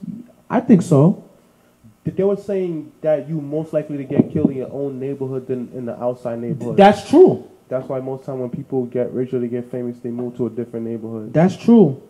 I 0.51 0.61
think 0.61 0.83
so. 0.83 1.25
They 2.05 2.25
were 2.25 2.37
saying 2.37 2.91
that 3.01 3.29
you 3.29 3.41
most 3.41 3.73
likely 3.73 3.97
to 3.97 4.05
get 4.05 4.33
killed 4.33 4.51
in 4.51 4.57
your 4.57 4.73
own 4.73 4.99
neighborhood 4.99 5.47
than 5.47 5.71
in 5.73 5.87
the 5.87 6.01
outside 6.03 6.41
neighborhood. 6.41 6.77
That's 6.77 7.09
true. 7.09 7.49
That's 7.69 7.89
why 7.89 8.01
most 8.01 8.25
time 8.25 8.41
when 8.41 8.51
people 8.51 8.87
get 8.87 9.13
rich 9.13 9.33
or 9.33 9.39
they 9.39 9.47
get 9.47 9.71
famous, 9.71 9.99
they 10.01 10.11
move 10.11 10.37
to 10.37 10.47
a 10.47 10.51
different 10.51 10.85
neighborhood. 10.85 11.33
That's 11.33 11.57
true. 11.57 12.03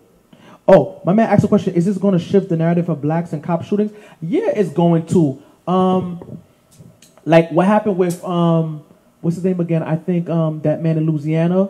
Oh, 0.67 1.03
my 1.05 1.13
man 1.13 1.29
asked 1.29 1.45
a 1.45 1.49
question. 1.49 1.75
Is 1.75 1.85
this 1.85 1.99
going 1.99 2.19
to 2.19 2.25
shift 2.25 2.49
the 2.49 2.57
narrative 2.57 2.89
of 2.89 3.03
blacks 3.03 3.35
and 3.35 3.45
cop 3.45 3.65
shootings? 3.65 3.93
Yeah, 4.23 4.51
it's 4.55 4.71
going 4.71 5.07
to. 5.09 5.43
Um, 5.67 6.41
like 7.25 7.51
what 7.51 7.67
happened 7.67 7.99
with 7.99 8.25
um, 8.25 8.83
what's 9.21 9.37
his 9.37 9.45
name 9.45 9.61
again? 9.61 9.83
I 9.83 9.97
think 9.97 10.29
um, 10.31 10.61
that 10.63 10.83
man 10.83 10.97
in 10.97 11.07
Louisiana 11.07 11.69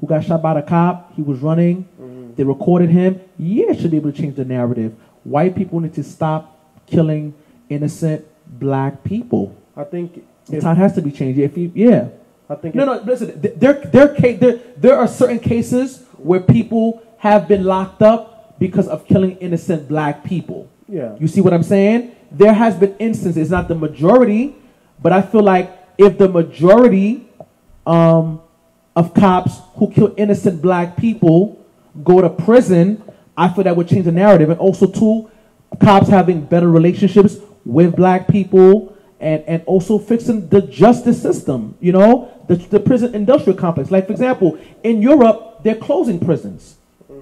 who 0.00 0.06
got 0.06 0.24
shot 0.24 0.42
by 0.42 0.54
the 0.54 0.62
cop. 0.62 1.14
He 1.14 1.22
was 1.22 1.40
running. 1.40 1.88
They 2.36 2.44
recorded 2.44 2.90
him. 2.90 3.20
Yeah, 3.38 3.70
it 3.70 3.80
should 3.80 3.90
be 3.90 3.96
able 3.96 4.12
to 4.12 4.18
change 4.18 4.36
the 4.36 4.44
narrative. 4.44 4.94
White 5.24 5.54
people 5.56 5.80
need 5.80 5.94
to 5.94 6.02
stop 6.04 6.58
killing 6.86 7.34
innocent 7.68 8.24
black 8.60 9.02
people. 9.04 9.56
I 9.76 9.84
think 9.84 10.22
The 10.46 10.58
if, 10.58 10.62
time 10.62 10.76
has 10.76 10.94
to 10.94 11.02
be 11.02 11.10
changed. 11.10 11.38
If 11.40 11.56
you, 11.56 11.72
yeah. 11.74 12.08
I 12.48 12.54
think 12.54 12.74
No, 12.74 12.84
no. 12.84 13.00
Listen, 13.02 13.40
th- 13.42 13.54
there, 13.56 13.74
there, 13.74 14.08
there, 14.08 14.58
there 14.76 14.96
are 14.96 15.08
certain 15.08 15.40
cases 15.40 16.04
where 16.18 16.40
people 16.40 17.02
have 17.18 17.48
been 17.48 17.64
locked 17.64 18.02
up 18.02 18.58
because 18.58 18.86
of 18.88 19.06
killing 19.06 19.36
innocent 19.38 19.88
black 19.88 20.22
people. 20.24 20.68
yeah. 20.88 21.16
You 21.18 21.26
see 21.28 21.40
what 21.40 21.52
I'm 21.52 21.62
saying? 21.64 22.12
There 22.30 22.52
has 22.52 22.74
been 22.76 22.94
instances. 22.98 23.36
It's 23.42 23.50
not 23.50 23.66
the 23.68 23.74
majority, 23.74 24.54
but 25.02 25.12
I 25.12 25.22
feel 25.22 25.42
like 25.42 25.70
if 25.98 26.18
the 26.18 26.28
majority 26.28 27.28
um, 27.86 28.40
of 28.94 29.12
cops 29.14 29.58
who 29.74 29.90
kill 29.90 30.14
innocent 30.16 30.62
black 30.62 30.96
people 30.96 31.64
go 32.04 32.20
to 32.20 32.30
prison, 32.30 33.02
I 33.36 33.48
feel 33.48 33.64
that 33.64 33.76
would 33.76 33.88
change 33.88 34.04
the 34.04 34.12
narrative. 34.12 34.50
And 34.50 34.58
also, 34.58 34.86
too, 34.86 35.30
cops 35.80 36.08
having 36.08 36.42
better 36.42 36.68
relationships 36.70 37.36
with 37.64 37.96
black 37.96 38.28
people 38.28 38.96
and, 39.20 39.42
and 39.46 39.62
also 39.66 39.98
fixing 39.98 40.48
the 40.48 40.62
justice 40.62 41.20
system, 41.20 41.76
you 41.80 41.92
know, 41.92 42.32
the, 42.48 42.56
the 42.56 42.78
prison 42.80 43.14
industrial 43.14 43.58
complex. 43.58 43.90
Like, 43.90 44.06
for 44.06 44.12
example, 44.12 44.58
in 44.82 45.02
Europe, 45.02 45.62
they're 45.64 45.74
closing 45.74 46.20
prisons. 46.20 46.76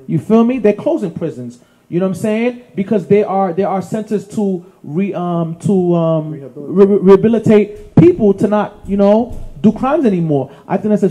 You 0.07 0.19
feel 0.19 0.45
me? 0.45 0.59
They're 0.59 0.73
closing 0.75 1.13
prisons. 1.13 1.61
You 1.89 2.01
know 2.01 2.07
what 2.07 2.17
I'm 2.17 2.23
saying? 2.23 2.63
Because 2.75 3.07
they 3.07 3.23
are 3.23 3.53
they 3.53 3.63
are 3.63 3.81
centers 3.81 4.27
to 4.29 4.65
re 4.83 5.15
um 5.15 5.57
to 5.61 5.95
um 5.95 6.31
Rehabilitate. 6.33 6.89
re- 6.89 6.99
rehabilitate 6.99 7.95
people 7.97 8.35
to 8.35 8.49
not 8.49 8.81
you 8.87 8.97
know 8.97 9.39
do 9.65 9.73
crimes 9.73 10.05
anymore. 10.05 10.45
I 10.69 10.77
think 10.77 10.91
that's 11.01 11.03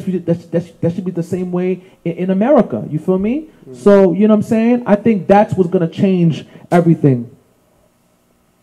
that, 0.45 0.63
sh- 0.63 0.71
that, 0.81 0.93
should 0.93 1.05
be 1.11 1.11
the 1.11 1.23
same 1.35 1.51
way 1.51 1.69
in, 2.05 2.13
in 2.23 2.29
America. 2.29 2.85
You 2.89 2.99
feel 2.99 3.17
me? 3.29 3.49
So 3.73 4.13
you 4.13 4.27
know 4.27 4.35
what 4.35 4.45
I'm 4.45 4.49
saying? 4.55 4.83
I 4.85 4.95
think 4.95 5.27
that's 5.27 5.53
what's 5.55 5.69
gonna 5.69 5.89
change 6.03 6.45
everything. 6.71 7.19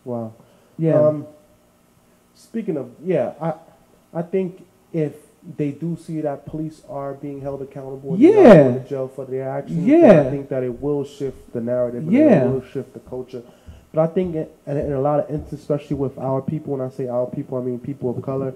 Wow. 0.03 0.33
Yeah. 0.77 0.99
Um, 0.99 1.27
speaking 2.33 2.77
of, 2.77 2.89
yeah, 3.03 3.33
I, 3.39 3.53
I 4.13 4.21
think 4.23 4.65
if 4.93 5.13
they 5.57 5.71
do 5.71 5.97
see 5.97 6.21
that 6.21 6.45
police 6.45 6.81
are 6.89 7.13
being 7.13 7.41
held 7.41 7.61
accountable, 7.61 8.15
Yeah. 8.17 8.53
going 8.53 8.83
to 8.83 8.89
jail 8.89 9.07
for 9.07 9.25
their 9.25 9.49
actions, 9.49 9.85
Yeah. 9.85 10.23
I 10.25 10.29
think 10.29 10.49
that 10.49 10.63
it 10.63 10.81
will 10.81 11.03
shift 11.03 11.53
the 11.53 11.61
narrative. 11.61 12.03
and 12.03 12.11
Yeah. 12.11 12.45
it 12.45 12.49
will 12.49 12.63
shift 12.73 12.93
the 12.93 12.99
culture. 12.99 13.43
But 13.93 14.01
I 14.01 14.07
think, 14.07 14.35
in, 14.35 14.47
in 14.67 14.77
in 14.77 14.93
a 14.93 15.01
lot 15.01 15.19
of 15.19 15.29
instances, 15.29 15.59
especially 15.59 15.97
with 15.97 16.17
our 16.17 16.41
people, 16.41 16.73
when 16.77 16.81
I 16.81 16.89
say 16.89 17.07
our 17.07 17.25
people, 17.27 17.57
I 17.57 17.61
mean 17.61 17.79
people 17.79 18.09
of 18.09 18.21
color. 18.21 18.53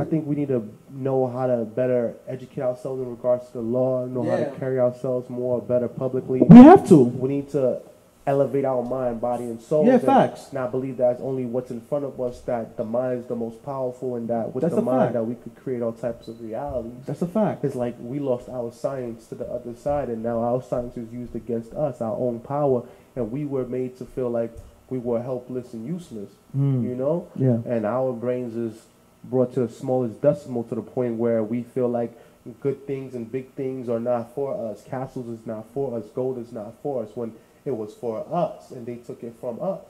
I 0.00 0.04
think 0.04 0.26
we 0.26 0.34
need 0.34 0.48
to 0.48 0.68
know 0.90 1.26
how 1.26 1.46
to 1.46 1.64
better 1.64 2.14
educate 2.26 2.62
ourselves 2.62 3.00
in 3.02 3.08
regards 3.10 3.46
to 3.48 3.52
the 3.54 3.60
law, 3.60 4.06
know 4.06 4.28
how 4.28 4.36
to 4.36 4.50
carry 4.58 4.78
ourselves 4.80 5.28
more 5.30 5.60
better 5.60 5.88
publicly. 5.88 6.40
we 6.42 6.56
have 6.56 6.88
to. 6.88 6.96
We 7.04 7.28
need 7.28 7.50
to 7.50 7.80
elevate 8.26 8.64
our 8.64 8.82
mind, 8.82 9.20
body, 9.20 9.44
and 9.44 9.60
soul. 9.60 9.86
Yeah, 9.86 9.94
and 9.94 10.02
facts. 10.02 10.52
Not 10.52 10.70
believe 10.70 10.96
that 10.96 11.12
it's 11.12 11.20
only 11.20 11.44
what's 11.44 11.70
in 11.70 11.82
front 11.82 12.06
of 12.06 12.18
us 12.20 12.40
that 12.42 12.76
the 12.78 12.84
mind 12.84 13.20
is 13.20 13.26
the 13.26 13.36
most 13.36 13.62
powerful, 13.64 14.16
and 14.16 14.26
that 14.28 14.54
with 14.54 14.62
That's 14.62 14.74
the 14.74 14.80
mind 14.82 15.00
fact. 15.02 15.12
that 15.14 15.24
we 15.24 15.34
could 15.34 15.54
create 15.56 15.82
all 15.82 15.92
types 15.92 16.26
of 16.28 16.40
realities. 16.40 16.92
That's 17.06 17.20
a 17.22 17.26
fact. 17.28 17.64
It's 17.64 17.74
like 17.76 17.94
we 18.00 18.18
lost 18.18 18.48
our 18.48 18.72
science 18.72 19.26
to 19.26 19.34
the 19.34 19.44
other 19.46 19.74
side, 19.76 20.08
and 20.08 20.22
now 20.22 20.40
our 20.40 20.62
science 20.62 20.96
is 20.96 21.12
used 21.12 21.36
against 21.36 21.74
us, 21.74 22.00
our 22.00 22.16
own 22.16 22.40
power, 22.40 22.84
and 23.14 23.30
we 23.30 23.44
were 23.44 23.66
made 23.66 23.98
to 23.98 24.06
feel 24.06 24.30
like 24.30 24.52
we 24.88 24.98
were 24.98 25.22
helpless 25.22 25.72
and 25.74 25.86
useless. 25.86 26.30
Mm. 26.56 26.82
You 26.82 26.94
know, 26.94 27.28
Yeah. 27.36 27.58
and 27.66 27.84
our 27.84 28.12
brains 28.12 28.56
is 28.56 28.86
brought 29.24 29.54
to 29.54 29.66
the 29.66 29.72
smallest 29.72 30.20
decimal 30.20 30.64
to 30.64 30.74
the 30.74 30.82
point 30.82 31.16
where 31.16 31.42
we 31.42 31.62
feel 31.62 31.88
like 31.88 32.18
good 32.60 32.86
things 32.86 33.14
and 33.14 33.30
big 33.30 33.52
things 33.54 33.88
are 33.88 34.00
not 34.00 34.34
for 34.34 34.70
us. 34.70 34.84
Castles 34.84 35.40
is 35.40 35.46
not 35.46 35.66
for 35.72 35.98
us. 35.98 36.04
Gold 36.14 36.38
is 36.38 36.52
not 36.52 36.74
for 36.82 37.02
us 37.02 37.10
when 37.14 37.32
it 37.64 37.70
was 37.70 37.94
for 37.94 38.26
us 38.30 38.70
and 38.70 38.86
they 38.86 38.96
took 38.96 39.22
it 39.22 39.34
from 39.40 39.60
us. 39.60 39.84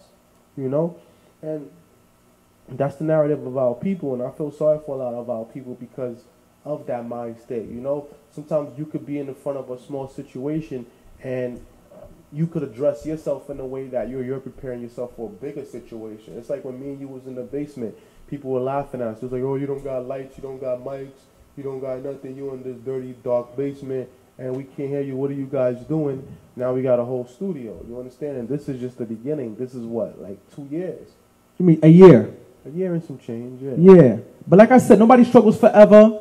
You 0.56 0.68
know? 0.68 0.96
And 1.42 1.70
that's 2.68 2.96
the 2.96 3.04
narrative 3.04 3.44
of 3.44 3.56
our 3.56 3.74
people 3.74 4.14
and 4.14 4.22
I 4.22 4.30
feel 4.30 4.52
sorry 4.52 4.78
for 4.86 4.94
a 4.94 4.98
lot 4.98 5.14
of 5.14 5.28
our 5.28 5.44
people 5.44 5.74
because 5.74 6.24
of 6.64 6.86
that 6.86 7.06
mind 7.06 7.38
state. 7.40 7.68
You 7.68 7.80
know, 7.80 8.08
sometimes 8.30 8.78
you 8.78 8.86
could 8.86 9.04
be 9.04 9.18
in 9.18 9.26
the 9.26 9.34
front 9.34 9.58
of 9.58 9.70
a 9.70 9.78
small 9.78 10.08
situation 10.08 10.86
and 11.22 11.64
you 12.32 12.46
could 12.48 12.64
address 12.64 13.06
yourself 13.06 13.48
in 13.48 13.60
a 13.60 13.66
way 13.66 13.86
that 13.86 14.08
you're 14.08 14.24
you're 14.24 14.40
preparing 14.40 14.82
yourself 14.82 15.14
for 15.16 15.28
a 15.28 15.32
bigger 15.32 15.64
situation. 15.64 16.36
It's 16.36 16.50
like 16.50 16.64
when 16.64 16.80
me 16.80 16.88
and 16.88 17.00
you 17.00 17.06
was 17.06 17.26
in 17.26 17.36
the 17.36 17.42
basement, 17.42 17.96
people 18.28 18.50
were 18.50 18.60
laughing 18.60 19.00
at 19.00 19.08
us. 19.08 19.16
It 19.18 19.24
was 19.24 19.32
like, 19.32 19.42
oh, 19.42 19.56
you 19.56 19.66
don't 19.66 19.82
got 19.84 20.06
lights, 20.06 20.36
you 20.36 20.42
don't 20.42 20.60
got 20.60 20.80
mics, 20.80 21.18
you 21.56 21.62
don't 21.62 21.80
got 21.80 22.02
nothing. 22.02 22.36
You 22.36 22.52
in 22.54 22.62
this 22.62 22.76
dirty, 22.78 23.14
dark 23.22 23.56
basement, 23.56 24.08
and 24.38 24.56
we 24.56 24.64
can't 24.64 24.88
hear 24.88 25.02
you. 25.02 25.16
What 25.16 25.30
are 25.30 25.34
you 25.34 25.46
guys 25.46 25.78
doing? 25.84 26.26
Now 26.56 26.72
we 26.72 26.82
got 26.82 26.98
a 26.98 27.04
whole 27.04 27.26
studio. 27.26 27.84
You 27.88 27.98
understand? 27.98 28.36
And 28.36 28.48
this 28.48 28.68
is 28.68 28.80
just 28.80 28.98
the 28.98 29.04
beginning. 29.04 29.56
This 29.56 29.74
is 29.74 29.84
what, 29.84 30.20
like 30.20 30.38
two 30.54 30.66
years, 30.70 31.08
You 31.58 31.66
mean 31.66 31.80
a 31.82 31.88
year? 31.88 32.34
a 32.66 32.70
year 32.70 32.94
and 32.94 33.04
some 33.04 33.18
change. 33.18 33.60
Yeah. 33.62 33.94
Yeah. 33.94 34.16
But 34.46 34.58
like 34.58 34.70
I 34.70 34.78
said, 34.78 34.98
nobody 34.98 35.24
struggles 35.24 35.58
forever. 35.58 36.20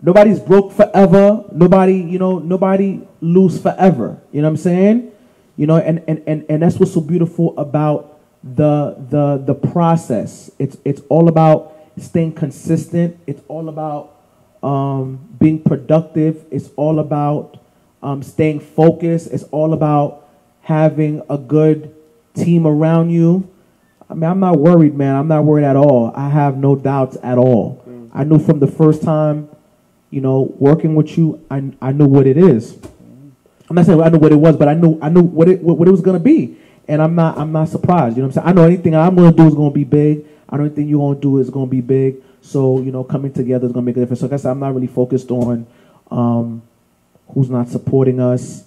Nobody's 0.00 0.40
broke 0.40 0.72
forever. 0.72 1.44
Nobody, 1.52 1.96
you 1.96 2.18
know, 2.18 2.38
nobody 2.38 3.00
lose 3.20 3.60
forever. 3.60 4.18
You 4.32 4.42
know 4.42 4.48
what 4.48 4.52
I'm 4.52 4.56
saying? 4.56 5.12
You 5.56 5.66
know, 5.66 5.76
and, 5.76 6.02
and, 6.08 6.22
and, 6.26 6.44
and 6.48 6.62
that's 6.62 6.76
what's 6.78 6.92
so 6.92 7.00
beautiful 7.00 7.56
about 7.58 8.13
the 8.44 8.94
the 9.10 9.38
the 9.38 9.54
process. 9.54 10.50
It's 10.58 10.76
it's 10.84 11.00
all 11.08 11.28
about 11.28 11.74
staying 11.98 12.34
consistent. 12.34 13.18
It's 13.26 13.40
all 13.48 13.68
about 13.68 14.16
um, 14.62 15.28
being 15.38 15.62
productive. 15.62 16.44
It's 16.50 16.68
all 16.76 16.98
about 16.98 17.58
um, 18.02 18.22
staying 18.22 18.60
focused. 18.60 19.28
It's 19.32 19.44
all 19.44 19.72
about 19.72 20.28
having 20.60 21.22
a 21.30 21.38
good 21.38 21.94
team 22.34 22.66
around 22.66 23.10
you. 23.10 23.48
I 24.08 24.14
mean, 24.14 24.24
I'm 24.24 24.40
not 24.40 24.58
worried, 24.58 24.94
man. 24.94 25.16
I'm 25.16 25.28
not 25.28 25.44
worried 25.44 25.64
at 25.64 25.76
all. 25.76 26.12
I 26.14 26.28
have 26.28 26.58
no 26.58 26.76
doubts 26.76 27.16
at 27.22 27.38
all. 27.38 27.82
I 28.12 28.24
knew 28.24 28.38
from 28.38 28.60
the 28.60 28.66
first 28.66 29.02
time, 29.02 29.48
you 30.10 30.20
know, 30.20 30.54
working 30.58 30.94
with 30.94 31.18
you, 31.18 31.44
I, 31.50 31.72
I 31.80 31.92
knew 31.92 32.06
what 32.06 32.26
it 32.26 32.36
is. 32.36 32.78
I'm 33.68 33.76
not 33.76 33.86
saying 33.86 34.00
I 34.00 34.08
knew 34.08 34.18
what 34.18 34.30
it 34.30 34.36
was, 34.36 34.56
but 34.56 34.68
I 34.68 34.74
knew 34.74 34.98
I 35.00 35.08
knew 35.08 35.22
what 35.22 35.48
it 35.48 35.62
what, 35.62 35.78
what 35.78 35.88
it 35.88 35.90
was 35.90 36.02
gonna 36.02 36.20
be, 36.20 36.56
and 36.88 37.02
I'm 37.02 37.14
not 37.14 37.38
I'm 37.38 37.52
not 37.52 37.68
surprised. 37.68 38.16
You 38.16 38.22
know 38.22 38.28
what 38.28 38.36
I'm 38.38 38.44
saying? 38.44 38.58
I 38.58 38.60
know 38.60 38.66
anything 38.66 38.94
I'm 38.94 39.14
gonna 39.14 39.32
do 39.32 39.46
is 39.46 39.54
gonna 39.54 39.70
be 39.70 39.84
big. 39.84 40.24
I 40.48 40.56
know 40.56 40.64
anything 40.64 40.88
you're 40.88 41.00
gonna 41.00 41.20
do 41.20 41.38
is 41.38 41.50
gonna 41.50 41.66
be 41.66 41.80
big. 41.80 42.16
So 42.42 42.80
you 42.80 42.92
know, 42.92 43.04
coming 43.04 43.32
together 43.32 43.66
is 43.66 43.72
gonna 43.72 43.86
make 43.86 43.96
a 43.96 44.00
difference. 44.00 44.20
So 44.20 44.26
like 44.26 44.34
I 44.34 44.36
said, 44.36 44.50
I'm 44.50 44.60
not 44.60 44.74
really 44.74 44.86
focused 44.86 45.30
on 45.30 45.66
um, 46.10 46.62
who's 47.28 47.50
not 47.50 47.68
supporting 47.68 48.20
us 48.20 48.64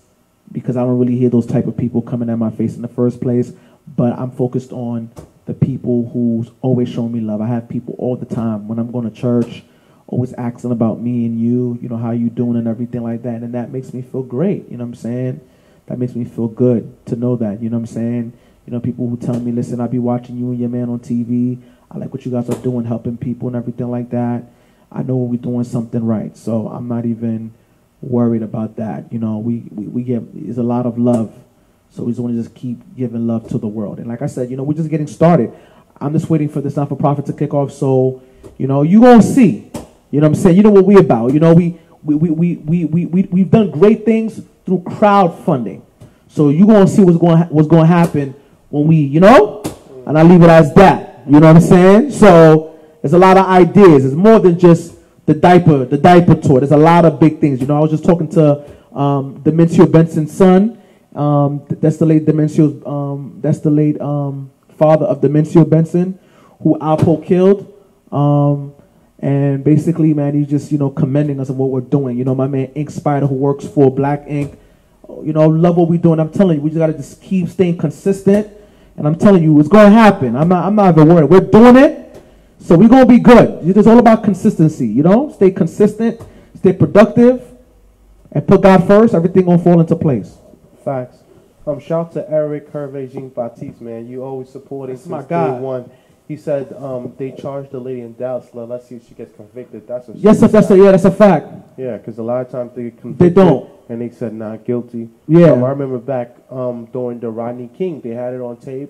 because 0.52 0.78
I 0.78 0.82
don't 0.82 0.98
really 0.98 1.18
hear 1.18 1.30
those 1.30 1.46
type 1.46 1.68
of 1.68 1.78
people 1.78 2.02
coming 2.02 2.30
at 2.30 2.38
my 2.38 2.50
face 2.50 2.76
in 2.76 2.82
the 2.82 2.88
first 2.88 3.22
place. 3.22 3.52
But 3.88 4.18
I'm 4.20 4.32
focused 4.32 4.72
on 4.72 5.12
the 5.46 5.54
people 5.54 6.10
who's 6.10 6.52
always 6.62 6.90
showing 6.90 7.14
me 7.14 7.22
love. 7.22 7.42
I 7.42 7.48
have 7.48 7.70
people 7.70 7.96
all 7.98 8.16
the 8.16 8.26
time 8.26 8.68
when 8.68 8.80
I'm 8.80 8.92
going 8.92 9.10
to 9.10 9.16
church, 9.16 9.64
always 10.08 10.34
asking 10.34 10.72
about 10.72 11.00
me 11.00 11.26
and 11.26 11.40
you, 11.40 11.80
you 11.82 11.90
know, 11.90 11.98
how 11.98 12.12
you 12.12 12.30
doing 12.30 12.58
and 12.58 12.68
everything 12.68 13.02
like 13.02 13.24
that. 13.24 13.42
And 13.42 13.54
that 13.54 13.72
makes 13.72 13.94
me 13.94 14.02
feel 14.02 14.24
great. 14.24 14.70
You 14.70 14.78
know 14.78 14.84
what 14.84 14.90
I'm 14.90 14.96
saying? 14.96 15.42
That 15.88 16.00
makes 16.00 16.16
me 16.16 16.26
feel 16.26 16.48
good 16.48 17.06
to 17.08 17.16
know 17.16 17.36
that. 17.38 17.62
You 17.62 17.70
know 17.70 17.78
what 17.78 17.90
I'm 17.90 17.94
saying? 17.94 18.34
You 18.66 18.74
know, 18.74 18.80
people 18.80 19.08
who 19.08 19.18
tell 19.18 19.40
me, 19.40 19.52
listen, 19.52 19.80
I'll 19.80 19.88
be 19.88 20.00
watching 20.00 20.38
you 20.38 20.52
and 20.52 20.60
your 20.60 20.70
man 20.70 20.90
on 20.90 21.00
TV. 21.00 21.60
I 21.90 21.98
like 21.98 22.12
what 22.14 22.26
you 22.26 22.32
guys 22.32 22.50
are 22.50 22.62
doing, 22.62 22.86
helping 22.86 23.18
people 23.18 23.48
and 23.48 23.56
everything 23.56 23.90
like 23.90 24.10
that. 24.10 24.44
I 24.92 25.04
know 25.04 25.16
we're 25.16 25.38
doing 25.38 25.64
something 25.64 26.06
right. 26.06 26.36
So 26.36 26.68
I'm 26.68 26.88
not 26.88 27.06
even 27.06 27.54
worried 28.02 28.44
about 28.44 28.76
that. 28.76 29.12
You 29.12 29.20
know, 29.20 29.38
we, 29.38 29.64
we, 29.72 29.88
we 29.88 30.04
get, 30.04 30.22
there's 30.34 30.58
a 30.58 30.64
lot 30.64 30.86
of 30.86 30.98
love 30.98 31.34
so 31.90 32.04
we 32.04 32.12
just 32.12 32.22
want 32.22 32.36
to 32.36 32.42
just 32.42 32.54
keep 32.56 32.80
giving 32.96 33.28
love 33.28 33.48
to 33.50 33.58
the 33.58 33.68
world. 33.68 34.00
And 34.00 34.08
like 34.08 34.22
I 34.22 34.28
said, 34.28 34.50
you 34.50 34.58
know, 34.58 34.64
we're 34.64 34.74
just 34.74 34.90
getting 34.90 35.08
started. 35.08 35.52
I'm 36.00 36.14
just 36.14 36.30
waiting 36.30 36.50
for 36.50 36.62
this 36.62 36.76
not 36.76 36.90
for 36.90 36.96
profit 36.96 37.26
to 37.28 37.34
kick 37.34 37.54
off. 37.54 37.72
So, 37.72 38.22
you 38.58 38.68
know, 38.68 38.84
you 38.84 39.02
gonna 39.02 39.24
see. 39.24 39.72
You 40.12 40.22
know 40.22 40.28
what 40.28 40.36
I'm 40.38 40.44
saying? 40.44 40.58
You 40.58 40.64
know 40.64 40.70
what 40.70 40.86
we 40.86 40.98
about. 40.98 41.34
You 41.34 41.40
know, 41.40 41.54
we 41.54 41.80
we 42.04 42.16
we 42.16 42.56
we, 42.58 42.86
we, 42.86 43.06
we 43.06 43.24
we've 43.24 43.50
done 43.50 43.72
great 43.72 44.06
things 44.06 44.42
through 44.68 44.82
crowdfunding. 44.82 45.82
So 46.28 46.50
you're 46.50 46.68
gonna 46.68 46.88
see 46.88 47.02
what's 47.02 47.18
going 47.18 47.40
what's 47.46 47.68
gonna 47.68 47.88
happen 47.88 48.36
when 48.70 48.86
we, 48.86 48.98
you 48.98 49.20
know? 49.20 49.64
And 50.06 50.20
I 50.20 50.22
leave 50.22 50.44
it 50.44 50.50
as 50.50 50.72
that. 50.76 51.24
You 51.26 51.40
know 51.40 51.48
what 51.48 51.56
I'm 51.56 51.62
saying? 51.62 52.12
So 52.12 52.80
there's 53.02 53.14
a 53.14 53.18
lot 53.18 53.38
of 53.38 53.48
ideas. 53.48 54.06
It's 54.06 54.14
more 54.14 54.38
than 54.38 54.60
just 54.60 54.94
the 55.26 55.34
diaper, 55.34 55.86
the 55.86 55.98
diaper 55.98 56.36
tour. 56.36 56.60
There's 56.60 56.72
a 56.72 56.78
lot 56.78 57.06
of 57.06 57.20
big 57.20 57.40
things. 57.42 57.62
You 57.62 57.66
know, 57.66 57.78
I 57.78 57.80
was 57.80 57.90
just 57.90 58.06
talking 58.06 58.30
to 58.30 58.64
um, 58.96 59.42
Demencio 59.42 59.92
Benson's 59.92 60.32
son 60.32 60.78
um, 61.18 61.66
that's 61.68 61.98
the 61.98 62.06
late 62.06 62.26
Demencio. 62.26 62.86
Um, 62.88 63.40
that's 63.42 63.60
the 63.60 63.72
late 63.72 64.00
um, 64.00 64.52
father 64.78 65.08
of 65.08 65.20
Demencio 65.20 65.68
Benson, 65.68 66.20
who 66.62 66.78
Alpo 66.78 67.26
killed. 67.26 67.74
Um, 68.12 68.76
and 69.20 69.64
basically, 69.64 70.14
man, 70.14 70.34
he's 70.36 70.48
just 70.48 70.72
you 70.72 70.78
know 70.78 70.90
commending 70.90 71.40
us 71.40 71.50
of 71.50 71.58
what 71.58 71.70
we're 71.70 71.82
doing. 71.82 72.18
You 72.18 72.24
know, 72.24 72.36
my 72.36 72.48
man 72.48 72.68
Ink 72.76 72.90
Spider, 72.90 73.28
who 73.28 73.36
works 73.36 73.66
for 73.68 73.92
Black 73.94 74.24
Ink. 74.28 74.60
You 75.24 75.34
know, 75.34 75.48
love 75.48 75.78
what 75.78 75.90
we're 75.90 75.98
doing. 76.00 76.20
I'm 76.20 76.32
telling 76.32 76.58
you, 76.58 76.62
we 76.64 76.70
just 76.70 76.80
gotta 76.80 76.94
just 76.94 77.22
keep 77.22 77.48
staying 77.50 77.78
consistent. 77.78 78.48
And 78.96 79.08
I'm 79.08 79.16
telling 79.16 79.44
you, 79.44 79.60
it's 79.60 79.70
gonna 79.70 79.90
happen. 79.92 80.36
I'm 80.36 80.48
not. 80.50 80.66
I'm 80.66 80.76
not 80.76 80.96
even 80.98 81.08
worried. 81.08 81.30
We're 81.30 81.40
doing 81.42 81.76
it, 81.78 82.22
so 82.60 82.76
we're 82.78 82.90
gonna 82.90 83.06
be 83.06 83.20
good. 83.20 83.68
It's 83.68 83.88
all 83.88 84.00
about 84.00 84.24
consistency. 84.24 84.88
You 84.88 85.04
know, 85.04 85.32
stay 85.32 85.52
consistent, 85.52 86.22
stay 86.56 86.74
productive, 86.74 87.44
and 88.32 88.48
put 88.48 88.62
God 88.62 88.86
first. 88.86 89.14
Everything 89.14 89.46
gonna 89.46 89.58
fall 89.60 89.80
into 89.80 89.96
place. 89.96 90.38
Facts. 90.84 91.18
Um, 91.66 91.80
shout 91.80 92.14
to 92.14 92.30
Eric 92.32 92.72
Hervé 92.72 93.12
Jean 93.12 93.30
Baptiste, 93.30 93.82
man. 93.82 94.08
You 94.08 94.24
always 94.24 94.50
supporting 94.50 94.96
That's 94.96 95.08
my 95.08 95.20
since 95.20 95.30
guy. 95.30 95.48
day 95.52 95.60
one. 95.60 95.92
He 96.28 96.36
said 96.36 96.74
um, 96.74 97.14
they 97.18 97.32
charged 97.32 97.72
the 97.72 97.80
lady 97.80 98.02
in 98.02 98.14
Dallas. 98.16 98.48
Let, 98.54 98.68
let's 98.68 98.88
see 98.88 98.96
if 98.96 99.08
she 99.08 99.14
gets 99.14 99.34
convicted. 99.36 99.88
That's 99.88 100.10
a 100.10 100.12
Yes, 100.14 100.42
that's, 100.42 100.52
that's 100.52 100.70
a, 100.72 100.78
yeah, 100.78 100.92
that's 100.92 101.06
a 101.06 101.12
fact. 101.12 101.48
yeah, 101.78 101.98
because 101.98 102.18
a 102.18 102.24
lot 102.24 102.46
of 102.46 102.52
times 102.52 102.72
they 102.76 102.92
convicted. 102.92 103.36
don't. 103.36 103.70
And 103.90 104.02
they 104.02 104.10
said 104.10 104.34
not 104.34 104.66
guilty. 104.66 105.08
Yeah. 105.30 105.52
Um, 105.52 105.64
I 105.64 105.70
remember 105.70 105.98
back 105.98 106.36
um, 106.52 106.90
during 106.92 107.22
the 107.22 107.30
Rodney 107.30 107.70
King, 107.78 108.02
they 108.02 108.10
had 108.10 108.34
it 108.34 108.42
on 108.42 108.58
tape. 108.58 108.90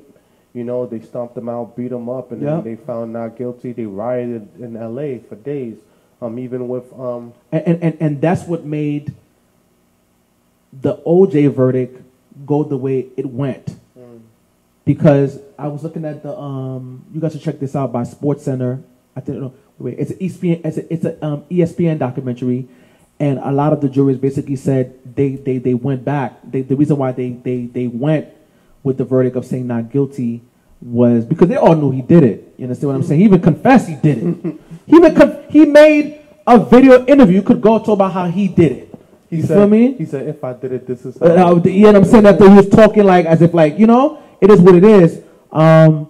You 0.56 0.64
know, 0.64 0.88
they 0.88 1.00
stomped 1.02 1.38
him 1.38 1.48
out, 1.50 1.76
beat 1.76 1.92
him 1.92 2.10
up, 2.10 2.32
and 2.32 2.42
Yeah. 2.42 2.56
then 2.56 2.64
they 2.64 2.76
found 2.76 3.14
not 3.14 3.38
guilty. 3.38 3.74
They 3.74 3.86
rioted 3.86 4.48
in 4.60 4.76
L.A. 4.76 5.20
for 5.20 5.36
days. 5.36 5.78
Um, 6.20 6.40
even 6.40 6.68
with 6.68 6.92
um, 7.00 7.34
and, 7.52 7.84
and, 7.84 7.98
and 8.00 8.20
that's 8.22 8.46
what 8.46 8.66
made 8.66 9.14
the 10.82 10.96
OJ 11.06 11.54
verdict 11.54 12.02
go 12.48 12.64
the 12.64 12.78
way 12.78 13.06
it 13.16 13.28
went. 13.28 13.76
Because 14.88 15.40
I 15.60 15.68
was 15.68 15.84
looking 15.84 16.06
at 16.06 16.24
the 16.24 16.36
um, 16.36 17.06
you 17.14 17.20
guys 17.20 17.34
should 17.34 17.42
check 17.42 17.60
this 17.60 17.76
out 17.76 17.92
by 17.92 18.04
Sports 18.04 18.46
Center. 18.46 18.82
I 19.18 19.20
think 19.20 19.38
no, 19.40 19.54
wait, 19.78 20.00
it's 20.00 20.12
an 20.12 20.18
ESPN, 20.18 20.66
it's 20.66 20.78
a, 20.78 20.94
it's 20.94 21.06
a 21.06 21.26
um, 21.26 21.44
ESPN 21.52 22.00
documentary, 22.00 22.70
and 23.20 23.38
a 23.40 23.52
lot 23.52 23.74
of 23.74 23.82
the 23.82 23.90
jurors 23.90 24.18
basically 24.18 24.56
said 24.56 24.98
they 25.16 25.36
they, 25.36 25.58
they 25.58 25.74
went 25.74 26.06
back. 26.06 26.40
They, 26.44 26.62
the 26.62 26.78
reason 26.78 26.96
why 26.96 27.12
they, 27.12 27.32
they 27.32 27.66
they 27.66 27.88
went 27.88 28.30
with 28.84 28.98
the 28.98 29.04
verdict 29.04 29.36
of 29.36 29.46
saying 29.46 29.68
not 29.68 29.92
guilty 29.92 30.42
was 30.82 31.26
because 31.26 31.50
they 31.50 31.58
all 31.58 31.76
knew 31.76 31.92
he 31.92 32.02
did 32.02 32.24
it. 32.24 32.54
You 32.58 32.64
understand 32.64 32.88
what 32.88 32.96
I'm 32.96 33.04
saying? 33.04 33.20
He 33.20 33.26
even 33.26 33.42
confessed 33.42 33.90
he 33.90 33.96
did 33.96 34.20
it. 34.20 34.60
he 34.86 34.96
even 34.96 35.16
conf- 35.16 35.50
he 35.50 35.66
made 35.66 36.22
a 36.46 36.64
video 36.64 37.06
interview. 37.06 37.42
Could 37.42 37.60
go 37.60 37.78
talk 37.80 37.90
about 37.90 38.14
how 38.14 38.28
he 38.28 38.48
did 38.48 38.72
it. 38.72 38.96
he 39.30 39.38
you 39.38 39.42
said, 39.44 39.58
feel 39.58 39.68
me? 39.68 39.94
He 39.94 40.06
said, 40.06 40.28
if 40.28 40.42
I 40.44 40.54
did 40.54 40.72
it, 40.72 40.88
this 40.88 41.06
is. 41.06 41.22
Uh, 41.22 41.26
uh, 41.26 41.62
you 41.66 41.82
know 41.82 41.88
what 41.88 41.96
I'm 41.98 42.06
saying? 42.06 42.24
That 42.24 42.40
he 42.40 42.48
was 42.48 42.70
talking 42.70 43.04
like 43.04 43.26
as 43.26 43.42
if 43.42 43.54
like, 43.54 43.78
you 43.78 43.88
know, 43.88 44.24
it 44.42 44.52
is 44.52 44.60
what 44.62 44.76
it 44.76 44.84
is. 44.84 45.22
Um, 45.52 46.10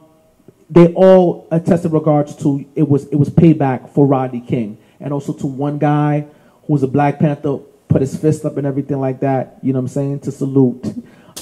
they 0.70 0.94
all 0.94 1.48
attested 1.52 1.94
regards 1.94 2.36
to 2.38 2.66
it 2.76 2.88
was 2.88 3.08
it 3.08 3.16
was 3.16 3.30
payback 3.30 3.94
for 3.94 4.06
Rodney 4.06 4.42
King 4.42 4.78
and 5.00 5.14
also 5.14 5.34
to 5.34 5.48
one 5.48 5.78
guy 5.78 6.22
who 6.66 6.74
was 6.74 6.84
a 6.84 6.88
Black 6.88 7.20
Panther 7.20 7.60
put 7.88 8.02
his 8.02 8.18
fist 8.18 8.44
up 8.46 8.58
and 8.58 8.68
everything 8.68 9.00
like 9.00 9.22
that. 9.22 9.58
You 9.62 9.74
know 9.74 9.80
what 9.80 9.84
I'm 9.84 9.88
saying? 9.90 10.20
To 10.22 10.32
salute 10.32 10.86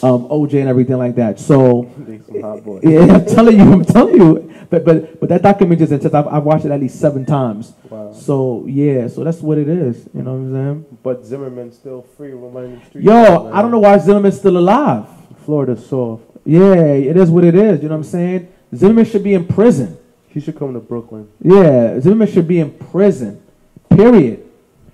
um, 0.03 0.27
OJ 0.27 0.59
and 0.59 0.69
everything 0.69 0.97
like 0.97 1.15
that. 1.15 1.39
So 1.39 1.91
some 2.27 2.41
hot 2.41 2.63
boys. 2.63 2.81
yeah, 2.83 2.99
I'm 3.15 3.25
telling 3.25 3.57
you, 3.59 3.71
I'm 3.71 3.85
telling 3.85 4.15
you. 4.15 4.51
But 4.69 4.85
but 4.85 5.19
but 5.19 5.29
that 5.29 5.41
documentary 5.41 5.85
is 5.85 5.91
intense. 5.91 6.13
I've, 6.13 6.27
I've 6.27 6.43
watched 6.43 6.65
it 6.65 6.71
at 6.71 6.79
least 6.79 6.99
seven 6.99 7.25
times. 7.25 7.73
Wow. 7.89 8.13
So 8.13 8.65
yeah, 8.67 9.07
so 9.07 9.23
that's 9.23 9.39
what 9.39 9.57
it 9.57 9.67
is. 9.67 10.07
You 10.13 10.21
know 10.21 10.33
what 10.33 10.39
I'm 10.39 10.53
saying? 10.53 10.97
But 11.01 11.25
Zimmerman's 11.25 11.75
still 11.77 12.03
free 12.17 12.31
the 12.31 12.81
streets. 12.87 13.05
Yo, 13.05 13.51
I 13.51 13.61
don't 13.61 13.71
know 13.71 13.79
why 13.79 13.97
Zimmerman's 13.97 14.37
still 14.37 14.57
alive. 14.57 15.07
Florida's 15.45 15.85
soft. 15.85 16.23
Yeah, 16.45 16.75
it 16.75 17.17
is 17.17 17.29
what 17.29 17.43
it 17.43 17.55
is. 17.55 17.81
You 17.81 17.89
know 17.89 17.95
what 17.95 18.05
I'm 18.05 18.11
saying? 18.11 18.53
Zimmerman 18.73 19.05
should 19.05 19.23
be 19.23 19.33
in 19.33 19.45
prison. 19.47 19.97
He 20.27 20.39
should 20.39 20.57
come 20.57 20.73
to 20.73 20.79
Brooklyn. 20.79 21.29
Yeah, 21.41 21.99
Zimmerman 21.99 22.27
should 22.31 22.47
be 22.47 22.59
in 22.59 22.71
prison. 22.71 23.41
Period. 23.89 24.45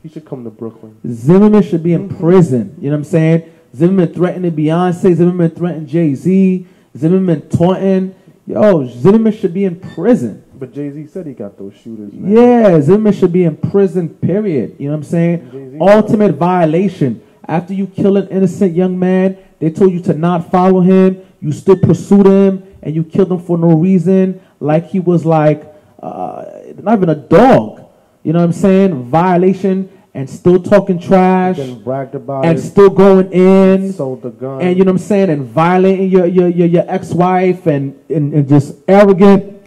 He 0.03 0.09
should 0.09 0.25
come 0.25 0.43
to 0.43 0.49
Brooklyn. 0.49 0.97
Zimmerman 1.07 1.63
should 1.63 1.83
be 1.83 1.93
in 1.93 2.09
prison. 2.09 2.75
You 2.79 2.89
know 2.89 2.95
what 2.95 2.99
I'm 2.99 3.03
saying? 3.03 3.51
Zimmerman 3.75 4.13
threatening 4.13 4.51
Beyonce. 4.51 5.13
Zimmerman 5.13 5.51
threatening 5.51 5.87
Jay 5.87 6.15
Z. 6.15 6.67
Zimmerman 6.97 7.49
taunting. 7.49 8.15
Yo, 8.47 8.87
Zimmerman 8.87 9.33
should 9.33 9.53
be 9.53 9.65
in 9.65 9.79
prison. 9.79 10.43
But 10.53 10.73
Jay 10.73 10.91
Z 10.91 11.07
said 11.07 11.25
he 11.25 11.33
got 11.33 11.57
those 11.57 11.73
shooters, 11.75 12.13
man. 12.13 12.31
Yeah, 12.31 12.79
Zimmerman 12.81 13.13
should 13.13 13.33
be 13.33 13.43
in 13.43 13.57
prison. 13.57 14.09
Period. 14.09 14.75
You 14.77 14.87
know 14.87 14.91
what 14.91 14.97
I'm 14.97 15.03
saying? 15.03 15.77
Ultimate 15.81 16.33
violation. 16.33 17.21
After 17.47 17.73
you 17.73 17.87
kill 17.87 18.17
an 18.17 18.27
innocent 18.29 18.73
young 18.75 18.97
man, 18.99 19.37
they 19.59 19.69
told 19.71 19.91
you 19.91 20.01
to 20.03 20.13
not 20.13 20.51
follow 20.51 20.81
him. 20.81 21.21
You 21.41 21.51
still 21.51 21.77
pursued 21.77 22.25
him, 22.27 22.63
and 22.81 22.93
you 22.95 23.03
killed 23.03 23.31
him 23.31 23.39
for 23.39 23.57
no 23.57 23.73
reason, 23.75 24.41
like 24.59 24.87
he 24.89 24.99
was 24.99 25.25
like 25.25 25.65
uh, 26.01 26.45
not 26.77 26.97
even 26.97 27.09
a 27.09 27.15
dog. 27.15 27.85
You 28.23 28.33
know 28.33 28.39
what 28.39 28.45
I'm 28.45 28.53
saying? 28.53 29.05
Violation 29.05 29.89
and 30.13 30.29
still 30.29 30.61
talking 30.61 30.99
trash 30.99 31.55
Then 31.57 31.81
bragged 31.83 32.15
about 32.15 32.45
and 32.45 32.59
it. 32.59 32.61
still 32.61 32.89
going 32.89 33.31
in 33.31 33.93
sold 33.93 34.21
the 34.21 34.29
gun. 34.29 34.61
and 34.61 34.77
you 34.77 34.83
know 34.83 34.91
what 34.91 34.99
I'm 35.01 35.07
saying, 35.07 35.29
and 35.29 35.45
violating 35.45 36.09
your 36.09 36.25
your 36.25 36.47
your, 36.49 36.67
your 36.67 36.85
ex-wife 36.87 37.65
and, 37.65 37.97
and 38.09 38.33
and 38.33 38.47
just 38.47 38.75
arrogant. 38.87 39.57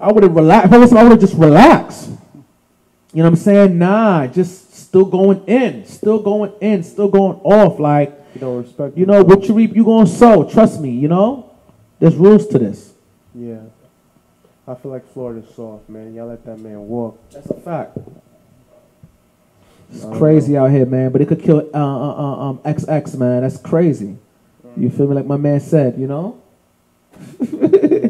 I 0.00 0.12
would 0.12 0.22
have 0.22 0.34
relaxed. 0.34 0.72
I 0.72 1.02
would 1.02 1.12
have 1.12 1.20
just 1.20 1.34
relaxed. 1.34 2.10
You 3.12 3.22
know 3.22 3.30
what 3.30 3.30
I'm 3.30 3.36
saying? 3.36 3.78
Nah, 3.78 4.26
just 4.26 4.63
still 4.94 5.04
going 5.06 5.44
in, 5.48 5.84
still 5.84 6.20
going 6.20 6.52
in, 6.60 6.84
still 6.84 7.08
going 7.08 7.40
off. 7.42 7.80
Like 7.80 8.16
you 8.32 8.40
don't 8.40 8.62
respect. 8.62 8.96
you 8.96 9.06
know 9.06 9.24
what 9.24 9.42
you 9.48 9.54
reap, 9.54 9.74
you 9.74 9.84
gonna 9.84 10.06
sow. 10.06 10.48
Trust 10.48 10.80
me. 10.80 10.90
You 10.90 11.08
know, 11.08 11.50
there's 11.98 12.14
rules 12.14 12.46
to 12.48 12.60
this. 12.60 12.92
Yeah. 13.34 13.58
I 14.68 14.76
feel 14.76 14.92
like 14.92 15.12
Florida's 15.12 15.52
soft, 15.52 15.88
man. 15.88 16.14
Y'all 16.14 16.28
let 16.28 16.44
that 16.46 16.60
man 16.60 16.86
walk. 16.86 17.18
That's 17.32 17.50
a 17.50 17.54
fact. 17.54 17.98
It's 19.90 20.04
crazy 20.16 20.56
out 20.56 20.70
here, 20.70 20.86
man. 20.86 21.10
But 21.10 21.22
it 21.22 21.26
could 21.26 21.42
kill 21.42 21.68
uh, 21.74 21.78
uh, 21.78 22.14
uh, 22.14 22.50
um, 22.50 22.58
XX, 22.58 23.18
man. 23.18 23.42
That's 23.42 23.58
crazy. 23.58 24.16
You 24.76 24.90
feel 24.90 25.08
me? 25.08 25.16
Like 25.16 25.26
my 25.26 25.36
man 25.36 25.58
said, 25.58 25.98
you 25.98 26.06
know. 26.06 26.40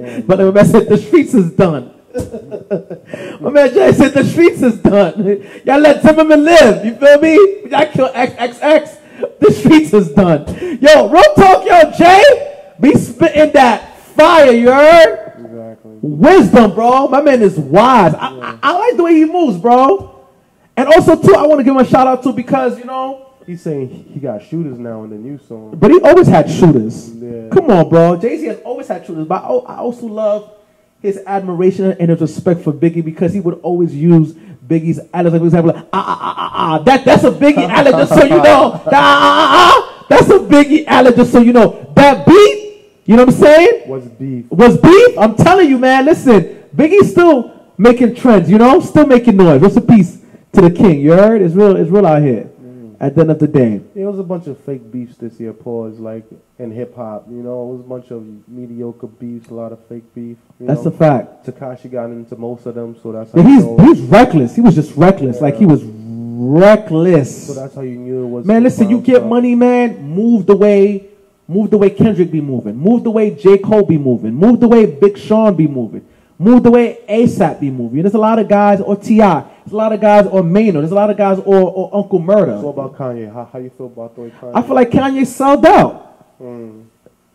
Yeah. 0.04 0.20
But 0.20 0.38
my 0.38 0.50
man 0.50 0.66
said 0.66 0.86
the 0.86 0.98
streets 0.98 1.32
is 1.32 1.50
done. 1.52 1.94
My 2.14 3.50
man 3.50 3.74
Jay 3.74 3.92
said 3.92 4.14
the 4.14 4.24
streets 4.24 4.62
is 4.62 4.78
done. 4.78 5.24
Y'all 5.64 5.80
let 5.80 6.02
Zimmerman 6.02 6.44
live. 6.44 6.84
You 6.84 6.94
feel 6.94 7.20
me? 7.20 7.34
Y'all 7.68 7.86
kill 7.86 8.08
XXX. 8.08 9.38
The 9.40 9.52
streets 9.52 9.92
is 9.92 10.12
done. 10.12 10.46
Yo, 10.80 11.08
real 11.08 11.34
talk, 11.34 11.66
yo, 11.66 11.90
Jay. 11.98 12.74
Be 12.80 12.94
spitting 12.94 13.52
that 13.52 13.98
fire, 13.98 14.52
you 14.52 14.70
heard? 14.70 15.32
exactly. 15.38 15.98
wisdom, 16.02 16.74
bro. 16.74 17.08
My 17.08 17.20
man 17.20 17.42
is 17.42 17.58
wise. 17.58 18.14
I, 18.14 18.28
I, 18.28 18.58
I 18.62 18.78
like 18.78 18.96
the 18.96 19.02
way 19.02 19.14
he 19.14 19.24
moves, 19.24 19.58
bro. 19.58 20.28
And 20.76 20.88
also 20.88 21.20
too, 21.20 21.34
I 21.34 21.46
want 21.46 21.60
to 21.60 21.64
give 21.64 21.74
him 21.74 21.80
a 21.80 21.84
shout 21.84 22.06
out 22.06 22.22
to 22.24 22.32
because 22.32 22.78
you 22.78 22.84
know. 22.84 23.32
He's 23.46 23.60
saying 23.60 23.88
he 24.12 24.20
got 24.20 24.42
shooters 24.42 24.78
now 24.78 25.04
in 25.04 25.10
the 25.10 25.16
new 25.16 25.38
song. 25.38 25.76
But 25.76 25.90
he 25.90 26.00
always 26.00 26.26
had 26.26 26.50
shooters. 26.50 27.14
Yeah. 27.14 27.48
Come 27.50 27.70
on, 27.70 27.88
bro. 27.88 28.16
Jay 28.16 28.38
Z 28.38 28.46
has 28.46 28.60
always 28.60 28.88
had 28.88 29.04
shooters. 29.04 29.26
But 29.26 29.42
I 29.42 29.48
I 29.48 29.76
also 29.78 30.06
love 30.06 30.50
his 31.04 31.20
admiration 31.26 31.92
and 32.00 32.08
his 32.08 32.18
respect 32.18 32.62
for 32.62 32.72
Biggie 32.72 33.04
because 33.04 33.34
he 33.34 33.38
would 33.38 33.60
always 33.60 33.94
use 33.94 34.32
Biggie's 34.32 34.98
ad 35.12 35.26
like 35.26 35.38
for 35.38 35.44
example, 35.44 35.74
like, 35.74 35.86
ah, 35.92 36.04
ah, 36.06 36.18
ah, 36.18 36.34
ah, 36.38 36.50
ah. 36.54 36.78
That, 36.78 37.04
that's 37.04 37.24
a 37.24 37.30
Biggie 37.30 37.68
ad 37.68 37.86
just 37.88 38.14
so 38.14 38.24
you 38.24 38.30
know. 38.30 38.72
Ah, 38.72 38.90
ah, 38.90 38.90
ah, 38.90 39.50
ah. 39.52 40.06
That's 40.08 40.30
a 40.30 40.38
Biggie 40.38 40.86
ad 40.86 41.14
just 41.14 41.30
so 41.30 41.42
you 41.42 41.52
know. 41.52 41.92
That 41.94 42.24
beat, 42.24 43.02
you 43.04 43.16
know 43.16 43.26
what 43.26 43.34
I'm 43.34 43.40
saying? 43.40 43.82
What's 43.86 44.06
beef? 44.06 44.50
Was 44.50 44.78
beef? 44.78 45.18
I'm 45.18 45.36
telling 45.36 45.68
you, 45.68 45.76
man. 45.76 46.06
Listen, 46.06 46.64
Biggie's 46.74 47.10
still 47.10 47.70
making 47.76 48.14
trends, 48.14 48.50
you 48.50 48.56
know? 48.56 48.80
Still 48.80 49.06
making 49.06 49.36
noise. 49.36 49.60
What's 49.60 49.76
a 49.76 49.82
piece 49.82 50.22
to 50.54 50.62
the 50.62 50.70
king? 50.70 51.00
You 51.00 51.12
heard? 51.12 51.42
It's 51.42 51.54
real, 51.54 51.76
it's 51.76 51.90
real 51.90 52.06
out 52.06 52.22
here. 52.22 52.50
At 53.00 53.14
the 53.14 53.22
end 53.22 53.30
of 53.30 53.38
the 53.38 53.48
day. 53.48 53.80
It 53.94 54.04
was 54.04 54.18
a 54.18 54.22
bunch 54.22 54.46
of 54.46 54.58
fake 54.60 54.90
beefs 54.90 55.16
this 55.16 55.38
year, 55.40 55.52
pause, 55.52 55.98
like 55.98 56.24
in 56.58 56.70
hip 56.70 56.94
hop. 56.96 57.26
You 57.28 57.42
know, 57.42 57.68
it 57.68 57.72
was 57.76 57.80
a 57.80 57.88
bunch 57.88 58.10
of 58.10 58.48
mediocre 58.48 59.06
beefs, 59.06 59.48
a 59.48 59.54
lot 59.54 59.72
of 59.72 59.84
fake 59.86 60.14
beef. 60.14 60.36
That's 60.60 60.84
know? 60.84 60.90
a 60.90 60.96
fact. 60.96 61.46
Tekashi 61.46 61.90
got 61.90 62.06
into 62.06 62.36
most 62.36 62.66
of 62.66 62.74
them, 62.74 62.96
so 63.02 63.12
that's 63.12 63.32
how 63.32 63.38
Yeah, 63.38 63.48
he's 63.48 63.98
he's 63.98 64.00
reckless. 64.08 64.54
He 64.54 64.60
was 64.60 64.74
just 64.74 64.94
reckless. 64.96 65.40
Like 65.40 65.56
he 65.56 65.66
was 65.66 65.82
reckless. 65.84 67.46
so 67.48 67.54
that's 67.54 67.74
how 67.74 67.82
you 67.82 67.96
knew 67.96 68.24
it 68.24 68.28
was. 68.28 68.44
Man, 68.44 68.62
listen, 68.62 68.88
you 68.90 69.00
get 69.00 69.16
stuff. 69.16 69.28
money, 69.28 69.54
man. 69.54 70.02
Move 70.02 70.46
the 70.46 70.56
way, 70.56 71.08
move 71.48 71.70
the 71.70 71.78
way 71.78 71.90
Kendrick 71.90 72.30
be 72.30 72.40
moving. 72.40 72.76
Move 72.76 73.04
the 73.04 73.10
way 73.10 73.34
J 73.34 73.58
Cole 73.58 73.84
be 73.84 73.98
moving. 73.98 74.34
Move 74.34 74.60
the 74.60 74.68
way 74.68 74.86
Big 74.86 75.18
Sean 75.18 75.54
be 75.54 75.66
moving. 75.66 76.06
Move 76.38 76.64
the 76.64 76.70
way 76.70 76.98
ASAP 77.08 77.60
be 77.60 77.70
moving. 77.70 78.02
There's 78.02 78.14
a 78.14 78.18
lot 78.18 78.38
of 78.38 78.48
guys, 78.48 78.80
or 78.80 78.96
T.I. 78.96 79.40
There's 79.64 79.72
a 79.72 79.76
lot 79.76 79.92
of 79.92 80.00
guys, 80.00 80.26
or 80.26 80.42
Maynard. 80.42 80.82
There's 80.82 80.90
a 80.92 80.96
lot 80.96 81.08
of 81.10 81.16
guys, 81.16 81.38
or, 81.38 81.56
or 81.70 81.94
Uncle 81.94 82.18
Murder. 82.18 82.58
So 82.60 82.70
about 82.70 82.96
Kanye, 82.96 83.32
how, 83.32 83.48
how 83.52 83.58
you 83.60 83.70
feel 83.70 83.86
about 83.86 84.16
the 84.16 84.22
way 84.22 84.30
Kanye? 84.30 84.52
I 84.54 84.62
feel 84.62 84.74
like 84.74 84.90
Kanye 84.90 85.26
sold 85.26 85.64
out. 85.64 86.40
Mm. 86.40 86.86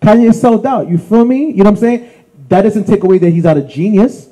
Kanye 0.02 0.34
sold 0.34 0.66
out. 0.66 0.90
You 0.90 0.98
feel 0.98 1.24
me? 1.24 1.48
You 1.48 1.58
know 1.58 1.64
what 1.66 1.68
I'm 1.72 1.76
saying? 1.78 2.10
That 2.50 2.64
doesn't 2.64 2.86
take 2.86 3.04
away 3.04 3.20
that 3.20 3.30
he's 3.30 3.44
not 3.46 3.58
a 3.58 3.62
genius. 3.62 4.28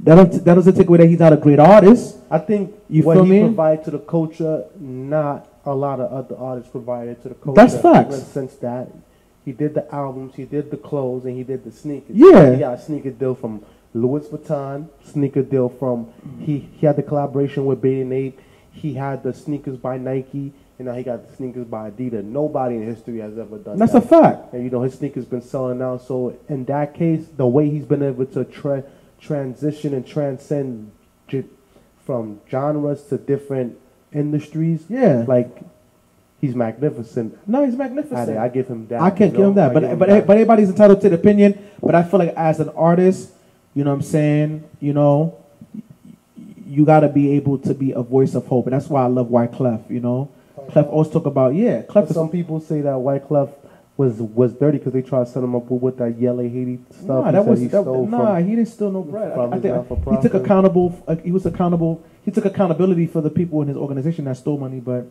That 0.00 0.16
doesn't, 0.16 0.44
that 0.44 0.54
doesn't 0.54 0.74
take 0.76 0.88
away 0.88 0.98
that 0.98 1.08
he's 1.08 1.18
not 1.18 1.32
a 1.32 1.36
great 1.36 1.58
artist. 1.58 2.16
I 2.30 2.38
think 2.38 2.74
You 2.88 3.02
what 3.02 3.14
feel 3.16 3.24
he 3.24 3.30
me? 3.30 3.40
provided 3.40 3.84
to 3.84 3.90
the 3.92 3.98
culture, 3.98 4.64
not 4.78 5.46
a 5.64 5.74
lot 5.74 6.00
of 6.00 6.12
other 6.12 6.36
artists 6.36 6.70
provided 6.70 7.22
to 7.22 7.30
the 7.30 7.34
culture. 7.34 7.60
That's 7.60 7.80
facts. 7.80 8.34
In 8.36 8.46
the 8.46 8.56
that 8.60 8.88
he 9.44 9.52
did 9.52 9.74
the 9.74 9.92
albums, 9.94 10.34
he 10.34 10.44
did 10.44 10.70
the 10.70 10.76
clothes, 10.76 11.24
and 11.24 11.36
he 11.36 11.42
did 11.42 11.64
the 11.64 11.72
sneakers. 11.72 12.14
Yeah. 12.16 12.52
He 12.52 12.58
got 12.58 12.78
a 12.78 12.80
sneaker 12.80 13.10
deal 13.10 13.34
from 13.34 13.64
Louis 13.92 14.26
Vuitton, 14.28 14.88
sneaker 15.04 15.42
deal 15.42 15.68
from 15.68 16.08
he 16.40 16.68
he 16.78 16.86
had 16.86 16.96
the 16.96 17.02
collaboration 17.02 17.66
with 17.66 17.80
Baby 17.82 18.04
Nate. 18.04 18.38
He 18.72 18.94
had 18.94 19.22
the 19.24 19.34
sneakers 19.34 19.76
by 19.76 19.98
Nike, 19.98 20.52
and 20.78 20.86
now 20.86 20.94
he 20.94 21.02
got 21.02 21.28
the 21.28 21.36
sneakers 21.36 21.66
by 21.66 21.90
Adidas. 21.90 22.24
Nobody 22.24 22.76
in 22.76 22.84
history 22.86 23.18
has 23.18 23.36
ever 23.36 23.58
done 23.58 23.78
That's 23.78 23.92
that. 23.92 24.02
That's 24.02 24.12
a 24.12 24.20
fact. 24.22 24.52
And 24.54 24.62
you 24.64 24.70
know 24.70 24.82
his 24.82 24.94
sneakers 24.94 25.24
been 25.24 25.42
selling 25.42 25.82
out. 25.82 26.02
So 26.02 26.38
in 26.48 26.64
that 26.66 26.94
case, 26.94 27.26
the 27.36 27.46
way 27.46 27.68
he's 27.68 27.84
been 27.84 28.02
able 28.02 28.26
to 28.26 28.44
tra- 28.44 28.84
transition 29.20 29.92
and 29.92 30.06
transcend 30.06 30.92
j- 31.26 31.44
from 32.06 32.40
genres 32.48 33.02
to 33.06 33.18
different 33.18 33.76
industries, 34.12 34.84
Yeah. 34.88 35.24
like 35.26 35.50
he's 36.40 36.54
magnificent. 36.54 37.36
No, 37.48 37.64
he's 37.64 37.76
magnificent. 37.76 38.38
I 38.38 38.48
give 38.48 38.68
him 38.68 38.86
that. 38.88 39.00
I 39.00 39.10
can't 39.10 39.32
you 39.32 39.38
give 39.38 39.46
him 39.48 39.54
that, 39.54 39.70
I 39.70 39.74
but 39.74 39.98
but 39.98 40.08
that. 40.08 40.26
but 40.28 40.34
everybody's 40.36 40.68
entitled 40.70 41.00
to 41.02 41.08
the 41.08 41.16
opinion. 41.16 41.58
But 41.82 41.94
I 41.96 42.02
feel 42.04 42.18
like 42.20 42.34
as 42.36 42.60
an 42.60 42.68
artist, 42.70 43.32
you 43.74 43.84
know 43.84 43.90
what 43.90 43.96
I'm 43.96 44.02
saying, 44.02 44.68
you 44.80 44.92
know, 44.92 45.38
you 46.66 46.84
got 46.84 47.00
to 47.00 47.08
be 47.08 47.32
able 47.32 47.58
to 47.58 47.74
be 47.74 47.92
a 47.92 48.02
voice 48.02 48.34
of 48.34 48.46
hope, 48.46 48.66
and 48.66 48.74
that's 48.74 48.88
why 48.88 49.02
I 49.02 49.06
love 49.06 49.28
Wyclef. 49.28 49.90
You 49.90 50.00
know, 50.00 50.30
Clef 50.70 50.86
always 50.86 51.10
talk 51.10 51.26
about 51.26 51.54
yeah, 51.54 51.82
Clef 51.82 52.08
is 52.08 52.14
some 52.14 52.30
people 52.30 52.60
say 52.60 52.80
that 52.80 52.94
Wyclef 52.94 53.52
was 53.96 54.14
was 54.18 54.54
dirty 54.54 54.78
because 54.78 54.92
they 54.92 55.02
tried 55.02 55.26
to 55.26 55.30
set 55.30 55.42
him 55.42 55.54
up 55.54 55.70
with, 55.70 55.98
that 55.98 56.18
Yéle 56.18 56.50
Haiti 56.50 56.78
stuff. 56.90 57.06
Nah, 57.06 57.26
he 57.26 57.32
that 57.32 57.46
was 57.46 57.60
he 57.60 57.66
that, 57.66 57.82
stole 57.82 58.06
nah. 58.06 58.36
from. 58.36 58.48
he 58.48 58.56
didn't 58.56 58.68
steal 58.68 58.90
no 58.90 59.02
bread. 59.02 59.38
I- 59.38 59.44
I, 59.44 59.60
think 59.60 59.88
he 59.88 60.22
took 60.22 60.34
accountable. 60.34 61.04
Uh, 61.06 61.16
he 61.16 61.32
was 61.32 61.44
accountable. 61.44 62.02
He 62.24 62.30
took 62.30 62.44
accountability 62.44 63.06
for 63.06 63.20
the 63.20 63.30
people 63.30 63.60
in 63.62 63.68
his 63.68 63.76
organization 63.76 64.24
that 64.24 64.36
stole 64.36 64.58
money, 64.58 64.80
but 64.80 65.06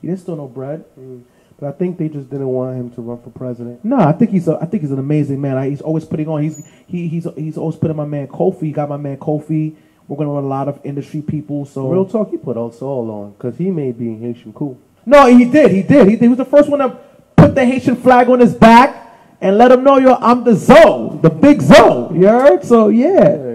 he 0.00 0.08
didn't 0.08 0.20
steal 0.20 0.36
no 0.36 0.48
bread. 0.48 0.84
Mm. 0.98 1.22
But 1.60 1.68
I 1.68 1.72
think 1.72 1.98
they 1.98 2.08
just 2.08 2.30
didn't 2.30 2.48
want 2.48 2.76
him 2.76 2.90
to 2.92 3.02
run 3.02 3.20
for 3.22 3.28
president. 3.30 3.84
No, 3.84 3.96
I 3.98 4.12
think 4.12 4.30
he's 4.30 4.48
a, 4.48 4.58
I 4.60 4.64
think 4.64 4.82
he's 4.82 4.92
an 4.92 4.98
amazing 4.98 5.40
man. 5.40 5.58
I, 5.58 5.68
he's 5.68 5.82
always 5.82 6.06
putting 6.06 6.26
on. 6.26 6.42
He's 6.42 6.66
he, 6.86 7.06
he's 7.06 7.26
he's 7.36 7.58
always 7.58 7.76
putting 7.76 7.96
my 7.96 8.06
man 8.06 8.28
Kofi. 8.28 8.62
He 8.62 8.72
got 8.72 8.88
my 8.88 8.96
man 8.96 9.18
Kofi. 9.18 9.76
We're 10.08 10.16
gonna 10.16 10.30
run 10.30 10.44
a 10.44 10.48
lot 10.48 10.68
of 10.68 10.80
industry 10.84 11.20
people. 11.22 11.66
So 11.66 11.88
Real 11.90 12.06
talk, 12.06 12.30
he 12.30 12.38
put 12.38 12.56
us 12.56 12.80
all 12.80 13.10
on 13.10 13.32
because 13.32 13.58
he 13.58 13.70
made 13.70 13.98
being 13.98 14.20
Haitian 14.20 14.52
cool. 14.54 14.78
no, 15.04 15.26
he 15.26 15.44
did. 15.44 15.70
He 15.70 15.82
did. 15.82 16.08
He, 16.08 16.16
he 16.16 16.28
was 16.28 16.38
the 16.38 16.44
first 16.46 16.68
one 16.68 16.80
to 16.80 16.98
put 17.36 17.54
the 17.54 17.64
Haitian 17.64 17.96
flag 17.96 18.28
on 18.30 18.40
his 18.40 18.54
back 18.54 19.08
and 19.42 19.56
let 19.56 19.70
him 19.72 19.84
know, 19.84 19.98
yo, 19.98 20.14
I'm 20.16 20.44
the 20.44 20.54
Zoe, 20.54 21.18
the 21.22 21.30
big 21.30 21.62
Zoe. 21.62 22.18
You 22.18 22.26
heard? 22.26 22.64
So 22.64 22.88
yeah, 22.88 23.36
Yeah, 23.36 23.49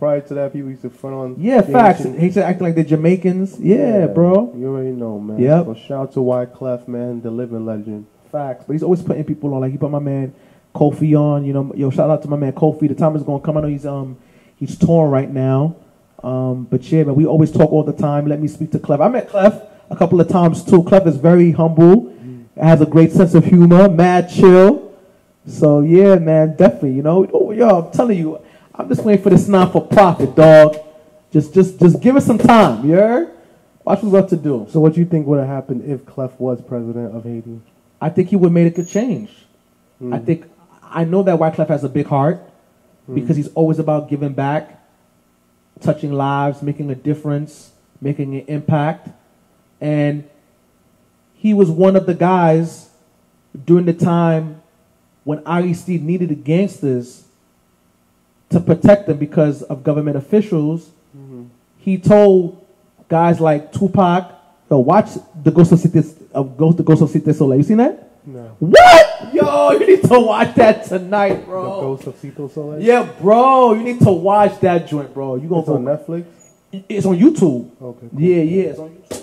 prior 0.00 0.20
to 0.22 0.34
that, 0.34 0.52
people 0.52 0.70
used 0.70 0.82
to 0.82 0.90
front 0.90 1.14
on. 1.14 1.36
yeah, 1.38 1.60
facts. 1.60 1.98
Haitian- 2.00 2.18
Haitian 2.18 2.42
acting 2.42 2.66
like 2.66 2.74
the 2.74 2.82
Jamaicans. 2.84 3.60
Yeah, 3.60 4.06
bro. 4.08 4.52
You 4.56 4.66
already 4.68 4.90
know, 4.90 5.20
man. 5.20 5.38
Yep. 5.38 5.66
So 5.66 5.74
shout 5.74 5.90
out 6.02 6.12
to 6.14 6.20
Wyclef, 6.20 6.88
man, 6.88 7.20
the 7.20 7.30
living 7.30 7.64
legend. 7.64 8.06
Facts. 8.32 8.64
But 8.66 8.72
he's 8.72 8.82
always 8.82 9.02
putting 9.02 9.22
people 9.24 9.54
on. 9.54 9.60
Like 9.60 9.70
he 9.72 9.78
put 9.78 9.90
my 9.92 9.98
man 10.00 10.34
Kofi 10.74 11.16
on. 11.16 11.44
You 11.44 11.52
know, 11.52 11.72
yo, 11.76 11.90
shout 11.90 12.10
out 12.10 12.22
to 12.22 12.28
my 12.28 12.36
man 12.36 12.52
Kofi. 12.52 12.88
The 12.88 12.94
time 12.96 13.14
is 13.14 13.22
gonna 13.22 13.40
come. 13.40 13.56
I 13.58 13.60
know 13.60 13.68
he's 13.68 13.86
um 13.86 14.16
he's 14.56 14.76
torn 14.78 15.10
right 15.10 15.30
now. 15.30 15.76
Um, 16.22 16.64
but 16.70 16.82
yeah, 16.90 17.04
man, 17.04 17.14
we 17.14 17.24
always 17.26 17.50
talk 17.52 17.70
all 17.72 17.82
the 17.84 17.92
time. 17.94 18.26
Let 18.26 18.40
me 18.40 18.48
speak 18.48 18.72
to 18.72 18.78
Clef. 18.78 19.00
I 19.00 19.08
met 19.08 19.28
Clef 19.28 19.54
a 19.90 19.96
couple 19.96 20.20
of 20.20 20.28
times 20.28 20.64
too. 20.64 20.82
Clef 20.84 21.06
is 21.06 21.16
very 21.16 21.50
humble, 21.52 22.12
has 22.56 22.80
a 22.80 22.86
great 22.86 23.10
sense 23.12 23.34
of 23.34 23.44
humor, 23.44 23.88
mad 23.88 24.28
chill. 24.30 24.92
So 25.46 25.80
yeah, 25.80 26.16
man, 26.16 26.56
definitely. 26.56 26.92
You 26.92 27.02
know, 27.02 27.28
oh, 27.32 27.50
yo, 27.52 27.68
I'm 27.86 27.90
telling 27.92 28.18
you, 28.18 28.38
I'm 28.80 28.88
just 28.88 29.04
waiting 29.04 29.22
for 29.22 29.28
this 29.30 29.46
non 29.46 29.70
for 29.70 29.86
profit, 29.86 30.34
dog. 30.34 30.76
Just, 31.30 31.52
just, 31.52 31.78
just 31.78 32.00
give 32.00 32.16
us 32.16 32.24
some 32.24 32.38
time. 32.38 32.84
You 32.88 32.94
heard? 32.94 33.30
Watch 33.84 34.02
what 34.02 34.10
we're 34.12 34.18
about 34.18 34.30
to 34.30 34.36
do. 34.36 34.66
So 34.70 34.80
what 34.80 34.94
do 34.94 35.00
you 35.00 35.06
think 35.06 35.26
would 35.26 35.38
have 35.38 35.48
happened 35.48 35.88
if 35.88 36.04
Clef 36.06 36.38
was 36.40 36.60
president 36.62 37.14
of 37.14 37.24
Haiti? 37.24 37.60
I 38.00 38.08
think 38.08 38.30
he 38.30 38.36
would 38.36 38.46
have 38.46 38.52
made 38.52 38.66
a 38.66 38.70
good 38.70 38.88
change. 38.88 39.30
I 40.00 40.04
Mm. 40.04 40.24
think 40.24 40.44
I 40.82 41.04
know 41.04 41.22
that 41.22 41.38
Wyclef 41.38 41.68
has 41.68 41.84
a 41.84 41.88
big 41.88 42.06
heart 42.06 42.40
because 43.12 43.36
he's 43.36 43.48
always 43.54 43.78
about 43.78 44.08
giving 44.08 44.32
back, 44.32 44.82
touching 45.80 46.12
lives, 46.12 46.62
making 46.62 46.90
a 46.90 46.94
difference, 46.94 47.72
making 48.00 48.34
an 48.34 48.44
impact. 48.46 49.08
And 49.80 50.24
he 51.34 51.52
was 51.54 51.70
one 51.70 51.96
of 51.96 52.06
the 52.06 52.14
guys 52.14 52.88
during 53.66 53.84
the 53.84 53.92
time 53.92 54.62
when 55.24 55.42
Aristide 55.44 56.02
needed 56.02 56.30
the 56.30 56.34
gangsters 56.34 57.24
to 58.50 58.60
protect 58.60 59.06
them 59.06 59.16
because 59.18 59.62
of 59.62 59.82
government 59.84 60.16
officials. 60.16 60.90
He 61.78 61.96
told 61.98 62.64
guys 63.08 63.40
like 63.40 63.72
Tupac, 63.72 64.32
"Yo, 64.70 64.78
watch 64.78 65.10
the 65.42 65.50
Ghost 65.50 65.72
of 65.72 65.78
City, 65.80 66.02
uh, 66.34 66.42
Ghost, 66.42 66.76
the 66.76 66.82
Ghost 66.82 67.00
of 67.02 67.10
Cité 67.10 67.34
Soleil. 67.34 67.56
You 67.58 67.64
seen 67.64 67.78
that? 67.78 68.10
No. 68.26 68.50
What? 68.58 69.34
Yo, 69.34 69.70
you 69.72 69.86
need 69.86 70.02
to 70.02 70.20
watch 70.20 70.54
that 70.56 70.84
tonight, 70.84 71.46
bro. 71.46 71.62
The. 71.64 71.80
Ghost 71.80 72.06
of 72.08 72.20
Cité 72.20 72.50
Soleil? 72.52 72.82
Yeah, 72.82 73.08
bro, 73.20 73.72
you 73.74 73.82
need 73.82 74.00
to 74.00 74.10
watch 74.12 74.60
that 74.60 74.86
joint, 74.86 75.12
bro. 75.14 75.36
You 75.36 75.48
gonna 75.48 75.60
It's 75.62 75.68
on? 75.70 75.84
Netflix? 75.84 76.24
It's 76.88 77.06
on 77.06 77.16
YouTube. 77.16 77.70
Okay. 77.80 78.08
cool. 78.10 78.20
Yeah, 78.20 78.42
yeah, 78.42 78.62
it's 78.64 78.78
on 78.78 78.90
YouTube. 78.90 79.16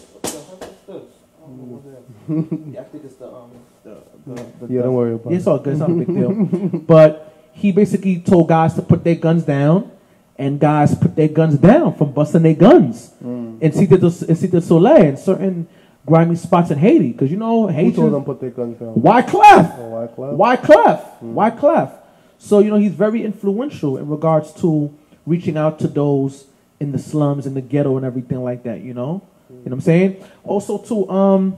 Yeah, 2.74 2.82
I 2.82 2.84
think 2.86 3.06
it's 3.06 3.16
the 3.16 3.28
um 3.28 3.52
the, 3.86 3.98
the, 4.26 4.34
the 4.68 4.74
Yeah, 4.74 4.82
don't 4.82 4.94
worry 4.96 5.14
about 5.14 5.32
Yeah, 5.32 5.38
it's 5.38 5.48
it. 5.48 5.50
all 5.50 5.60
good. 5.60 5.72
It's 5.74 5.80
not 5.80 5.90
a 5.92 5.94
big 5.94 6.08
deal. 6.18 6.80
but 6.86 7.37
he 7.58 7.72
basically 7.72 8.20
told 8.20 8.48
guys 8.48 8.74
to 8.76 8.82
put 8.82 9.04
their 9.04 9.16
guns 9.16 9.44
down, 9.44 9.92
and 10.38 10.60
guys 10.60 10.94
put 10.96 11.16
their 11.16 11.28
guns 11.28 11.58
down 11.58 11.96
from 11.96 12.12
busting 12.12 12.44
their 12.44 12.54
guns 12.54 13.12
Mm. 13.24 13.60
in 13.62 13.72
Cité 13.72 13.98
de, 14.00 14.06
in 14.30 14.36
Cité 14.36 14.62
Soleil 14.62 15.06
in 15.10 15.18
certain 15.18 15.68
grimy 16.06 16.36
spots 16.36 16.70
in 16.72 16.78
Haiti. 16.78 17.12
Because 17.14 17.32
you 17.32 17.38
know 17.38 17.64
Who 17.68 17.74
Haiti. 17.74 17.96
told 17.96 18.14
them 18.14 18.24
put 18.24 18.40
their 18.40 18.52
guns 18.52 18.78
down? 18.78 18.94
Wyclef? 18.96 19.80
Oh, 19.80 20.08
Wyclef? 20.16 20.34
Why 20.34 20.56
Clef? 20.56 21.02
Wyclef? 21.24 21.92
So, 22.38 22.60
you 22.60 22.70
know, 22.70 22.78
he's 22.78 22.94
very 22.94 23.24
influential 23.26 23.98
in 23.98 24.08
regards 24.08 24.52
to 24.62 24.94
reaching 25.26 25.58
out 25.58 25.80
to 25.80 25.88
those 25.88 26.46
in 26.80 26.92
the 26.92 27.00
slums, 27.00 27.48
in 27.48 27.56
the 27.56 27.62
ghetto, 27.62 27.98
and 27.98 28.06
everything 28.06 28.44
like 28.44 28.62
that, 28.64 28.82
you 28.82 28.94
know? 28.94 29.24
You 29.50 29.56
know 29.56 29.62
what 29.64 29.74
I'm 29.74 29.82
saying? 29.82 30.18
Also, 30.44 30.78
too, 30.78 31.10
um, 31.10 31.58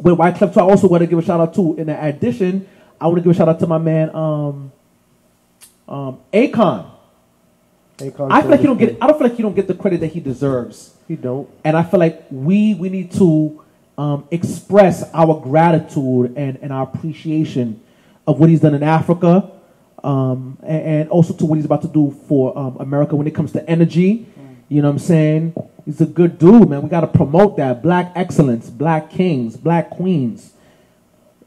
with 0.00 0.16
Wyclef, 0.16 0.54
too, 0.54 0.60
I 0.60 0.62
also 0.62 0.88
want 0.88 1.02
to 1.02 1.06
give 1.06 1.18
a 1.18 1.22
shout 1.22 1.38
out 1.40 1.52
to, 1.54 1.74
in 1.76 1.90
addition, 1.90 2.66
I 2.98 3.06
want 3.08 3.18
to 3.18 3.22
give 3.22 3.32
a 3.32 3.34
shout 3.34 3.48
out 3.50 3.58
to 3.60 3.66
my 3.66 3.76
man, 3.78 4.08
um, 4.16 4.72
um, 5.88 6.18
Akon. 6.32 6.90
Akon 7.98 8.30
I 8.30 8.40
feel 8.42 8.50
like 8.50 8.60
he 8.60 8.66
don't 8.66 8.78
get, 8.78 8.96
I 9.00 9.06
don't 9.06 9.18
feel 9.18 9.28
like 9.28 9.36
he 9.36 9.42
don't 9.42 9.54
get 9.54 9.68
the 9.68 9.74
credit 9.74 10.00
that 10.00 10.08
he 10.12 10.20
deserves. 10.20 10.94
He 11.06 11.16
don't. 11.16 11.48
And 11.64 11.76
I 11.76 11.82
feel 11.82 12.00
like 12.00 12.24
we 12.30 12.74
we 12.74 12.88
need 12.88 13.12
to 13.12 13.62
um, 13.98 14.26
express 14.30 15.04
our 15.12 15.40
gratitude 15.40 16.34
and, 16.36 16.58
and 16.62 16.72
our 16.72 16.82
appreciation 16.84 17.80
of 18.26 18.40
what 18.40 18.48
he's 18.50 18.60
done 18.60 18.74
in 18.74 18.82
Africa. 18.82 19.50
um, 20.04 20.58
and, 20.62 20.82
and 20.82 21.10
also 21.10 21.32
to 21.34 21.46
what 21.46 21.56
he's 21.56 21.64
about 21.64 21.82
to 21.82 21.88
do 21.88 22.14
for 22.28 22.56
um, 22.56 22.76
America 22.78 23.16
when 23.16 23.26
it 23.26 23.34
comes 23.34 23.52
to 23.52 23.68
energy. 23.68 24.26
You 24.68 24.82
know 24.82 24.88
what 24.88 24.94
I'm 24.94 24.98
saying? 24.98 25.54
He's 25.84 26.00
a 26.00 26.06
good 26.06 26.38
dude, 26.38 26.68
man. 26.68 26.82
We 26.82 26.88
got 26.88 27.02
to 27.02 27.06
promote 27.06 27.56
that 27.56 27.82
black 27.82 28.12
excellence, 28.14 28.70
black 28.70 29.10
kings, 29.10 29.56
black 29.56 29.90
queens. 29.90 30.52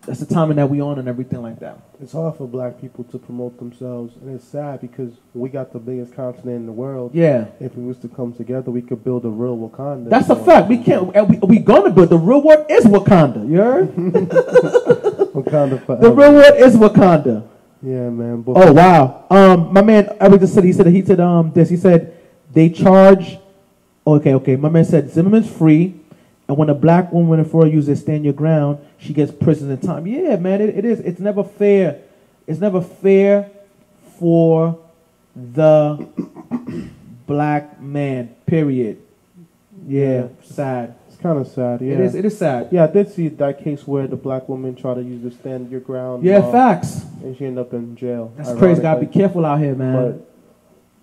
That's 0.08 0.22
the 0.22 0.26
timing 0.26 0.56
that 0.56 0.70
we 0.70 0.80
on 0.80 1.00
and 1.00 1.10
everything 1.10 1.42
like 1.42 1.60
that. 1.60 1.80
It's 2.02 2.14
hard 2.14 2.38
for 2.38 2.48
black 2.48 2.80
people 2.80 3.04
to 3.04 3.20
promote 3.20 3.60
themselves, 3.60 4.16
and 4.22 4.34
it's 4.34 4.48
sad 4.48 4.80
because 4.80 5.12
we 5.34 5.50
got 5.50 5.74
the 5.74 5.80
biggest 5.80 6.16
continent 6.16 6.56
in 6.56 6.66
the 6.66 6.72
world. 6.72 7.14
Yeah. 7.14 7.48
If 7.60 7.76
we 7.76 7.84
was 7.84 7.98
to 8.00 8.08
come 8.08 8.34
together, 8.34 8.72
we 8.72 8.82
could 8.82 9.04
build 9.04 9.26
a 9.26 9.30
real 9.30 9.58
Wakanda. 9.58 10.10
That's 10.10 10.30
a 10.30 10.36
fact. 10.38 10.70
We 10.70 10.78
can't. 10.78 11.14
We, 11.28 11.38
we 11.40 11.60
gonna 11.60 11.90
build. 11.90 12.10
The 12.10 12.18
real 12.18 12.42
world 12.42 12.66
is 12.70 12.86
Wakanda. 12.86 13.50
You 13.50 13.58
heard? 13.58 13.90
Wakanda 15.34 15.86
forever. 15.86 16.02
The 16.02 16.12
real 16.12 16.34
world 16.34 16.54
is 16.56 16.78
Wakanda. 16.78 17.46
Yeah, 17.84 18.10
man. 18.10 18.46
Oh 18.48 18.72
wow. 18.72 19.26
Um, 19.30 19.74
my 19.74 19.82
man 19.82 20.16
Eric 20.22 20.40
just 20.40 20.54
said 20.54 20.64
he 20.64 20.72
said 20.72 20.88
he 20.88 21.04
said 21.04 21.20
um 21.20 21.52
this. 21.52 21.70
He 21.70 21.76
said 21.76 22.18
they 22.54 22.70
charge. 22.70 23.40
Okay, 24.06 24.34
okay. 24.36 24.56
My 24.56 24.70
man 24.70 24.86
said 24.86 25.12
Zimmerman's 25.12 25.52
free, 25.52 26.00
and 26.48 26.58
when 26.58 26.70
a 26.70 26.74
black 26.74 27.12
woman 27.12 27.40
and 27.40 27.52
for 27.52 27.68
uses 27.68 28.00
stand 28.00 28.24
your 28.24 28.34
ground, 28.34 28.80
she 28.98 29.14
gets 29.14 29.32
prison 29.32 29.70
and 29.72 29.82
time. 29.82 30.08
Yeah, 30.08 30.36
man. 30.38 30.62
It, 30.62 30.78
it 30.78 30.86
is. 30.86 31.00
It's 31.02 31.20
never 31.20 31.44
fair. 31.44 32.02
It's 32.46 32.60
never 32.60 32.82
fair 32.82 33.50
for 34.20 34.80
the 35.36 36.08
black 37.28 37.80
man. 37.82 38.36
Period. 38.46 39.02
Yeah. 39.86 40.28
Sad. 40.44 40.96
it's 41.08 41.18
kind 41.18 41.40
of 41.40 41.48
sad. 41.48 41.82
Yeah. 41.82 41.94
It 41.94 42.00
is. 42.00 42.16
It 42.16 42.26
is 42.26 42.38
sad. 42.38 42.70
Yeah, 42.72 42.86
I 42.86 42.88
did 42.88 43.12
see 43.12 43.28
that 43.28 43.64
case 43.64 43.86
where 43.86 44.08
the 44.08 44.16
black 44.16 44.50
woman 44.50 44.76
tried 44.76 44.96
to 44.96 45.02
use 45.04 45.22
the 45.24 45.32
stand 45.32 45.70
your 45.70 45.82
ground. 45.82 46.24
Yeah. 46.24 46.40
uh, 46.40 46.52
Facts. 46.52 47.04
And 47.22 47.38
she 47.38 47.46
ended 47.46 47.66
up 47.66 47.74
in 47.74 47.96
jail. 47.96 48.34
That's 48.38 48.58
crazy. 48.58 48.82
Gotta 48.82 49.02
be 49.02 49.08
careful 49.08 49.46
out 49.46 49.60
here, 49.60 49.76
man. 49.76 50.24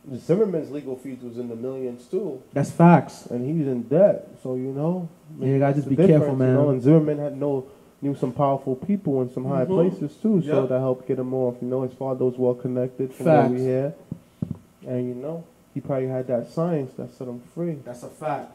But 0.07 0.19
Zimmerman's 0.19 0.71
legal 0.71 0.97
fees 0.97 1.23
was 1.23 1.39
in 1.39 1.49
the 1.49 1.57
millions 1.57 2.05
too, 2.07 2.43
That's 2.53 2.71
facts. 2.71 3.27
and 3.27 3.45
he's 3.45 3.67
in 3.67 3.85
debt. 3.85 4.29
So 4.43 4.55
you 4.55 4.73
know, 4.73 5.09
Yeah, 5.39 5.49
you 5.49 5.59
gotta 5.59 5.75
just 5.75 5.89
be 5.89 5.97
careful, 5.97 6.37
man. 6.37 6.49
You 6.49 6.55
know? 6.55 6.69
And 6.71 6.83
Zimmerman 6.83 7.19
had 7.19 7.39
no 7.39 7.67
knew 8.05 8.15
some 8.15 8.33
powerful 8.33 8.77
people 8.77 9.23
in 9.23 9.33
some 9.33 9.47
high 9.47 9.65
Mhm. 9.65 9.75
places 9.75 10.15
too, 10.17 10.43
so 10.43 10.67
that 10.67 10.79
helped 10.79 11.09
get 11.09 11.19
him 11.19 11.33
off. 11.33 11.57
You 11.63 11.69
know, 11.69 11.83
his 11.83 11.95
father 11.95 12.25
was 12.27 12.37
well 12.39 12.55
connected 12.55 13.13
from 13.15 13.25
Facts. 13.27 13.51
what 13.51 13.59
we 13.59 13.65
hear, 13.65 13.95
and 14.87 15.09
you 15.09 15.15
know, 15.15 15.43
he 15.73 15.81
probably 15.81 16.09
had 16.09 16.27
that 16.27 16.49
science 16.51 16.93
that 16.99 17.11
set 17.15 17.27
him 17.27 17.41
free. 17.55 17.79
That's 17.85 18.03
a 18.03 18.09
fact. 18.09 18.53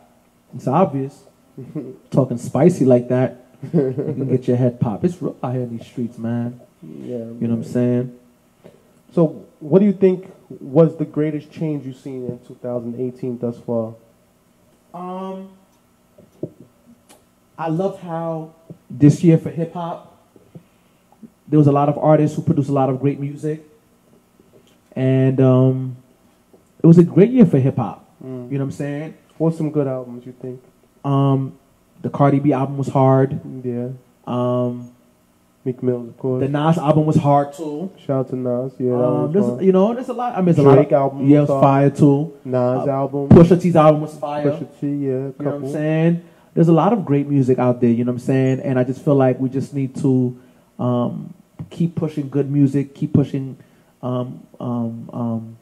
It's 0.55 0.67
obvious. 0.67 1.23
Talking 2.11 2.37
spicy 2.37 2.85
like 2.85 3.07
that, 3.09 3.37
you 3.63 3.69
can 3.93 4.29
get 4.29 4.47
your 4.47 4.55
head 4.57 4.79
popped. 4.79 5.03
It's 5.03 5.19
real 5.21 5.35
out 5.43 5.53
here 5.53 5.63
in 5.63 5.77
these 5.77 5.85
streets, 5.87 6.17
man. 6.17 6.59
Yeah, 6.81 7.17
You 7.17 7.47
know 7.47 7.49
what 7.49 7.51
I'm 7.55 7.63
saying? 7.65 8.15
So, 9.13 9.41
what 9.59 9.79
do 9.79 9.85
you 9.85 9.91
think 9.93 10.31
was 10.61 10.95
the 10.95 11.05
greatest 11.05 11.51
change 11.51 11.85
you've 11.85 11.97
seen 11.97 12.25
in 12.25 12.39
2018 12.47 13.37
thus 13.39 13.57
far? 13.57 13.95
Um, 14.93 15.49
I 17.57 17.67
love 17.69 17.99
how 17.99 18.51
this 18.89 19.23
year 19.23 19.37
for 19.37 19.49
hip 19.49 19.73
hop, 19.73 20.17
there 21.47 21.57
was 21.57 21.67
a 21.67 21.71
lot 21.71 21.89
of 21.89 21.97
artists 21.97 22.35
who 22.35 22.41
produced 22.43 22.69
a 22.69 22.73
lot 22.73 22.89
of 22.89 22.99
great 22.99 23.19
music, 23.19 23.63
and 24.95 25.39
um, 25.41 25.97
it 26.83 26.87
was 26.87 26.97
a 26.97 27.03
great 27.03 27.31
year 27.31 27.45
for 27.45 27.59
hip 27.59 27.77
hop. 27.77 28.05
You 28.23 28.27
know 28.29 28.47
what 28.49 28.61
I'm 28.61 28.71
saying? 28.71 29.13
What's 29.37 29.57
some 29.57 29.71
good 29.71 29.87
albums 29.87 30.25
you 30.25 30.33
think? 30.33 30.61
Um, 31.05 31.57
the 32.01 32.09
Cardi 32.09 32.39
B 32.39 32.51
album 32.51 32.77
was 32.77 32.89
hard. 32.89 33.39
Yeah, 33.63 33.89
Um, 34.27 34.91
Meek 35.63 35.81
Mills, 35.81 36.09
of 36.09 36.17
course. 36.17 36.41
the 36.41 36.49
Nas 36.49 36.77
album 36.77 37.05
was 37.05 37.15
hard 37.15 37.53
too. 37.53 37.91
Shout 38.05 38.19
out 38.25 38.29
to 38.29 38.35
Nas. 38.35 38.73
Yeah, 38.77 38.91
Um, 38.93 39.31
there's, 39.31 39.63
you 39.63 39.71
know, 39.71 39.93
there's 39.93 40.09
a 40.09 40.13
lot. 40.13 40.33
I 40.33 40.37
mean, 40.37 40.45
there's 40.47 40.57
a 40.59 40.61
lot. 40.63 40.77
Of, 40.79 40.91
album 40.91 41.29
yeah, 41.29 41.37
it 41.37 41.41
was 41.41 41.61
fire 41.61 41.89
too. 41.89 42.33
Nas 42.43 42.87
uh, 42.87 42.91
album. 42.91 43.29
Pusha 43.29 43.61
T's 43.61 43.75
album 43.77 44.01
was 44.01 44.17
fire. 44.17 44.45
Pusha 44.45 44.79
T, 44.79 44.87
yeah, 44.87 44.91
You 44.97 45.33
know 45.39 45.51
what. 45.51 45.53
I'm 45.55 45.71
saying? 45.71 46.23
There's 46.59 46.67
a 46.67 46.73
lot 46.73 46.91
of 46.91 47.05
great 47.05 47.25
music 47.25 47.57
out 47.57 47.79
there. 47.79 47.89
You 47.89 48.03
know 48.03 48.11
what 48.11 48.19
I'm 48.19 48.25
saying? 48.25 48.59
And 48.59 48.77
I 48.77 48.83
just 48.83 49.01
feel 49.01 49.15
like 49.15 49.39
we 49.39 49.47
just 49.47 49.73
need 49.73 49.95
to 50.01 50.37
um, 50.77 51.33
keep 51.69 51.95
pushing 51.95 52.27
good 52.27 52.51
music, 52.51 52.93
keep 52.93 53.13
pushing 53.13 53.55
um, 54.03 54.45
um, 54.59 55.09
um, 55.13 55.57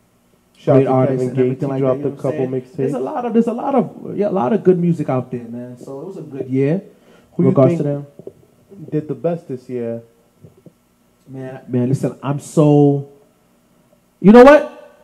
Shout 0.58 0.78
great 0.78 0.88
artists 0.88 1.22
Kevin 1.22 1.28
and 1.28 1.38
Gates. 1.38 1.46
everything 1.46 1.70
like 1.70 1.80
dropped 1.82 2.02
that. 2.02 2.02
You 2.02 2.08
a 2.08 2.10
know 2.10 2.16
I'm 2.16 2.22
couple 2.24 2.62
saying? 2.62 2.72
There's 2.78 2.94
a 2.96 3.00
lot 3.00 3.26
of 3.26 3.34
there's 3.34 3.46
a 3.46 3.54
lot 3.54 3.76
of 3.76 4.18
yeah, 4.18 4.30
a 4.30 4.32
lot 4.32 4.54
of 4.54 4.64
good 4.64 4.80
music 4.80 5.08
out 5.08 5.30
there, 5.30 5.44
man. 5.44 5.78
So 5.78 6.02
it 6.02 6.06
was 6.08 6.18
a 6.18 6.24
good 6.24 6.48
year. 6.50 6.82
Who 7.36 7.44
in 7.44 7.46
you 7.46 7.50
regards 7.50 7.74
think 7.74 7.78
to 7.78 7.84
them, 7.84 8.08
did 8.90 9.08
the 9.08 9.14
best 9.14 9.48
this 9.48 9.70
year? 9.70 10.02
man, 11.28 11.62
man, 11.68 11.90
listen, 11.90 12.18
I'm 12.24 12.40
so. 12.40 13.08
You 14.20 14.32
know 14.32 14.44
what? 14.44 14.98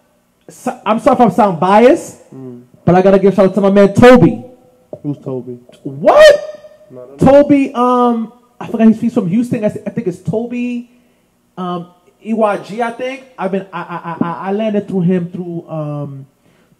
So, 0.49 0.81
I'm 0.87 0.97
sorry 0.97 1.17
if 1.17 1.21
I 1.21 1.29
sound 1.29 1.59
biased, 1.59 2.31
Mm. 2.33 2.63
but 2.83 2.95
I 2.95 3.03
gotta 3.03 3.19
give 3.19 3.35
shout 3.35 3.49
out 3.49 3.53
to 3.53 3.61
my 3.61 3.69
man 3.69 3.93
Toby. 3.93 4.43
Who's 5.01 5.17
Toby? 5.17 5.53
What? 5.83 6.87
No, 6.91 7.05
no, 7.05 7.15
no. 7.15 7.17
Toby, 7.17 7.73
um, 7.73 8.33
I 8.59 8.67
forgot 8.67 8.87
he's, 8.87 9.01
he's 9.01 9.13
from 9.13 9.27
Houston. 9.27 9.63
I, 9.65 9.69
th- 9.69 9.85
I 9.85 9.89
think 9.89 10.07
it's 10.07 10.21
Toby, 10.21 10.91
um, 11.57 11.91
EYG. 12.23 12.79
I 12.81 12.91
think 12.91 13.23
I've 13.37 13.51
been 13.51 13.67
I, 13.73 13.81
I 13.81 14.17
I 14.27 14.33
I 14.49 14.51
landed 14.51 14.87
through 14.87 15.01
him 15.01 15.29
through 15.31 15.67
um 15.69 16.25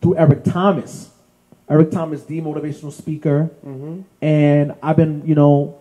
through 0.02 0.18
Eric 0.18 0.44
Thomas. 0.44 1.10
Eric 1.70 1.92
Thomas, 1.92 2.24
the 2.26 2.42
motivational 2.42 2.92
speaker, 2.92 3.50
Mm-hmm. 3.66 4.02
and 4.22 4.76
I've 4.84 4.98
been 4.98 5.24
you 5.26 5.34
know 5.36 5.80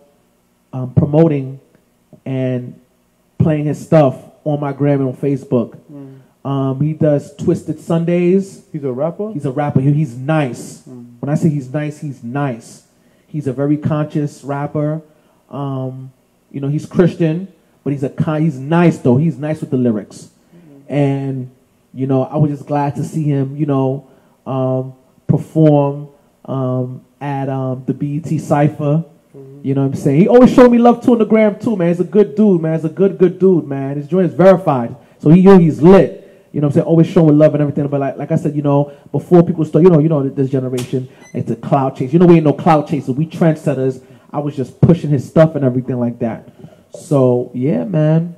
um, 0.71 0.93
promoting 0.93 1.59
and 2.25 2.79
playing 3.37 3.65
his 3.65 3.83
stuff 3.85 4.15
on 4.45 4.59
my 4.59 4.73
gram 4.73 5.01
and 5.01 5.09
on 5.09 5.15
Facebook. 5.17 5.77
Mm. 5.91 6.19
Um, 6.49 6.81
he 6.81 6.93
does 6.93 7.35
Twisted 7.35 7.79
Sundays. 7.79 8.65
He's 8.71 8.83
a 8.83 8.91
rapper. 8.91 9.31
He's 9.33 9.45
a 9.45 9.51
rapper. 9.51 9.79
He- 9.81 9.93
He's 9.93 10.15
nice. 10.17 10.81
Mm. 10.81 11.02
When 11.23 11.29
I 11.29 11.35
say 11.35 11.47
he's 11.47 11.71
nice, 11.71 12.01
he's 12.01 12.21
nice. 12.21 12.83
He's 13.27 13.47
a 13.47 13.53
very 13.53 13.77
conscious 13.77 14.43
rapper. 14.43 15.01
Um, 15.49 16.11
you 16.51 16.59
know, 16.59 16.67
he's 16.67 16.85
Christian, 16.85 17.47
but 17.81 17.93
he's 17.93 18.03
a 18.03 18.09
con- 18.09 18.41
he's 18.41 18.59
nice 18.59 18.97
though. 18.97 19.15
He's 19.15 19.37
nice 19.37 19.61
with 19.61 19.69
the 19.69 19.77
lyrics, 19.77 20.31
and 20.89 21.49
you 21.93 22.07
know, 22.07 22.25
I 22.25 22.35
was 22.35 22.51
just 22.51 22.65
glad 22.65 22.97
to 22.97 23.05
see 23.05 23.23
him. 23.23 23.55
You 23.55 23.67
know, 23.67 24.09
um, 24.45 24.95
perform 25.25 26.09
um, 26.43 27.05
at 27.21 27.47
um, 27.47 27.85
the 27.85 27.93
BET 27.93 28.41
Cipher. 28.41 29.05
You 29.63 29.75
know 29.75 29.83
what 29.83 29.93
I'm 29.93 29.95
saying? 29.95 30.19
He 30.19 30.27
always 30.27 30.53
showed 30.53 30.73
me 30.73 30.77
love 30.77 31.05
too 31.05 31.13
on 31.13 31.19
the 31.19 31.25
gram 31.25 31.57
too, 31.57 31.77
man. 31.77 31.87
He's 31.87 32.01
a 32.01 32.03
good 32.03 32.35
dude, 32.35 32.61
man. 32.61 32.75
He's 32.75 32.83
a 32.83 32.89
good, 32.89 33.17
good 33.17 33.39
dude, 33.39 33.65
man. 33.65 33.95
His 33.95 34.09
joint 34.09 34.25
is 34.25 34.33
verified. 34.33 34.93
So 35.19 35.29
he 35.29 35.39
you 35.39 35.51
know, 35.51 35.57
he's 35.57 35.81
lit. 35.81 36.22
You 36.53 36.61
know 36.61 36.67
what 36.67 36.73
I'm 36.73 36.75
saying? 36.75 36.85
Always 36.87 37.07
showing 37.07 37.37
love 37.37 37.53
and 37.55 37.61
everything. 37.61 37.87
But 37.87 37.99
like 37.99 38.15
like 38.17 38.31
I 38.31 38.35
said, 38.35 38.55
you 38.55 38.61
know, 38.61 38.93
before 39.11 39.43
people 39.43 39.65
start, 39.65 39.83
you 39.83 39.89
know, 39.89 39.99
you 39.99 40.07
know 40.07 40.29
this 40.29 40.49
generation, 40.49 41.09
it's 41.33 41.49
a 41.51 41.55
clout 41.55 41.97
chase. 41.97 42.13
You 42.13 42.19
know, 42.19 42.27
we 42.27 42.35
ain't 42.35 42.45
no 42.45 42.53
clout 42.53 42.87
chasers. 42.87 43.15
We 43.15 43.25
trendsetters. 43.25 44.03
I 44.31 44.39
was 44.39 44.55
just 44.55 44.79
pushing 44.79 45.09
his 45.09 45.27
stuff 45.27 45.55
and 45.55 45.65
everything 45.65 45.99
like 45.99 46.19
that. 46.19 46.47
So 46.95 47.51
yeah, 47.53 47.83
man. 47.83 48.35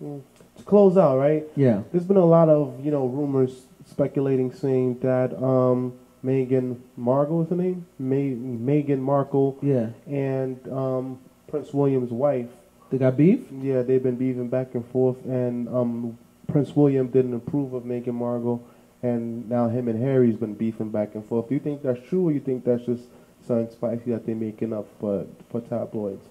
To 0.00 0.22
close 0.64 0.96
out, 0.96 1.18
right? 1.18 1.44
Yeah. 1.56 1.82
There's 1.92 2.04
been 2.04 2.16
a 2.16 2.24
lot 2.24 2.48
of 2.48 2.84
you 2.84 2.90
know 2.92 3.06
rumors 3.06 3.62
speculating, 3.86 4.52
saying 4.52 5.00
that 5.00 5.34
um, 5.42 5.92
Meghan 6.24 6.78
Markle 6.96 7.42
is 7.42 7.48
the 7.48 7.56
name, 7.56 7.84
May- 7.98 8.30
Meghan 8.36 8.98
Markle 9.00 9.58
Yeah. 9.60 9.88
and 10.06 10.56
um, 10.72 11.18
Prince 11.48 11.74
William's 11.74 12.10
wife. 12.12 12.46
They 12.90 12.98
got 12.98 13.16
beef? 13.16 13.40
Yeah, 13.60 13.82
they've 13.82 14.02
been 14.02 14.16
beefing 14.16 14.48
back 14.48 14.74
and 14.74 14.86
forth, 14.86 15.24
and 15.24 15.68
um, 15.68 16.18
Prince 16.50 16.74
William 16.74 17.08
didn't 17.08 17.34
approve 17.34 17.72
of 17.74 17.84
Meghan 17.84 18.14
Markle, 18.14 18.66
and 19.02 19.48
now 19.48 19.68
him 19.68 19.88
and 19.88 20.02
Harry's 20.02 20.36
been 20.36 20.54
beefing 20.54 20.90
back 20.90 21.14
and 21.14 21.24
forth. 21.24 21.48
Do 21.48 21.54
you 21.54 21.60
think 21.60 21.82
that's 21.82 22.00
true, 22.08 22.28
or 22.28 22.32
you 22.32 22.40
think 22.40 22.64
that's 22.64 22.84
just 22.84 23.04
something 23.46 23.70
spicy 23.70 24.10
that 24.10 24.26
they're 24.26 24.34
making 24.34 24.72
up 24.72 24.86
for 24.98 25.26
for 25.50 25.60
tabloids? 25.60 26.24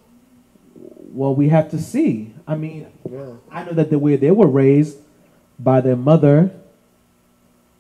Well, 1.12 1.36
we 1.36 1.50
have 1.50 1.70
to 1.72 1.80
see. 1.80 2.34
I 2.48 2.56
mean, 2.56 2.88
Yeah. 3.10 3.34
I 3.52 3.64
know 3.64 3.74
that 3.74 3.90
the 3.90 4.00
way 4.00 4.16
they 4.16 4.32
were 4.32 4.48
raised 4.48 4.98
by 5.58 5.82
their 5.82 5.96
mother. 5.96 6.52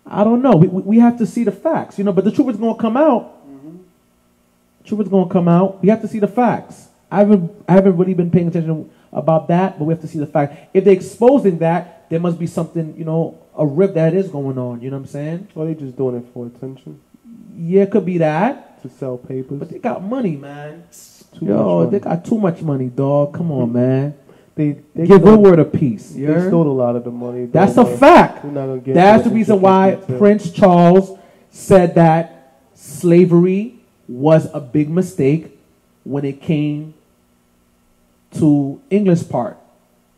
I 0.05 0.23
don't 0.23 0.41
know. 0.41 0.55
We, 0.57 0.67
we, 0.67 0.99
have 0.99 1.17
to 1.19 1.25
see 1.25 1.43
the 1.43 1.51
facts, 1.51 1.97
you 1.97 2.03
know. 2.03 2.11
But 2.11 2.25
the 2.25 2.31
truth 2.31 2.49
is 2.49 2.57
going 2.57 2.75
to 2.75 2.81
come 2.81 2.97
out. 2.97 3.47
Mm-hmm. 3.47 3.77
Truth 4.83 5.01
is 5.01 5.07
going 5.07 5.27
to 5.27 5.31
come 5.31 5.47
out. 5.47 5.81
We 5.81 5.89
have 5.89 6.01
to 6.01 6.07
see 6.07 6.19
the 6.19 6.27
facts. 6.27 6.87
I 7.11 7.19
haven't 7.19 7.51
I 7.67 7.73
haven't 7.73 7.97
really 7.97 8.13
been 8.13 8.31
paying 8.31 8.47
attention 8.47 8.89
about 9.11 9.47
that, 9.47 9.77
but 9.79 9.85
we 9.85 9.93
have 9.93 10.01
to 10.01 10.07
see 10.07 10.19
the 10.19 10.27
fact. 10.27 10.69
If 10.73 10.83
they're 10.83 10.93
exposing 10.93 11.59
that, 11.59 12.09
there 12.09 12.19
must 12.19 12.39
be 12.39 12.47
something, 12.47 12.95
you 12.97 13.05
know, 13.05 13.39
a 13.57 13.65
rip 13.65 13.93
that 13.95 14.13
is 14.13 14.29
going 14.29 14.57
on. 14.57 14.81
You 14.81 14.89
know 14.89 14.97
what 14.97 15.03
I'm 15.03 15.09
saying? 15.09 15.47
Or 15.55 15.65
they 15.65 15.75
just 15.75 15.95
doing 15.97 16.15
it 16.17 16.25
for 16.33 16.47
attention 16.47 16.99
Yeah, 17.55 17.83
it 17.83 17.91
could 17.91 18.05
be 18.05 18.17
that. 18.19 18.81
to 18.83 18.89
sell 18.89 19.17
papers? 19.17 19.59
But 19.59 19.69
they 19.69 19.79
got 19.79 20.03
money, 20.03 20.35
man. 20.37 20.83
Too 21.37 21.45
Yo, 21.45 21.89
they 21.89 21.99
got 21.99 22.25
too 22.25 22.37
much 22.39 22.61
money, 22.61 22.87
dog. 22.87 23.33
Come 23.35 23.51
on, 23.51 23.73
man. 23.73 24.15
They 24.55 24.79
they 24.95 25.05
Give 25.05 25.21
stole, 25.21 25.37
Woodward 25.37 25.59
a 25.59 25.65
piece. 25.65 26.09
They 26.11 26.23
heard? 26.23 26.49
stole 26.49 26.67
a 26.67 26.73
lot 26.73 26.95
of 26.95 27.03
the 27.03 27.11
money. 27.11 27.45
That's 27.45 27.75
Don't 27.75 27.93
a 27.93 27.97
fact. 27.97 28.43
Not 28.43 28.53
gonna 28.53 28.79
get 28.79 28.95
That's 28.95 29.23
the 29.23 29.29
reason 29.29 29.61
why. 29.61 29.95
Prince 30.17 30.51
Charles 30.51 31.17
said 31.51 31.95
that 31.95 32.61
slavery 32.73 33.75
was 34.07 34.49
a 34.53 34.59
big 34.59 34.89
mistake 34.89 35.57
when 36.03 36.25
it 36.25 36.41
came 36.41 36.93
to 38.35 38.79
English 38.89 39.27
part 39.29 39.57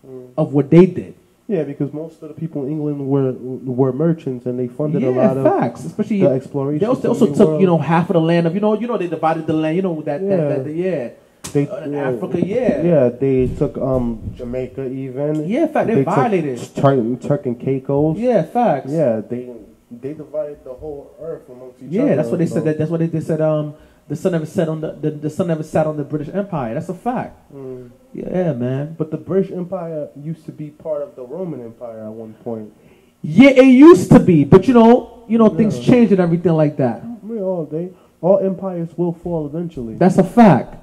Mm. 0.05 0.29
of 0.37 0.51
what 0.53 0.69
they 0.71 0.85
did. 0.87 1.13
Yeah, 1.47 1.63
because 1.63 1.93
most 1.93 2.23
of 2.23 2.29
the 2.29 2.33
people 2.33 2.63
in 2.65 2.71
England 2.71 3.05
were 3.07 3.33
were 3.33 3.91
merchants 3.93 4.45
and 4.47 4.57
they 4.57 4.67
funded 4.67 5.03
a 5.03 5.11
lot 5.11 5.37
of 5.37 5.43
facts. 5.43 5.85
Especially 5.85 6.21
the 6.21 6.29
exploration. 6.29 6.79
they 6.79 6.85
also, 6.87 7.01
they 7.01 7.07
also 7.09 7.25
the 7.27 7.35
took 7.35 7.47
world. 7.49 7.61
you 7.61 7.67
know 7.67 7.77
half 7.77 8.09
of 8.09 8.13
the 8.13 8.21
land 8.21 8.47
of 8.47 8.55
you 8.55 8.61
know 8.61 8.73
you 8.79 8.87
know 8.87 8.97
they 8.97 9.07
divided 9.07 9.45
the 9.45 9.53
land 9.53 9.75
you 9.75 9.81
know 9.83 10.01
that 10.01 10.21
Yeah. 10.21 10.37
that, 10.37 10.63
that 10.65 10.73
yeah 10.73 11.09
they, 11.53 11.67
uh, 11.67 11.85
yeah, 11.87 12.09
Africa 12.09 12.39
yeah 12.45 12.81
Yeah, 12.81 13.09
they 13.09 13.47
took 13.47 13.77
um 13.77 14.33
Jamaica 14.35 14.85
even. 14.87 15.45
yeah 15.47 15.67
fact 15.67 15.87
they, 15.87 15.95
took 15.95 16.05
violated 16.05 16.57
Turk, 16.73 17.21
Turk 17.21 17.45
and 17.45 17.59
Caicos. 17.59 18.17
yeah 18.17 18.41
facts 18.43 18.89
Yeah, 18.91 19.21
they 19.21 19.51
they 19.91 20.13
divided 20.13 20.63
the 20.63 20.73
whole 20.73 21.11
earth 21.21 21.45
amongst 21.49 21.77
each 21.83 21.91
yeah 21.91 22.01
other. 22.01 22.09
Yeah, 22.09 22.15
that's 22.15 22.29
what 22.29 22.39
they 22.39 22.47
so- 22.47 22.55
said 22.55 22.63
that, 22.63 22.77
that's 22.79 22.89
what 22.89 23.01
they, 23.01 23.07
they 23.07 23.21
said 23.21 23.41
um 23.41 23.75
the 24.07 24.15
sun 24.15 24.31
never 24.31 24.45
set 24.47 24.67
on 24.69 24.81
the, 24.81 24.93
the 24.93 25.11
the 25.11 25.29
sun 25.29 25.47
never 25.47 25.63
sat 25.63 25.85
on 25.85 25.95
the 25.97 26.03
British 26.05 26.33
Empire 26.33 26.73
that's 26.73 26.89
a 26.89 26.95
fact 26.95 27.35
Mm. 27.53 27.91
Yeah 28.13 28.53
man. 28.53 28.95
But 28.97 29.11
the 29.11 29.17
British 29.17 29.51
Empire 29.51 30.09
used 30.15 30.45
to 30.45 30.51
be 30.51 30.69
part 30.69 31.01
of 31.01 31.15
the 31.15 31.23
Roman 31.23 31.61
Empire 31.63 32.03
at 32.05 32.11
one 32.11 32.33
point. 32.43 32.73
yeah 33.21 33.51
it 33.51 33.65
used 33.65 34.09
to 34.11 34.19
be 34.19 34.43
but 34.43 34.67
you 34.67 34.73
know 34.73 35.23
you 35.27 35.37
know 35.37 35.49
things 35.49 35.79
change 35.79 36.11
and 36.11 36.19
everything 36.19 36.53
like 36.53 36.77
that. 36.77 37.03
Mean, 37.23 37.41
all 37.41 37.65
day, 37.65 37.91
all 38.19 38.39
empires 38.39 38.89
will 38.97 39.13
fall 39.13 39.45
eventually. 39.45 39.95
that's 39.95 40.17
a 40.17 40.23
fact. 40.23 40.75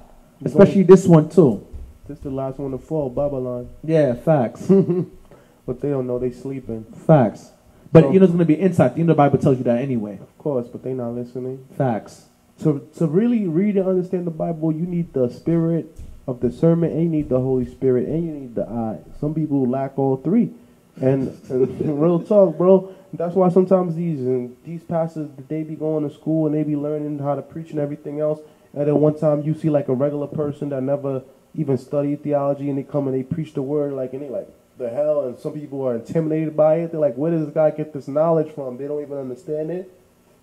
Especially 0.43 0.83
this 0.83 1.05
one 1.05 1.29
too. 1.29 1.65
This 2.07 2.17
is 2.17 2.23
the 2.23 2.31
last 2.31 2.57
one 2.57 2.71
to 2.71 2.77
fall, 2.77 3.09
Babylon. 3.09 3.69
yeah 3.83 4.13
facts. 4.13 4.71
But 5.65 5.81
they 5.81 5.89
don't 5.89 6.07
know 6.07 6.17
they 6.17 6.31
sleeping, 6.31 6.83
facts. 7.05 7.51
But 7.91 8.05
So- 8.05 8.11
you 8.11 8.19
know 8.19 8.23
it's 8.25 8.31
gonna 8.33 8.45
be 8.45 8.55
insight 8.55 8.97
you 8.97 9.03
know 9.03 9.13
the 9.13 9.17
Bible 9.17 9.37
tells 9.37 9.57
you 9.59 9.63
that 9.65 9.79
anyway. 9.81 10.17
Of 10.21 10.35
course. 10.37 10.67
But 10.67 10.81
they 10.83 10.93
not 10.93 11.11
listening. 11.13 11.67
facts. 11.77 12.25
To 12.63 12.87
to 12.97 13.05
really 13.07 13.47
read 13.47 13.77
and 13.77 13.87
understand 13.87 14.25
the 14.25 14.31
Bible, 14.45 14.71
you 14.71 14.85
need 14.87 15.13
the 15.13 15.29
spirit 15.29 15.99
of 16.29 16.39
discernment, 16.39 16.93
and 16.93 17.03
you 17.03 17.09
need 17.09 17.29
the 17.29 17.39
Holy 17.39 17.65
Spirit, 17.65 18.07
and 18.07 18.23
you 18.23 18.31
need 18.31 18.55
the 18.55 18.65
eye. 18.67 18.99
Some 19.19 19.33
people 19.33 19.67
lack 19.67 19.97
all 19.97 20.17
three, 20.17 20.51
and, 20.97 21.35
and 21.49 22.01
real 22.01 22.21
talk, 22.21 22.57
bro. 22.57 22.93
That's 23.13 23.33
why 23.33 23.49
sometimes 23.49 23.95
these 23.95 24.19
and 24.19 24.55
these 24.63 24.83
pastors 24.83 25.29
they 25.47 25.63
be 25.63 25.75
going 25.75 26.07
to 26.07 26.13
school 26.13 26.45
and 26.45 26.53
they 26.53 26.61
be 26.61 26.75
learning 26.75 27.17
how 27.17 27.33
to 27.33 27.41
preach 27.41 27.71
and 27.71 27.79
everything 27.79 28.19
else. 28.19 28.39
And 28.73 28.87
then 28.87 28.99
one 28.99 29.17
time 29.17 29.41
you 29.41 29.55
see 29.55 29.71
like 29.71 29.87
a 29.87 29.95
regular 29.95 30.27
person 30.27 30.69
that 30.69 30.83
never 30.83 31.23
even 31.55 31.77
studied 31.79 32.21
theology, 32.21 32.69
and 32.69 32.77
they 32.77 32.83
come 32.83 33.07
and 33.07 33.17
they 33.17 33.23
preach 33.23 33.53
the 33.53 33.63
word 33.63 33.93
like, 33.93 34.13
and 34.13 34.21
they 34.21 34.29
like 34.29 34.47
the 34.77 34.89
hell. 34.89 35.25
And 35.25 35.39
some 35.39 35.53
people 35.53 35.81
are 35.87 35.95
intimidated 35.95 36.55
by 36.55 36.75
it. 36.75 36.91
They're 36.91 36.99
like, 36.99 37.15
where 37.15 37.31
does 37.31 37.45
this 37.45 37.53
guy 37.53 37.71
get 37.71 37.93
this 37.93 38.07
knowledge 38.07 38.53
from? 38.53 38.77
They 38.77 38.87
don't 38.87 39.01
even 39.01 39.17
understand 39.17 39.71
it. 39.71 39.91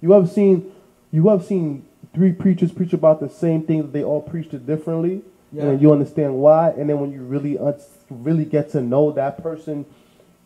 You 0.00 0.12
have 0.12 0.28
seen, 0.28 0.72
you 1.12 1.28
have 1.28 1.44
seen 1.44 1.86
three 2.12 2.32
preachers 2.32 2.72
preach 2.72 2.92
about 2.92 3.20
the 3.20 3.28
same 3.28 3.62
thing 3.62 3.82
that 3.82 3.92
they 3.92 4.02
all 4.02 4.22
preached 4.22 4.52
it 4.54 4.66
differently, 4.66 5.22
and 5.60 5.70
then 5.70 5.80
you 5.80 5.92
understand 5.92 6.34
why. 6.36 6.70
And 6.70 6.88
then 6.90 7.00
when 7.00 7.12
you 7.12 7.22
really 7.22 7.58
un- 7.58 7.80
really 8.10 8.44
get 8.44 8.70
to 8.72 8.80
know 8.80 9.12
that 9.12 9.42
person, 9.42 9.86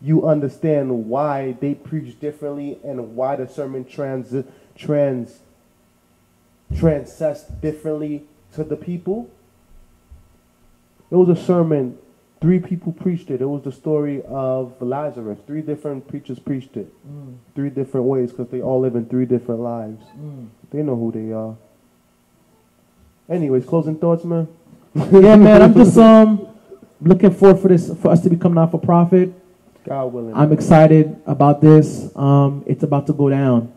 you 0.01 0.27
understand 0.27 1.09
why 1.09 1.53
they 1.61 1.75
preach 1.75 2.19
differently 2.21 2.79
and 2.85 3.17
why 3.17 3.37
the 3.37 3.49
sermon 3.49 3.85
trans 3.85 4.45
trans 4.77 5.41
transcends 6.77 7.43
differently 7.61 8.25
to 8.55 8.65
the 8.65 8.77
people. 8.77 9.31
It 11.11 11.17
was 11.17 11.29
a 11.29 11.37
sermon. 11.37 11.99
Three 12.41 12.61
people 12.61 12.93
preached 12.93 13.31
it. 13.31 13.43
It 13.43 13.47
was 13.47 13.63
the 13.63 13.73
story 13.73 14.23
of 14.27 14.81
Lazarus. 14.81 15.39
Three 15.47 15.61
different 15.61 16.09
preachers 16.09 16.39
preached 16.39 16.77
it. 16.77 16.91
Mm. 17.07 17.37
Three 17.55 17.69
different 17.69 18.07
ways 18.07 18.31
because 18.31 18.49
they 18.49 18.63
all 18.63 18.81
live 18.81 18.97
in 18.97 19.07
three 19.07 19.27
different 19.27 19.61
lives. 19.61 20.03
Mm. 20.19 20.49
They 20.71 20.83
know 20.83 20.97
who 20.97 21.13
they 21.13 21.33
are. 21.33 21.57
Anyways, 23.29 23.67
closing 23.67 23.99
thoughts, 23.99 24.25
man. 24.25 24.49
yeah, 24.95 25.37
man. 25.37 25.63
I'm 25.63 25.75
just 25.75 25.97
um 25.99 26.49
looking 27.01 27.31
forward 27.31 27.61
for 27.61 27.69
this 27.69 27.93
for 28.01 28.11
us 28.11 28.23
to 28.23 28.31
become 28.31 28.55
not 28.55 28.71
for 28.73 28.81
profit. 28.81 29.33
God 29.85 30.13
willing. 30.13 30.35
I'm 30.35 30.53
excited 30.53 31.21
about 31.27 31.61
this. 31.61 32.15
Um, 32.17 32.65
it's 32.67 32.83
about 32.83 33.07
to 33.07 33.13
go 33.13 33.31
down. 33.31 33.73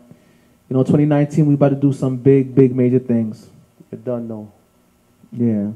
You 0.68 0.76
know, 0.76 0.82
2019, 0.82 1.46
we 1.46 1.54
about 1.54 1.70
to 1.70 1.76
do 1.76 1.92
some 1.92 2.16
big, 2.16 2.54
big, 2.54 2.74
major 2.74 2.98
things. 2.98 3.48
You're 3.90 4.00
done, 4.00 4.28
though. 4.28 4.52
Yeah. 5.30 5.70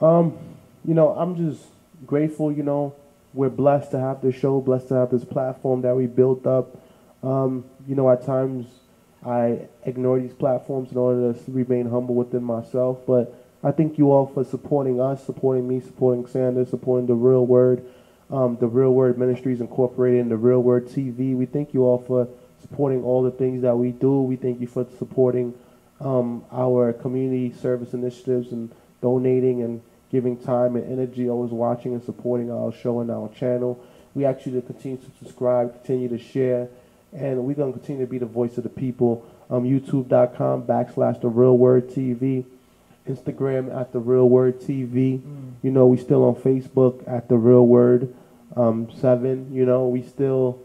Um, 0.00 0.36
you 0.84 0.94
know, 0.94 1.10
I'm 1.10 1.36
just 1.36 1.64
grateful. 2.06 2.50
You 2.50 2.62
know, 2.62 2.94
we're 3.34 3.50
blessed 3.50 3.92
to 3.92 4.00
have 4.00 4.20
this 4.20 4.34
show, 4.34 4.60
blessed 4.60 4.88
to 4.88 4.94
have 4.94 5.10
this 5.10 5.24
platform 5.24 5.82
that 5.82 5.94
we 5.94 6.06
built 6.06 6.46
up. 6.46 6.76
Um, 7.22 7.64
you 7.86 7.94
know, 7.94 8.10
at 8.10 8.26
times 8.26 8.66
I 9.24 9.68
ignore 9.84 10.18
these 10.18 10.32
platforms 10.32 10.90
in 10.90 10.98
order 10.98 11.32
to 11.32 11.52
remain 11.52 11.88
humble 11.88 12.14
within 12.14 12.42
myself, 12.42 12.98
but 13.06 13.38
I 13.62 13.70
thank 13.70 13.96
you 13.96 14.10
all 14.10 14.26
for 14.26 14.44
supporting 14.44 15.00
us, 15.00 15.24
supporting 15.24 15.68
me, 15.68 15.80
supporting 15.80 16.26
Sanders, 16.26 16.70
supporting 16.70 17.06
the 17.06 17.14
Real 17.14 17.46
Word, 17.46 17.84
um, 18.30 18.56
the 18.58 18.66
Real 18.66 18.92
Word 18.92 19.18
Ministries 19.18 19.60
Incorporated, 19.60 20.20
and 20.20 20.30
the 20.30 20.36
Real 20.36 20.60
Word 20.60 20.88
TV. 20.88 21.36
We 21.36 21.46
thank 21.46 21.72
you 21.72 21.84
all 21.84 21.98
for 21.98 22.28
supporting 22.60 23.04
all 23.04 23.22
the 23.22 23.30
things 23.30 23.62
that 23.62 23.76
we 23.76 23.92
do. 23.92 24.22
We 24.22 24.36
thank 24.36 24.60
you 24.60 24.66
for 24.66 24.84
supporting 24.98 25.54
um, 26.00 26.44
our 26.50 26.92
community 26.92 27.52
service 27.52 27.94
initiatives 27.94 28.50
and 28.50 28.72
donating 29.00 29.62
and 29.62 29.82
giving 30.10 30.36
time 30.36 30.74
and 30.74 30.90
energy, 30.90 31.28
always 31.28 31.52
watching 31.52 31.94
and 31.94 32.02
supporting 32.02 32.50
our 32.50 32.72
show 32.72 33.00
and 33.00 33.10
our 33.10 33.28
channel. 33.28 33.82
We 34.14 34.24
ask 34.24 34.44
you 34.44 34.52
to 34.52 34.62
continue 34.62 34.98
to 34.98 35.10
subscribe, 35.18 35.72
continue 35.72 36.08
to 36.08 36.18
share, 36.18 36.68
and 37.12 37.44
we're 37.44 37.54
going 37.54 37.72
to 37.72 37.78
continue 37.78 38.04
to 38.04 38.10
be 38.10 38.18
the 38.18 38.26
voice 38.26 38.56
of 38.56 38.64
the 38.64 38.70
people. 38.70 39.26
Um, 39.50 39.64
YouTube.com 39.64 40.64
backslash 40.64 41.20
The 41.20 41.28
Real 41.28 41.56
Word 41.56 41.88
TV. 41.88 42.44
Instagram 43.08 43.74
at 43.78 43.92
The 43.92 43.98
Real 43.98 44.28
Word 44.28 44.60
TV. 44.60 45.20
You 45.62 45.70
know, 45.70 45.86
we 45.86 45.96
still 45.96 46.24
on 46.24 46.36
Facebook 46.36 47.06
at 47.06 47.28
The 47.28 47.36
Real 47.36 47.66
Word 47.66 48.14
um, 48.56 48.88
7. 48.98 49.52
You 49.52 49.66
know, 49.66 49.88
we 49.88 50.02
still, 50.02 50.60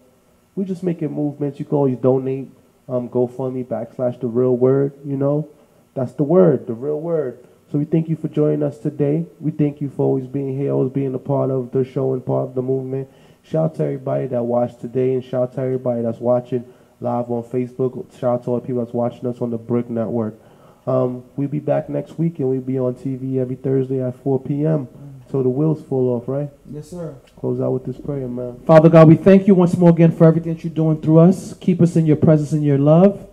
we 0.55 0.65
just 0.65 0.83
making 0.83 1.11
movements. 1.11 1.59
You 1.59 1.65
can 1.65 1.75
always 1.75 1.97
donate. 1.97 2.51
Um, 2.89 3.09
GoFundMe 3.09 3.65
backslash 3.65 4.21
The 4.21 4.27
Real 4.27 4.55
Word. 4.55 4.93
You 5.03 5.17
know, 5.17 5.49
that's 5.93 6.13
the 6.13 6.23
word, 6.23 6.67
The 6.67 6.73
Real 6.73 7.01
Word. 7.01 7.45
So 7.69 7.77
we 7.77 7.83
thank 7.83 8.07
you 8.07 8.15
for 8.15 8.29
joining 8.29 8.63
us 8.63 8.77
today. 8.77 9.25
We 9.41 9.51
thank 9.51 9.81
you 9.81 9.89
for 9.89 10.03
always 10.03 10.25
being 10.25 10.57
here, 10.57 10.71
always 10.71 10.93
being 10.93 11.13
a 11.13 11.19
part 11.19 11.51
of 11.51 11.71
the 11.71 11.83
show 11.83 12.13
and 12.13 12.25
part 12.25 12.47
of 12.47 12.55
the 12.55 12.61
movement. 12.61 13.09
Shout 13.49 13.63
out 13.63 13.75
to 13.75 13.83
everybody 13.83 14.27
that 14.27 14.43
watched 14.43 14.81
today 14.81 15.13
and 15.13 15.23
shout 15.23 15.43
out 15.43 15.53
to 15.53 15.61
everybody 15.61 16.01
that's 16.01 16.19
watching 16.19 16.65
live 16.99 17.31
on 17.31 17.43
Facebook. 17.43 18.11
Shout 18.19 18.39
out 18.39 18.43
to 18.43 18.49
all 18.49 18.59
the 18.59 18.67
people 18.67 18.83
that's 18.83 18.93
watching 18.93 19.25
us 19.25 19.39
on 19.39 19.51
the 19.51 19.57
Brick 19.57 19.89
Network. 19.89 20.37
Um, 20.85 21.23
we'll 21.37 21.47
be 21.47 21.59
back 21.59 21.87
next 21.87 22.19
week 22.19 22.39
and 22.39 22.49
we'll 22.49 22.59
be 22.59 22.77
on 22.77 22.95
TV 22.95 23.37
every 23.37 23.55
Thursday 23.55 24.03
at 24.03 24.21
4 24.21 24.41
p.m. 24.41 24.89
So 25.31 25.43
the 25.43 25.49
wheels 25.49 25.81
fall 25.81 26.09
off, 26.15 26.27
right? 26.27 26.49
Yes, 26.69 26.89
sir. 26.89 27.15
Close 27.39 27.61
out 27.61 27.71
with 27.71 27.85
this 27.85 27.97
prayer, 27.97 28.27
man. 28.27 28.59
Father 28.65 28.89
God, 28.89 29.07
we 29.07 29.15
thank 29.15 29.47
you 29.47 29.55
once 29.55 29.77
more 29.77 29.91
again 29.91 30.11
for 30.11 30.25
everything 30.27 30.53
that 30.53 30.65
you're 30.65 30.73
doing 30.73 31.01
through 31.01 31.19
us. 31.19 31.53
Keep 31.61 31.81
us 31.81 31.95
in 31.95 32.05
your 32.05 32.17
presence 32.17 32.51
and 32.51 32.65
your 32.65 32.77
love. 32.77 33.29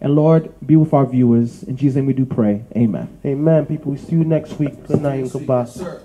And 0.00 0.14
Lord, 0.14 0.54
be 0.66 0.76
with 0.76 0.94
our 0.94 1.04
viewers. 1.04 1.62
In 1.64 1.76
Jesus' 1.76 1.96
name 1.96 2.06
we 2.06 2.14
do 2.14 2.24
pray. 2.24 2.64
Amen. 2.74 3.20
Amen, 3.26 3.66
people. 3.66 3.92
We 3.92 3.98
see 3.98 4.12
you 4.12 4.24
next 4.24 4.58
week. 4.58 4.86
Good 4.86 5.02
night 5.02 5.20
and 5.20 5.30
goodbye. 5.30 5.66
sir. 5.66 6.02